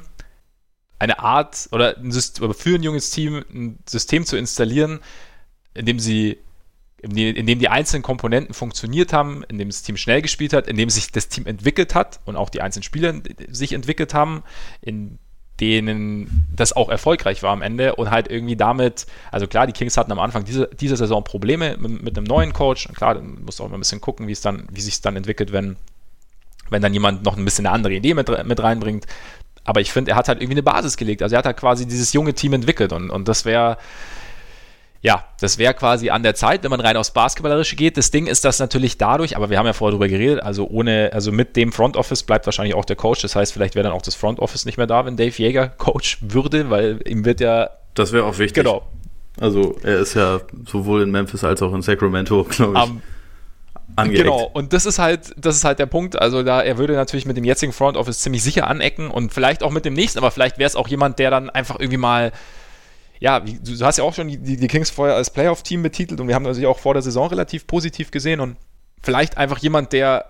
[1.00, 5.02] eine Art oder, ein System, für ein junges Team ein System zu installieren,
[5.74, 6.38] in dem sie
[7.02, 10.78] in dem die einzelnen Komponenten funktioniert haben, in dem das Team schnell gespielt hat, in
[10.78, 14.44] dem sich das Team entwickelt hat und auch die einzelnen Spieler sich entwickelt haben,
[14.80, 15.20] in
[15.60, 19.98] denen das auch erfolgreich war am Ende und halt irgendwie damit, also klar, die Kings
[19.98, 23.44] hatten am Anfang dieser, dieser Saison Probleme mit, mit einem neuen Coach und klar, dann
[23.46, 25.78] musst du auch mal ein bisschen gucken, wie es dann, wie sich dann entwickelt, wenn,
[26.70, 29.06] wenn dann jemand noch ein bisschen eine andere Idee mit, mit reinbringt.
[29.64, 31.24] Aber ich finde, er hat halt irgendwie eine Basis gelegt.
[31.24, 33.78] Also er hat halt quasi dieses junge Team entwickelt und, und das wäre,
[35.06, 37.96] ja, das wäre quasi an der Zeit, wenn man rein aufs Basketballerische geht.
[37.96, 41.12] Das Ding ist das natürlich dadurch, aber wir haben ja vorher darüber geredet, also ohne,
[41.14, 43.22] also mit dem Front Office bleibt wahrscheinlich auch der Coach.
[43.22, 45.68] Das heißt, vielleicht wäre dann auch das Front Office nicht mehr da, wenn Dave Jäger
[45.68, 47.70] Coach würde, weil ihm wird ja.
[47.94, 48.64] Das wäre auch wichtig.
[48.64, 48.82] Genau.
[49.40, 52.90] Also er ist ja sowohl in Memphis als auch in Sacramento, glaube ich.
[52.90, 53.02] Um,
[53.96, 54.24] angeeckt.
[54.24, 56.20] Genau, und das ist halt, das ist halt der Punkt.
[56.20, 59.62] Also da, er würde natürlich mit dem jetzigen Front Office ziemlich sicher anecken und vielleicht
[59.62, 62.32] auch mit dem nächsten, aber vielleicht wäre es auch jemand, der dann einfach irgendwie mal
[63.20, 66.36] ja, du hast ja auch schon die, die Kings vorher als Playoff-Team betitelt und wir
[66.36, 68.58] haben ja auch vor der Saison relativ positiv gesehen und
[69.02, 70.26] vielleicht einfach jemand, der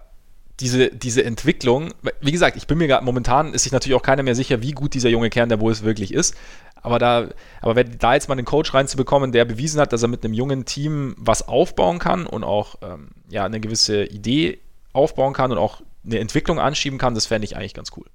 [0.59, 4.23] diese, diese Entwicklung, wie gesagt, ich bin mir gerade, momentan ist sich natürlich auch keiner
[4.23, 6.35] mehr sicher, wie gut dieser junge Kern der Bulls wirklich ist.
[6.75, 7.29] Aber da,
[7.61, 10.65] aber da jetzt mal einen Coach reinzubekommen, der bewiesen hat, dass er mit einem jungen
[10.65, 14.59] Team was aufbauen kann und auch ähm, ja, eine gewisse Idee
[14.93, 18.05] aufbauen kann und auch eine Entwicklung anschieben kann, das fände ich eigentlich ganz cool.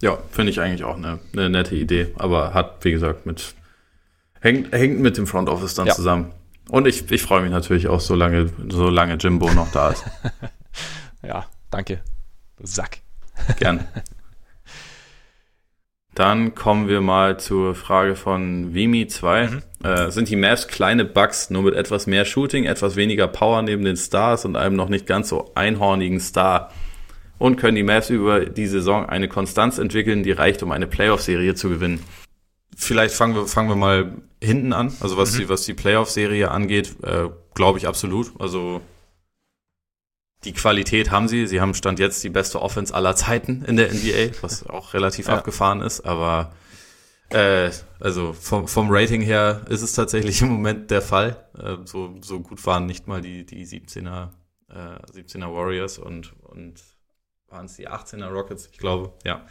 [0.00, 3.54] Ja, finde ich eigentlich auch eine, eine nette Idee, aber hat, wie gesagt, mit
[4.40, 5.94] Hängt, hängt mit dem Front Office dann ja.
[5.94, 6.32] zusammen.
[6.70, 10.04] Und ich, ich freue mich natürlich auch, solange, solange Jimbo noch da ist.
[11.22, 12.00] ja, danke.
[12.62, 12.98] Sack.
[13.58, 13.86] Gern.
[16.14, 19.50] Dann kommen wir mal zur Frage von Vimi2.
[19.50, 19.62] Mhm.
[19.84, 23.84] Äh, sind die Mavs kleine Bugs, nur mit etwas mehr Shooting, etwas weniger Power neben
[23.84, 26.72] den Stars und einem noch nicht ganz so einhornigen Star?
[27.38, 31.54] Und können die Mavs über die Saison eine Konstanz entwickeln, die reicht, um eine Playoff-Serie
[31.54, 32.00] zu gewinnen?
[32.76, 34.12] Vielleicht fangen wir, fangen wir mal
[34.42, 34.92] hinten an.
[35.00, 35.38] Also was mhm.
[35.38, 38.32] die, was die Playoff-Serie angeht, äh, glaube ich absolut.
[38.40, 38.80] Also
[40.44, 41.46] die Qualität haben sie.
[41.46, 45.26] Sie haben Stand jetzt die beste Offense aller Zeiten in der NBA, was auch relativ
[45.26, 45.34] ja.
[45.34, 46.02] abgefahren ist.
[46.02, 46.52] Aber
[47.30, 47.70] äh,
[48.00, 51.44] also vom, vom Rating her ist es tatsächlich im Moment der Fall.
[51.58, 54.30] Äh, so, so gut waren nicht mal die, die 17er,
[54.70, 54.74] äh,
[55.12, 56.80] 17er Warriors und, und
[57.48, 59.46] waren es die 18er Rockets, ich glaube, ja.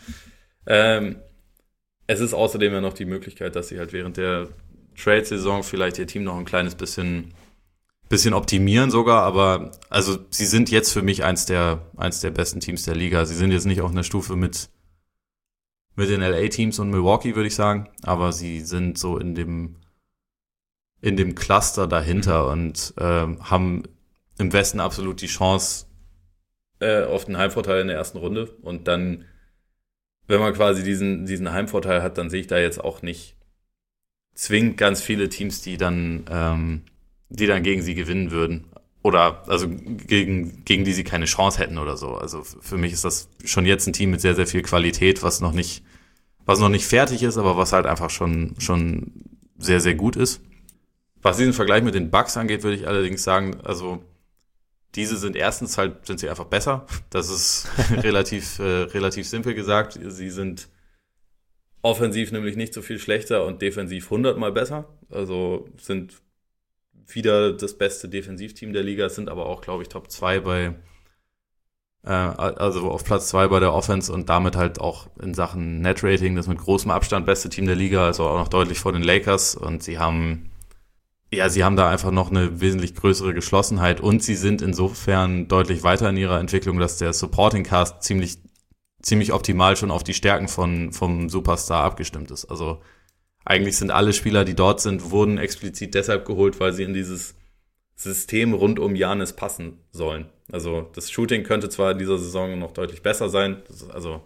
[0.66, 1.18] Ähm,
[2.06, 4.48] es ist außerdem ja noch die Möglichkeit, dass sie halt während der
[4.98, 7.34] Trade-Saison vielleicht ihr Team noch ein kleines bisschen,
[8.10, 12.60] bisschen optimieren sogar, aber also sie sind jetzt für mich eins der, eins der besten
[12.60, 13.26] Teams der Liga.
[13.26, 14.70] Sie sind jetzt nicht auf einer Stufe mit,
[15.96, 19.76] mit den LA-Teams und Milwaukee, würde ich sagen, aber sie sind so in dem,
[21.02, 22.52] in dem Cluster dahinter mhm.
[22.52, 23.84] und äh, haben
[24.40, 25.86] im Westen absolut die Chance
[26.80, 29.26] äh, auf den Heimvorteil in der ersten Runde und dann
[30.28, 33.37] wenn man quasi diesen, diesen Heimvorteil hat, dann sehe ich da jetzt auch nicht
[34.38, 36.82] zwingend ganz viele Teams, die dann, ähm,
[37.30, 38.68] die dann gegen sie gewinnen würden.
[39.04, 42.16] Oder also gegen, gegen die sie keine Chance hätten oder so.
[42.16, 45.42] Also für mich ist das schon jetzt ein Team mit sehr, sehr viel Qualität, was
[45.42, 45.84] noch nicht,
[46.46, 49.12] was noch nicht fertig ist, aber was halt einfach schon, schon
[49.58, 50.42] sehr, sehr gut ist.
[51.22, 54.04] Was diesen Vergleich mit den Bugs angeht, würde ich allerdings sagen, also
[54.96, 56.86] diese sind erstens halt, sind sie einfach besser.
[57.10, 59.98] Das ist relativ, äh, relativ simpel gesagt.
[60.02, 60.70] Sie sind
[61.82, 64.86] offensiv nämlich nicht so viel schlechter und defensiv hundertmal besser.
[65.10, 66.22] Also sind
[67.08, 70.76] wieder das beste Defensivteam der Liga, sind aber auch, glaube ich, Top 2 bei,
[72.04, 76.36] äh, also auf Platz 2 bei der Offense und damit halt auch in Sachen Net-Rating
[76.36, 79.56] das mit großem Abstand beste Team der Liga, also auch noch deutlich vor den Lakers
[79.56, 80.52] und sie haben
[81.32, 85.84] ja, sie haben da einfach noch eine wesentlich größere Geschlossenheit und sie sind insofern deutlich
[85.84, 88.38] weiter in ihrer Entwicklung, dass der Supporting Cast ziemlich,
[89.02, 92.46] ziemlich optimal schon auf die Stärken von, vom Superstar abgestimmt ist.
[92.46, 92.82] Also
[93.46, 97.36] eigentlich sind alle Spieler, die dort sind, wurden explizit deshalb geholt, weil sie in dieses
[97.96, 100.28] System rund um Janis passen sollen.
[100.52, 103.62] Also das Shooting könnte zwar in dieser Saison noch deutlich besser sein,
[103.94, 104.22] also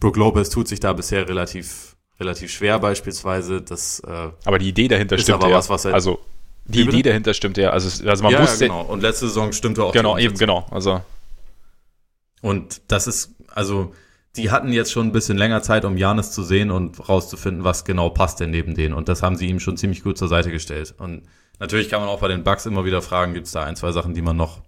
[0.00, 3.62] Brook Lopez tut sich da bisher relativ relativ schwer beispielsweise.
[3.62, 5.50] Das, äh, aber die Idee dahinter stimmt ja.
[5.50, 6.20] Was, was er, also
[6.66, 7.70] die Idee dahinter stimmt ja.
[7.70, 8.82] Also, also man ja, muss genau.
[8.82, 9.92] Und letzte Saison stimmte auch.
[9.92, 10.66] Genau, eben, genau.
[10.70, 11.00] Also
[12.40, 13.92] und das ist also
[14.36, 17.84] die hatten jetzt schon ein bisschen länger Zeit, um Janis zu sehen und rauszufinden, was
[17.84, 18.94] genau passt denn neben denen.
[18.94, 20.94] Und das haben sie ihm schon ziemlich gut zur Seite gestellt.
[20.98, 21.22] Und
[21.58, 23.90] natürlich kann man auch bei den Bugs immer wieder fragen, gibt es da ein, zwei
[23.90, 24.60] Sachen, die man noch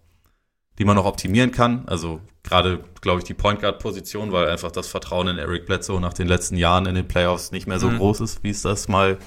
[0.78, 1.84] die man noch optimieren kann.
[1.86, 6.00] Also gerade, glaube ich, die Point Guard Position, weil einfach das Vertrauen in Eric Bledsoe
[6.00, 7.98] nach den letzten Jahren in den Playoffs nicht mehr so mhm.
[7.98, 9.18] groß ist, wie es das mal,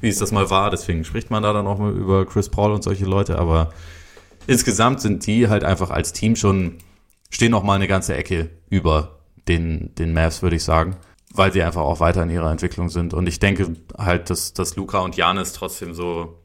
[0.00, 0.70] wie es das mal war.
[0.70, 3.38] Deswegen spricht man da dann auch mal über Chris Paul und solche Leute.
[3.38, 3.72] Aber
[4.46, 6.78] insgesamt sind die halt einfach als Team schon,
[7.30, 10.96] stehen noch mal eine ganze Ecke über den, den Mavs, würde ich sagen.
[11.32, 13.12] Weil sie einfach auch weiter in ihrer Entwicklung sind.
[13.12, 16.42] Und ich denke halt, dass, dass Luca und Janis trotzdem so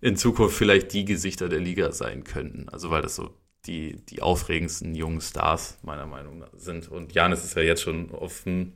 [0.00, 2.68] in Zukunft vielleicht die Gesichter der Liga sein könnten.
[2.68, 3.30] Also weil das so
[3.66, 6.88] die, die aufregendsten jungen Stars meiner Meinung nach sind.
[6.88, 8.72] Und Janis ist ja jetzt schon auf einem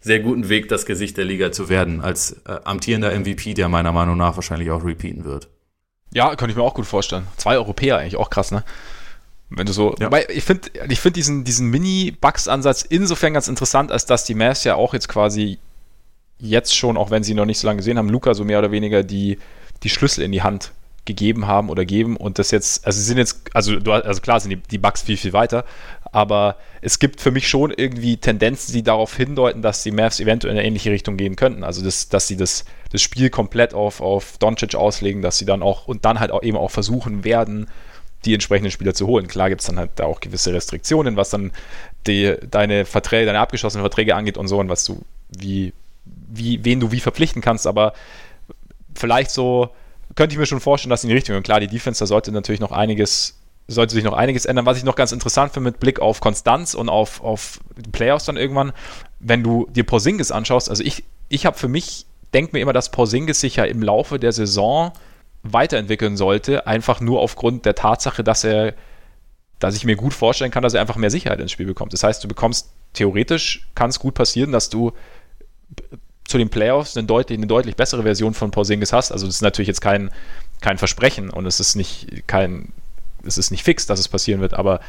[0.00, 3.92] sehr guten Weg, das Gesicht der Liga zu werden, als äh, amtierender MVP, der meiner
[3.92, 5.48] Meinung nach wahrscheinlich auch repeaten wird.
[6.12, 7.26] Ja, könnte ich mir auch gut vorstellen.
[7.36, 8.64] Zwei Europäer eigentlich auch krass, ne?
[9.56, 10.06] Wenn du so, ja.
[10.06, 14.64] wobei ich finde, ich finde diesen, diesen Mini-Bugs-Ansatz insofern ganz interessant, als dass die Mavs
[14.64, 15.58] ja auch jetzt quasi
[16.38, 18.72] jetzt schon, auch wenn sie noch nicht so lange gesehen haben, Luca so mehr oder
[18.72, 19.38] weniger die,
[19.82, 20.72] die Schlüssel in die Hand
[21.04, 24.38] gegeben haben oder geben und das jetzt, also sie sind jetzt, also, du, also klar
[24.38, 25.64] sind die, die Bugs viel, viel weiter,
[26.12, 30.52] aber es gibt für mich schon irgendwie Tendenzen, die darauf hindeuten, dass die Mavs eventuell
[30.52, 31.64] in eine ähnliche Richtung gehen könnten.
[31.64, 35.62] Also das, dass sie das, das Spiel komplett auf, auf Doncic auslegen, dass sie dann
[35.62, 37.66] auch und dann halt auch eben auch versuchen werden,
[38.24, 39.26] die entsprechenden Spieler zu holen.
[39.26, 41.52] Klar gibt es dann halt da auch gewisse Restriktionen, was dann
[42.06, 45.02] die, deine Verträge, deine abgeschlossenen Verträge angeht und so und was du,
[45.36, 45.72] wie,
[46.04, 47.94] wie, wen du wie verpflichten kannst, aber
[48.94, 49.70] vielleicht so
[50.14, 51.36] könnte ich mir schon vorstellen, dass in die Richtung.
[51.36, 53.38] Und klar, die Defense, da sollte natürlich noch einiges,
[53.68, 54.66] sollte sich noch einiges ändern.
[54.66, 57.60] Was ich noch ganz interessant finde mit Blick auf Konstanz und auf, auf
[57.92, 58.72] Playoffs dann irgendwann,
[59.20, 62.90] wenn du dir Porzingis anschaust, also ich, ich habe für mich, denke mir immer, dass
[62.90, 64.92] Porzingis sich ja im Laufe der Saison
[65.42, 68.74] weiterentwickeln sollte, einfach nur aufgrund der Tatsache, dass er,
[69.58, 71.92] dass ich mir gut vorstellen kann, dass er einfach mehr Sicherheit ins Spiel bekommt.
[71.92, 74.92] Das heißt, du bekommst theoretisch, kann es gut passieren, dass du
[76.24, 79.12] zu den Playoffs eine deutlich, eine deutlich bessere Version von Porzingis hast.
[79.12, 80.10] Also das ist natürlich jetzt kein,
[80.60, 82.72] kein Versprechen und es ist nicht kein,
[83.26, 84.80] es ist nicht fix, dass es passieren wird, aber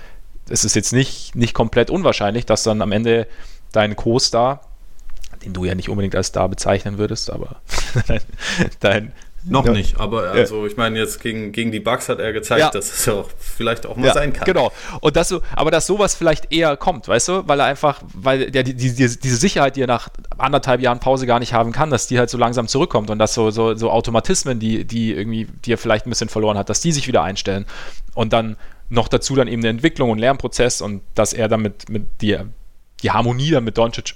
[0.50, 3.28] es ist jetzt nicht, nicht komplett unwahrscheinlich, dass dann am Ende
[3.72, 4.62] dein Co-Star,
[5.44, 7.62] den du ja nicht unbedingt als Star bezeichnen würdest, aber
[8.08, 8.22] dein,
[8.80, 9.12] dein
[9.46, 9.72] noch ja.
[9.72, 12.70] nicht, aber also ich meine, jetzt gegen, gegen die Bugs hat er gezeigt, ja.
[12.70, 14.46] dass es ja auch vielleicht auch mal ja, sein kann.
[14.46, 14.72] Genau.
[15.02, 18.52] Und das so, aber dass sowas vielleicht eher kommt, weißt du, weil er einfach, weil
[18.52, 21.90] der, die, die, diese Sicherheit, die er nach anderthalb Jahren Pause gar nicht haben kann,
[21.90, 25.48] dass die halt so langsam zurückkommt und dass so, so, so Automatismen, die, die irgendwie,
[25.66, 27.66] die er vielleicht ein bisschen verloren hat, dass die sich wieder einstellen.
[28.14, 28.56] Und dann
[28.90, 32.38] noch dazu dann eben eine Entwicklung und Lernprozess und dass er damit mit die,
[33.02, 34.16] die Harmonie dann mit Doncic,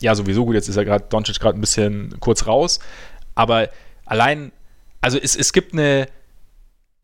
[0.00, 2.80] ja, sowieso gut, jetzt ist er gerade Doncic gerade ein bisschen kurz raus,
[3.34, 3.68] aber
[4.04, 4.52] allein,
[5.00, 6.08] also es, es gibt eine,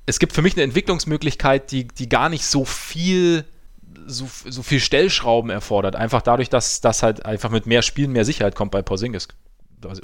[0.07, 3.45] es gibt für mich eine Entwicklungsmöglichkeit, die, die gar nicht so viel,
[4.07, 5.97] so, so viel Stellschrauben erfordert.
[5.97, 9.29] Einfach dadurch, dass das halt einfach mit mehr Spielen mehr Sicherheit kommt bei Porzingis.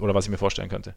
[0.01, 0.95] Oder was ich mir vorstellen könnte.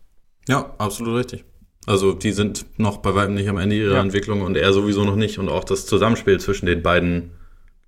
[0.48, 1.44] Ja, absolut richtig.
[1.86, 4.02] Also die sind noch bei weitem nicht am Ende ihrer ja.
[4.02, 5.40] Entwicklung und er sowieso noch nicht.
[5.40, 7.32] Und auch das Zusammenspiel zwischen den beiden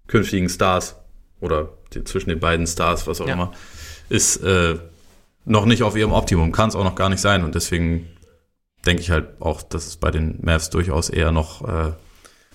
[0.07, 0.95] künftigen Stars
[1.39, 3.33] oder die, zwischen den beiden Stars, was auch ja.
[3.33, 3.51] immer,
[4.09, 4.77] ist äh,
[5.45, 7.43] noch nicht auf ihrem Optimum, kann es auch noch gar nicht sein.
[7.43, 8.07] Und deswegen
[8.85, 11.91] denke ich halt auch, dass es bei den Mavs durchaus eher noch, äh,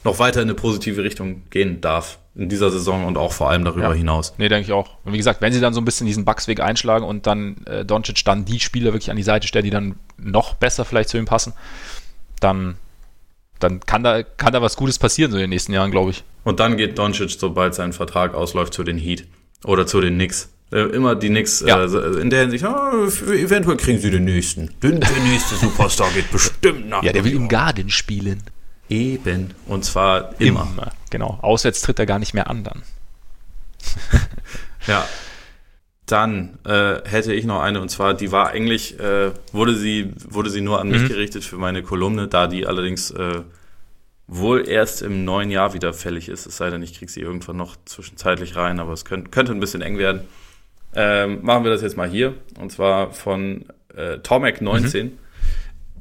[0.05, 3.65] noch weiter in eine positive Richtung gehen darf in dieser Saison und auch vor allem
[3.65, 3.95] darüber ja.
[3.95, 4.35] hinaus.
[4.37, 4.91] Nee, denke ich auch.
[5.05, 7.85] Und wie gesagt, wenn sie dann so ein bisschen diesen Bugsweg einschlagen und dann äh,
[7.85, 11.17] Doncic dann die Spieler wirklich an die Seite stellt, die dann noch besser vielleicht zu
[11.17, 11.55] ihm passen,
[12.41, 12.77] dann,
[13.59, 16.25] dann kann, da, kann da was Gutes passieren so in den nächsten Jahren, glaube ich.
[16.45, 19.27] Und dann geht Doncic, sobald sein Vertrag ausläuft, zu den Heat
[19.65, 20.51] oder zu den Knicks.
[20.72, 21.84] Äh, immer die Knicks ja.
[21.84, 24.74] äh, in der Hinsicht, oh, eventuell kriegen sie den nächsten.
[24.82, 27.05] Den, der nächste Superstar geht bestimmt nach.
[27.05, 28.43] Ja, der will im Garden spielen.
[28.88, 29.55] Eben.
[29.66, 30.68] Und zwar immer.
[30.72, 30.93] immer.
[31.10, 31.38] Genau.
[31.43, 32.82] Auswärts tritt er gar nicht mehr an dann.
[34.86, 35.06] ja.
[36.06, 40.51] Dann äh, hätte ich noch eine und zwar, die war eigentlich, äh, wurde sie, wurde
[40.51, 41.09] sie nur an mich mhm.
[41.09, 43.43] gerichtet für meine Kolumne, da die allerdings äh,
[44.28, 46.47] wohl erst im neuen Jahr wieder fällig ist.
[46.47, 49.60] Es sei denn, ich kriege sie irgendwann noch zwischenzeitlich rein, aber es könnte, könnte ein
[49.60, 50.22] bisschen eng werden.
[50.97, 52.35] Ähm, machen wir das jetzt mal hier.
[52.59, 55.06] Und zwar von äh, Tomac 19.
[55.06, 55.12] Mhm.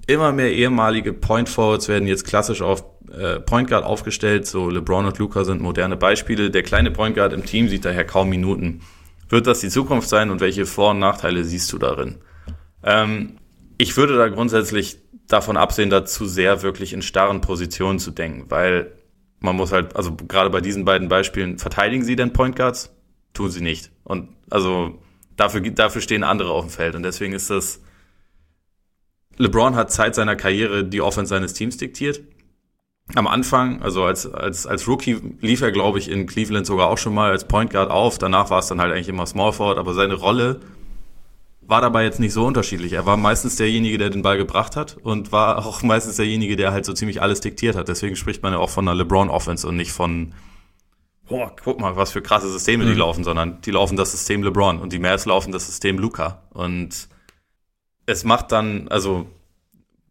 [0.08, 4.48] Immer mehr ehemalige Point Forwards werden jetzt klassisch auf äh, Point Guard aufgestellt.
[4.48, 6.50] So LeBron und Luca sind moderne Beispiele.
[6.50, 8.82] Der kleine Point Guard im Team sieht daher kaum Minuten.
[9.28, 12.16] Wird das die Zukunft sein und welche Vor- und Nachteile siehst du darin?
[12.84, 13.38] Ähm,
[13.78, 18.46] ich würde da grundsätzlich davon absehen, da zu sehr wirklich in starren Positionen zu denken,
[18.50, 18.94] weil
[19.40, 22.95] man muss halt, also gerade bei diesen beiden Beispielen, verteidigen sie denn Point Guards?
[23.36, 23.92] Tun sie nicht.
[24.04, 24.98] Und also
[25.36, 26.96] dafür, dafür stehen andere auf dem Feld.
[26.96, 27.82] Und deswegen ist das.
[29.38, 32.22] LeBron hat Zeit seiner Karriere die Offense seines Teams diktiert.
[33.14, 36.98] Am Anfang, also als, als, als Rookie, lief er, glaube ich, in Cleveland sogar auch
[36.98, 38.18] schon mal als Point Guard auf.
[38.18, 40.62] Danach war es dann halt eigentlich immer Small Forward, aber seine Rolle
[41.68, 42.94] war dabei jetzt nicht so unterschiedlich.
[42.94, 46.72] Er war meistens derjenige, der den Ball gebracht hat und war auch meistens derjenige, der
[46.72, 47.88] halt so ziemlich alles diktiert hat.
[47.88, 50.34] Deswegen spricht man ja auch von einer LeBron-Offense und nicht von
[51.28, 52.90] boah, guck mal, was für krasse Systeme mhm.
[52.90, 56.44] die laufen, sondern die laufen das System LeBron und die Mavs laufen das System Luca.
[56.52, 57.08] Und
[58.06, 59.28] es macht dann, also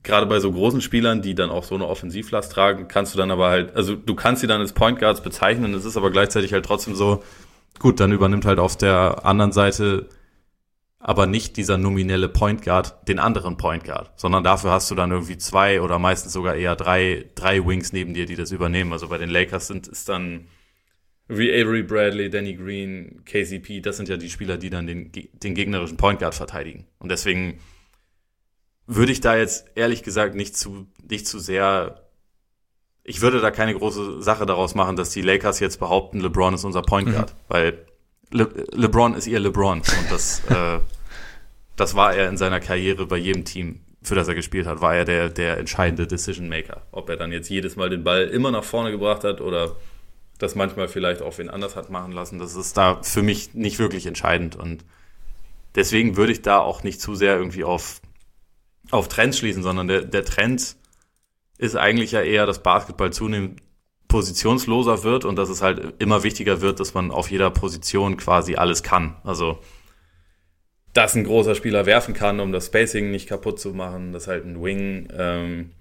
[0.02, 3.30] gerade bei so großen Spielern, die dann auch so eine Offensivlast tragen, kannst du dann
[3.30, 6.52] aber halt, also du kannst sie dann als Point Guards bezeichnen, es ist aber gleichzeitig
[6.52, 7.22] halt trotzdem so,
[7.78, 10.08] gut, dann übernimmt halt auf der anderen Seite
[11.04, 15.10] aber nicht dieser nominelle Point Guard den anderen Point Guard, sondern dafür hast du dann
[15.10, 18.90] irgendwie zwei oder meistens sogar eher drei, drei Wings neben dir, die das übernehmen.
[18.90, 20.46] Also bei den Lakers sind ist dann
[21.28, 25.54] wie Avery Bradley, Danny Green, KCP, das sind ja die Spieler, die dann den, den
[25.54, 26.86] gegnerischen Point Guard verteidigen.
[26.98, 27.60] Und deswegen
[28.86, 32.02] würde ich da jetzt ehrlich gesagt nicht zu, nicht zu sehr,
[33.02, 36.64] ich würde da keine große Sache daraus machen, dass die Lakers jetzt behaupten, LeBron ist
[36.64, 37.38] unser Point Guard, mhm.
[37.48, 37.86] weil
[38.30, 40.80] Le LeBron ist ihr LeBron und das, äh,
[41.76, 44.94] das war er in seiner Karriere bei jedem Team, für das er gespielt hat, war
[44.94, 46.82] er der, der entscheidende Decision Maker.
[46.90, 49.76] Ob er dann jetzt jedes Mal den Ball immer nach vorne gebracht hat oder
[50.44, 53.78] das manchmal vielleicht auch wen anders hat machen lassen, das ist da für mich nicht
[53.78, 54.84] wirklich entscheidend und
[55.74, 58.00] deswegen würde ich da auch nicht zu sehr irgendwie auf
[58.90, 60.76] auf Trends schließen, sondern der, der Trend
[61.58, 63.60] ist eigentlich ja eher, dass Basketball zunehmend
[64.08, 68.54] positionsloser wird und dass es halt immer wichtiger wird, dass man auf jeder Position quasi
[68.56, 69.16] alles kann.
[69.24, 69.58] Also,
[70.92, 74.44] dass ein großer Spieler werfen kann, um das Spacing nicht kaputt zu machen, dass halt
[74.44, 75.72] ein Wing ähm,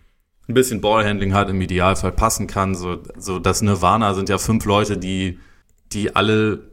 [0.48, 2.76] ein bisschen Ballhandling hat, im Idealfall passen kann.
[2.76, 5.40] So, so das Nirvana sind ja fünf Leute, die,
[5.92, 6.72] die alle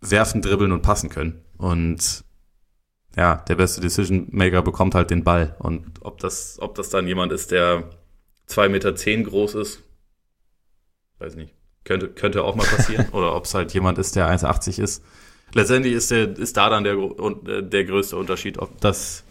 [0.00, 1.42] werfen, dribbeln und passen können.
[1.56, 2.24] Und
[3.16, 5.54] ja, der beste Decision Maker bekommt halt den Ball.
[5.58, 7.90] Und ob das, ob das dann jemand ist, der
[8.46, 9.82] zwei Meter zehn groß ist,
[11.18, 11.54] weiß nicht.
[11.84, 13.08] Könnte, könnte auch mal passieren.
[13.12, 15.04] Oder ob es halt jemand ist, der 1,80 ist.
[15.54, 16.96] Letztendlich ist, der, ist da dann der,
[17.62, 19.24] der größte Unterschied, ob das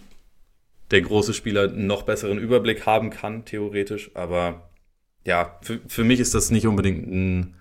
[0.91, 4.11] der große Spieler einen noch besseren Überblick haben kann, theoretisch.
[4.13, 4.69] Aber
[5.25, 7.55] ja, für, für mich ist das nicht unbedingt ein,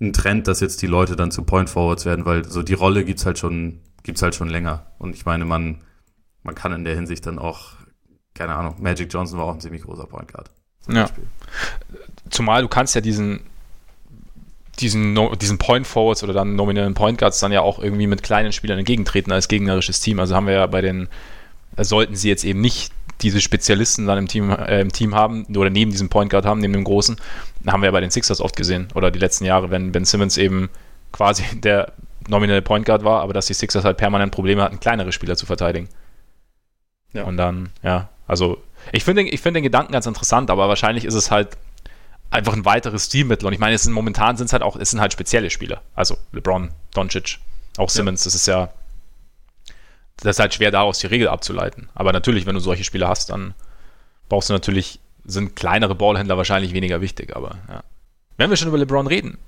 [0.00, 3.04] ein Trend, dass jetzt die Leute dann zu Point Forwards werden, weil so die Rolle
[3.04, 4.86] gibt's halt schon gibt's halt schon länger.
[4.98, 5.82] Und ich meine, man,
[6.44, 7.72] man kann in der Hinsicht dann auch,
[8.34, 10.50] keine Ahnung, Magic Johnson war auch ein ziemlich großer Point Guard.
[10.88, 11.08] Ja.
[12.30, 13.40] Zumal du kannst ja diesen,
[14.78, 18.52] diesen, diesen Point Forwards oder dann nominellen Point Guards dann ja auch irgendwie mit kleinen
[18.52, 20.20] Spielern entgegentreten als gegnerisches Team.
[20.20, 21.08] Also haben wir ja bei den,
[21.82, 25.70] sollten sie jetzt eben nicht diese Spezialisten dann im Team, äh, im Team haben oder
[25.70, 27.16] neben diesem Point Guard haben, neben dem großen,
[27.66, 30.36] haben wir ja bei den Sixers oft gesehen oder die letzten Jahre, wenn Ben Simmons
[30.36, 30.68] eben
[31.12, 31.92] quasi der
[32.28, 35.46] nominelle Point Guard war, aber dass die Sixers halt permanent Probleme hatten, kleinere Spieler zu
[35.46, 35.88] verteidigen.
[37.12, 37.24] Ja.
[37.24, 38.58] Und dann, ja, also
[38.92, 41.56] ich finde ich find den Gedanken ganz interessant, aber wahrscheinlich ist es halt
[42.30, 43.46] einfach ein weiteres Stilmittel.
[43.46, 45.82] Und ich meine, es sind, momentan sind es halt auch, es sind halt spezielle Spieler.
[45.94, 47.38] Also LeBron, Doncic,
[47.78, 48.24] auch Simmons, ja.
[48.24, 48.70] das ist ja,
[50.18, 51.88] das ist halt schwer daraus die Regel abzuleiten.
[51.94, 53.54] Aber natürlich, wenn du solche Spieler hast, dann
[54.28, 57.82] brauchst du natürlich, sind kleinere Ballhändler wahrscheinlich weniger wichtig, aber ja.
[58.36, 59.38] Wenn wir schon über LeBron reden,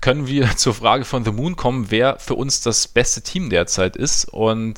[0.00, 3.96] können wir zur Frage von The Moon kommen, wer für uns das beste Team derzeit
[3.96, 4.26] ist.
[4.26, 4.76] Und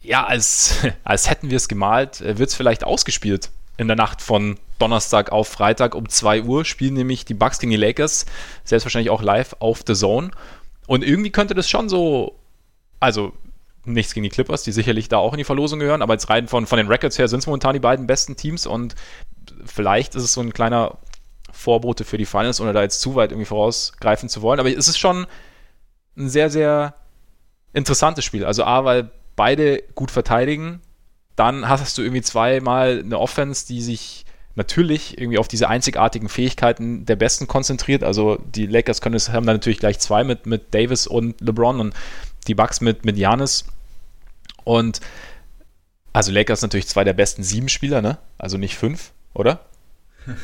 [0.00, 4.20] ja, als, als hätten wir es gemalt, äh, wird es vielleicht ausgespielt in der Nacht
[4.20, 8.26] von Donnerstag auf Freitag um 2 Uhr spielen nämlich die Bucks gegen die Lakers,
[8.64, 10.30] selbstverständlich auch live auf The Zone.
[10.86, 12.36] Und irgendwie könnte das schon so,
[12.98, 13.32] also
[13.92, 16.48] nichts gegen die Clippers, die sicherlich da auch in die Verlosung gehören, aber jetzt rein
[16.48, 18.94] von, von den Records her sind es momentan die beiden besten Teams und
[19.64, 20.98] vielleicht ist es so ein kleiner
[21.50, 24.60] Vorbote für die Finals, ohne da jetzt zu weit irgendwie vorausgreifen zu wollen.
[24.60, 25.26] Aber es ist schon
[26.16, 26.94] ein sehr, sehr
[27.72, 28.44] interessantes Spiel.
[28.44, 30.80] Also A, weil beide gut verteidigen.
[31.36, 37.06] Dann hast du irgendwie zweimal eine Offense, die sich natürlich irgendwie auf diese einzigartigen Fähigkeiten
[37.06, 38.02] der Besten konzentriert.
[38.02, 41.80] Also die Lakers können es, haben da natürlich gleich zwei mit, mit Davis und LeBron
[41.80, 41.94] und
[42.48, 43.16] die Bucks mit, mit.
[44.68, 45.00] Und
[46.12, 48.18] also Lakers natürlich zwei der besten sieben Spieler, ne?
[48.36, 49.60] Also nicht fünf, oder?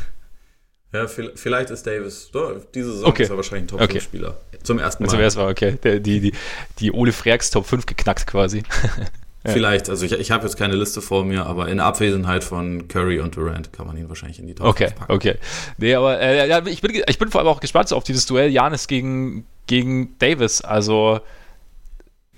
[0.92, 2.30] Ja, vielleicht ist Davis,
[2.72, 3.24] diese Saison okay.
[3.24, 4.28] ist er wahrscheinlich ein Top-5-Spieler.
[4.28, 4.58] Okay.
[4.62, 5.10] Zum ersten Mal.
[5.10, 5.76] Zum ersten Mal, okay.
[5.82, 6.32] Die, die,
[6.78, 8.62] die Ole Freaks Top 5 geknackt quasi.
[9.44, 9.50] ja.
[9.50, 13.18] Vielleicht, also ich, ich habe jetzt keine Liste vor mir, aber in Abwesenheit von Curry
[13.18, 15.12] und Durant kann man ihn wahrscheinlich in die Top okay, 5 packen.
[15.12, 15.38] Okay, okay.
[15.78, 18.52] Nee, aber äh, ja, ich, bin, ich bin vor allem auch gespannt auf dieses Duell
[18.52, 20.60] Janis gegen, gegen Davis.
[20.60, 21.22] Also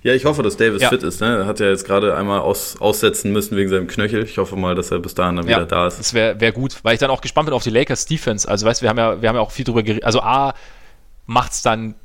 [0.07, 0.87] ja, ich hoffe, dass Davis ja.
[0.87, 1.19] fit ist.
[1.19, 1.39] Ne?
[1.39, 4.23] Er hat ja jetzt gerade einmal aus, aussetzen müssen wegen seinem Knöchel.
[4.23, 5.99] Ich hoffe mal, dass er bis dahin dann ja, wieder da ist.
[5.99, 8.47] Das wäre wär gut, weil ich dann auch gespannt bin auf die Lakers Defense.
[8.47, 10.05] Also, weißt du, wir haben ja, wir haben ja auch viel drüber geredet.
[10.05, 10.53] Also, A,
[11.25, 11.95] macht es dann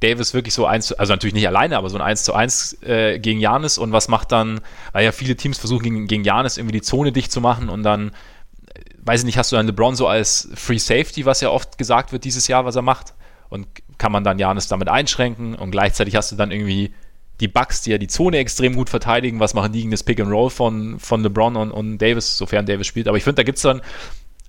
[0.00, 3.18] Davis wirklich so eins, also natürlich nicht alleine, aber so ein 1 zu 1 äh,
[3.18, 4.60] gegen Janis und was macht dann,
[4.92, 7.82] weil ja viele Teams versuchen gegen, gegen Janis irgendwie die Zone dicht zu machen und
[7.82, 11.50] dann, äh, weiß ich nicht, hast du dann LeBron so als Free Safety, was ja
[11.50, 13.12] oft gesagt wird dieses Jahr, was er macht
[13.50, 13.68] und
[13.98, 16.94] kann man dann Janis damit einschränken und gleichzeitig hast du dann irgendwie
[17.40, 20.20] die Bucks, die ja die Zone extrem gut verteidigen, was machen die gegen das Pick
[20.20, 23.08] and Roll von, von LeBron und, und Davis, sofern Davis spielt.
[23.08, 23.82] Aber ich finde, da gibt es dann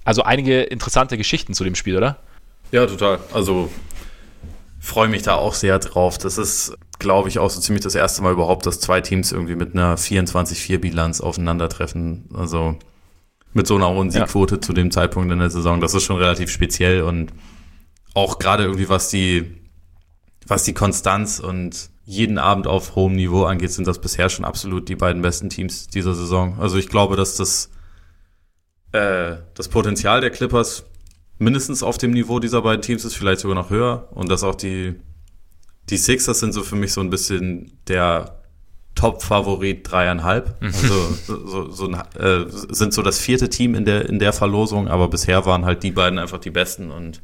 [0.04, 2.20] also einige interessante Geschichten zu dem Spiel, oder?
[2.72, 3.20] Ja, total.
[3.34, 3.70] Also
[4.80, 6.18] freue mich da auch sehr drauf.
[6.18, 9.56] Das ist glaube ich, auch so ziemlich das erste Mal überhaupt, dass zwei Teams irgendwie
[9.56, 12.30] mit einer 24-4-Bilanz aufeinandertreffen.
[12.34, 12.78] Also
[13.54, 14.62] mit so einer hohen Siegquote ja.
[14.62, 15.80] zu dem Zeitpunkt in der Saison.
[15.80, 17.32] Das ist schon relativ speziell und
[18.16, 19.62] auch gerade irgendwie was die,
[20.48, 24.90] was die Konstanz und jeden Abend auf hohem Niveau angeht, sind das bisher schon absolut
[24.90, 26.60] die beiden besten Teams dieser Saison.
[26.60, 27.70] Also ich glaube, dass das,
[28.92, 30.86] äh, das Potenzial der Clippers
[31.40, 34.56] mindestens auf dem Niveau dieser beiden Teams ist, vielleicht sogar noch höher und dass auch
[34.56, 34.96] die,
[35.90, 38.44] die Sixers sind so für mich so ein bisschen der
[38.96, 40.62] Top-Favorit dreieinhalb.
[40.62, 40.68] Mhm.
[40.68, 44.88] Also so, so, so äh, sind so das vierte Team in der, in der Verlosung,
[44.88, 47.22] aber bisher waren halt die beiden einfach die besten und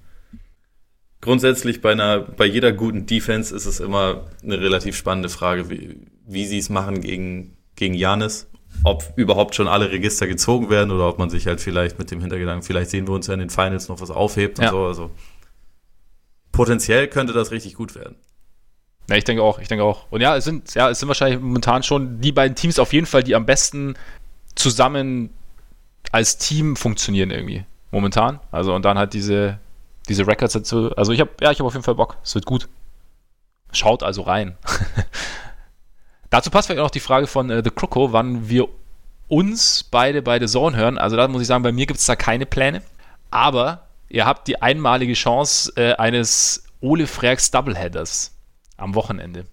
[1.21, 5.97] grundsätzlich bei einer, bei jeder guten Defense ist es immer eine relativ spannende Frage, wie,
[6.25, 8.47] wie sie es machen gegen, gegen Janis.
[8.83, 12.21] Ob überhaupt schon alle Register gezogen werden oder ob man sich halt vielleicht mit dem
[12.21, 14.65] Hintergedanken, vielleicht sehen wir uns ja in den Finals noch was aufhebt ja.
[14.65, 14.85] und so.
[14.85, 15.11] Also
[16.51, 18.15] potenziell könnte das richtig gut werden.
[19.09, 20.05] Ja, ich denke auch, ich denke auch.
[20.11, 23.07] Und ja, es sind, ja, es sind wahrscheinlich momentan schon die beiden Teams auf jeden
[23.07, 23.95] Fall, die am besten
[24.53, 25.31] zusammen
[26.11, 27.65] als Team funktionieren irgendwie.
[27.91, 28.39] Momentan.
[28.51, 29.59] Also und dann halt diese,
[30.09, 30.95] diese Records dazu.
[30.95, 32.17] Also ich habe, ja, ich habe auf jeden Fall Bock.
[32.23, 32.67] Es wird gut.
[33.71, 34.57] Schaut also rein.
[36.29, 38.67] dazu passt vielleicht auch noch die Frage von äh, The Croco, wann wir
[39.27, 40.97] uns beide bei The Zone hören.
[40.97, 42.81] Also da muss ich sagen, bei mir gibt es da keine Pläne.
[43.29, 48.35] Aber ihr habt die einmalige Chance äh, eines Ole Freaks Doubleheaders
[48.77, 49.45] am Wochenende.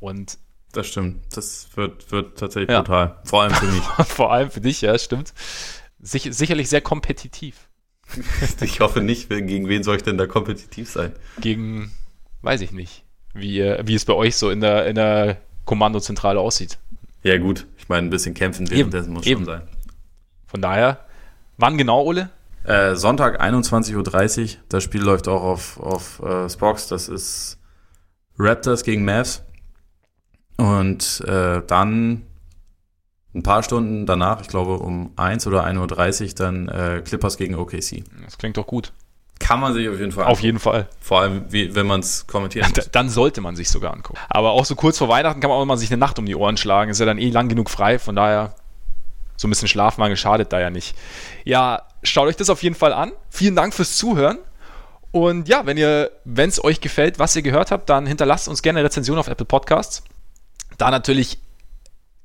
[0.00, 0.38] Und
[0.72, 1.24] das stimmt.
[1.34, 2.80] Das wird, wird tatsächlich ja.
[2.80, 3.18] brutal.
[3.24, 3.82] Vor allem für mich.
[4.06, 5.34] Vor allem für dich, ja, stimmt.
[5.98, 7.67] Sich, sicherlich sehr kompetitiv.
[8.60, 11.12] ich hoffe nicht, gegen wen soll ich denn da kompetitiv sein?
[11.40, 11.92] Gegen,
[12.42, 13.04] weiß ich nicht,
[13.34, 16.78] wie, wie es bei euch so in der, in der Kommandozentrale aussieht.
[17.22, 17.66] Ja, gut.
[17.76, 19.40] Ich meine, ein bisschen kämpfen währenddessen muss eben.
[19.40, 19.62] schon sein.
[20.46, 21.06] Von daher,
[21.56, 22.30] wann genau, Ole?
[22.64, 24.60] Äh, Sonntag 21.30 Uhr.
[24.68, 26.88] Das Spiel läuft auch auf, auf äh, Spox.
[26.88, 27.58] Das ist
[28.38, 29.42] Raptors gegen Mavs.
[30.56, 32.24] Und äh, dann
[33.34, 37.54] ein paar Stunden danach, ich glaube um 1 oder 1.30 Uhr, dann äh, Clippers gegen
[37.54, 38.04] OKC.
[38.24, 38.92] Das klingt doch gut.
[39.38, 40.88] Kann man sich auf jeden Fall Auf jeden Fall.
[41.00, 42.90] Vor allem, wie, wenn man es kommentiert.
[42.92, 44.18] Dann sollte man sich sogar angucken.
[44.28, 46.34] Aber auch so kurz vor Weihnachten kann man auch mal sich eine Nacht um die
[46.34, 46.90] Ohren schlagen.
[46.90, 48.54] Ist ja dann eh lang genug frei, von daher
[49.36, 50.96] so ein bisschen Schlafmangel schadet da ja nicht.
[51.44, 53.12] Ja, schaut euch das auf jeden Fall an.
[53.30, 54.38] Vielen Dank fürs Zuhören.
[55.12, 58.62] Und ja, wenn ihr, wenn es euch gefällt, was ihr gehört habt, dann hinterlasst uns
[58.62, 60.02] gerne eine Rezension auf Apple Podcasts.
[60.76, 61.38] Da natürlich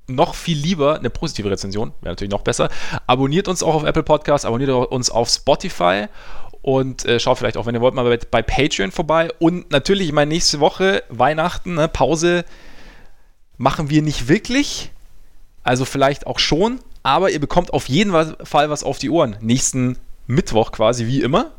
[0.08, 2.70] noch viel lieber eine positive Rezension, wäre natürlich noch besser.
[3.08, 6.08] Abonniert uns auch auf Apple Podcasts, abonniert uns auf Spotify
[6.62, 9.30] und äh, schaut vielleicht auch, wenn ihr wollt, mal bei, bei, Patreon vorbei.
[9.40, 12.46] Und natürlich, ich meine, nächste Woche, Weihnachten, ne, Pause
[13.58, 14.92] machen wir nicht wirklich.
[15.64, 19.38] Also vielleicht auch schon, aber ihr bekommt auf jeden Fall was auf die Ohren.
[19.40, 19.98] Nächsten
[20.28, 21.52] Mittwoch quasi, wie immer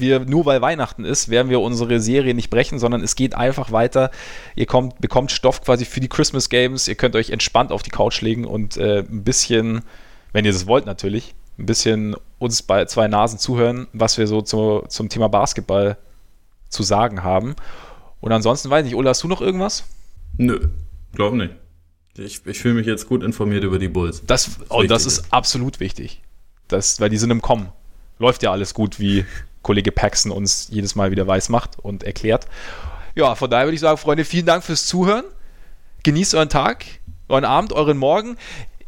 [0.00, 3.72] wir nur weil Weihnachten ist, werden wir unsere Serie nicht brechen, sondern es geht einfach
[3.72, 4.10] weiter.
[4.56, 6.88] Ihr kommt, bekommt Stoff quasi für die Christmas Games.
[6.88, 9.82] Ihr könnt euch entspannt auf die Couch legen und äh, ein bisschen,
[10.32, 14.42] wenn ihr das wollt natürlich, ein bisschen uns bei zwei Nasen zuhören, was wir so
[14.42, 15.96] zu, zum Thema Basketball
[16.68, 17.54] zu sagen haben.
[18.20, 19.84] Und ansonsten weiß ich nicht, Ola, hast du noch irgendwas?
[20.36, 20.68] Nö,
[21.14, 21.54] glaube nicht.
[22.16, 24.22] Ich, ich fühle mich jetzt gut informiert über die Bulls.
[24.26, 26.22] Das, das, oh, das ist absolut wichtig.
[26.68, 27.68] Das, weil die sind im Kommen.
[28.18, 29.24] Läuft ja alles gut, wie
[29.64, 32.46] Kollege Paxson uns jedes Mal wieder weiß macht und erklärt.
[33.16, 35.24] Ja, von daher würde ich sagen, Freunde, vielen Dank fürs Zuhören.
[36.04, 36.84] Genießt euren Tag,
[37.28, 38.36] euren Abend, euren Morgen.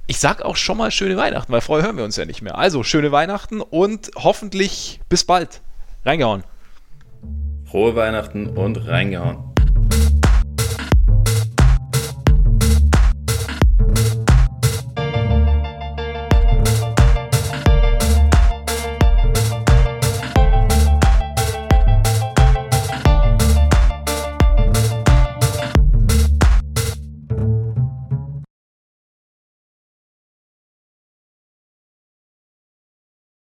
[0.06, 2.56] Ich sag auch schon mal schöne Weihnachten, weil vorher hören wir uns ja nicht mehr.
[2.56, 5.62] Also schöne Weihnachten und hoffentlich bis bald.
[6.04, 6.44] Reingehauen.
[7.64, 9.55] Frohe Weihnachten und reingehauen.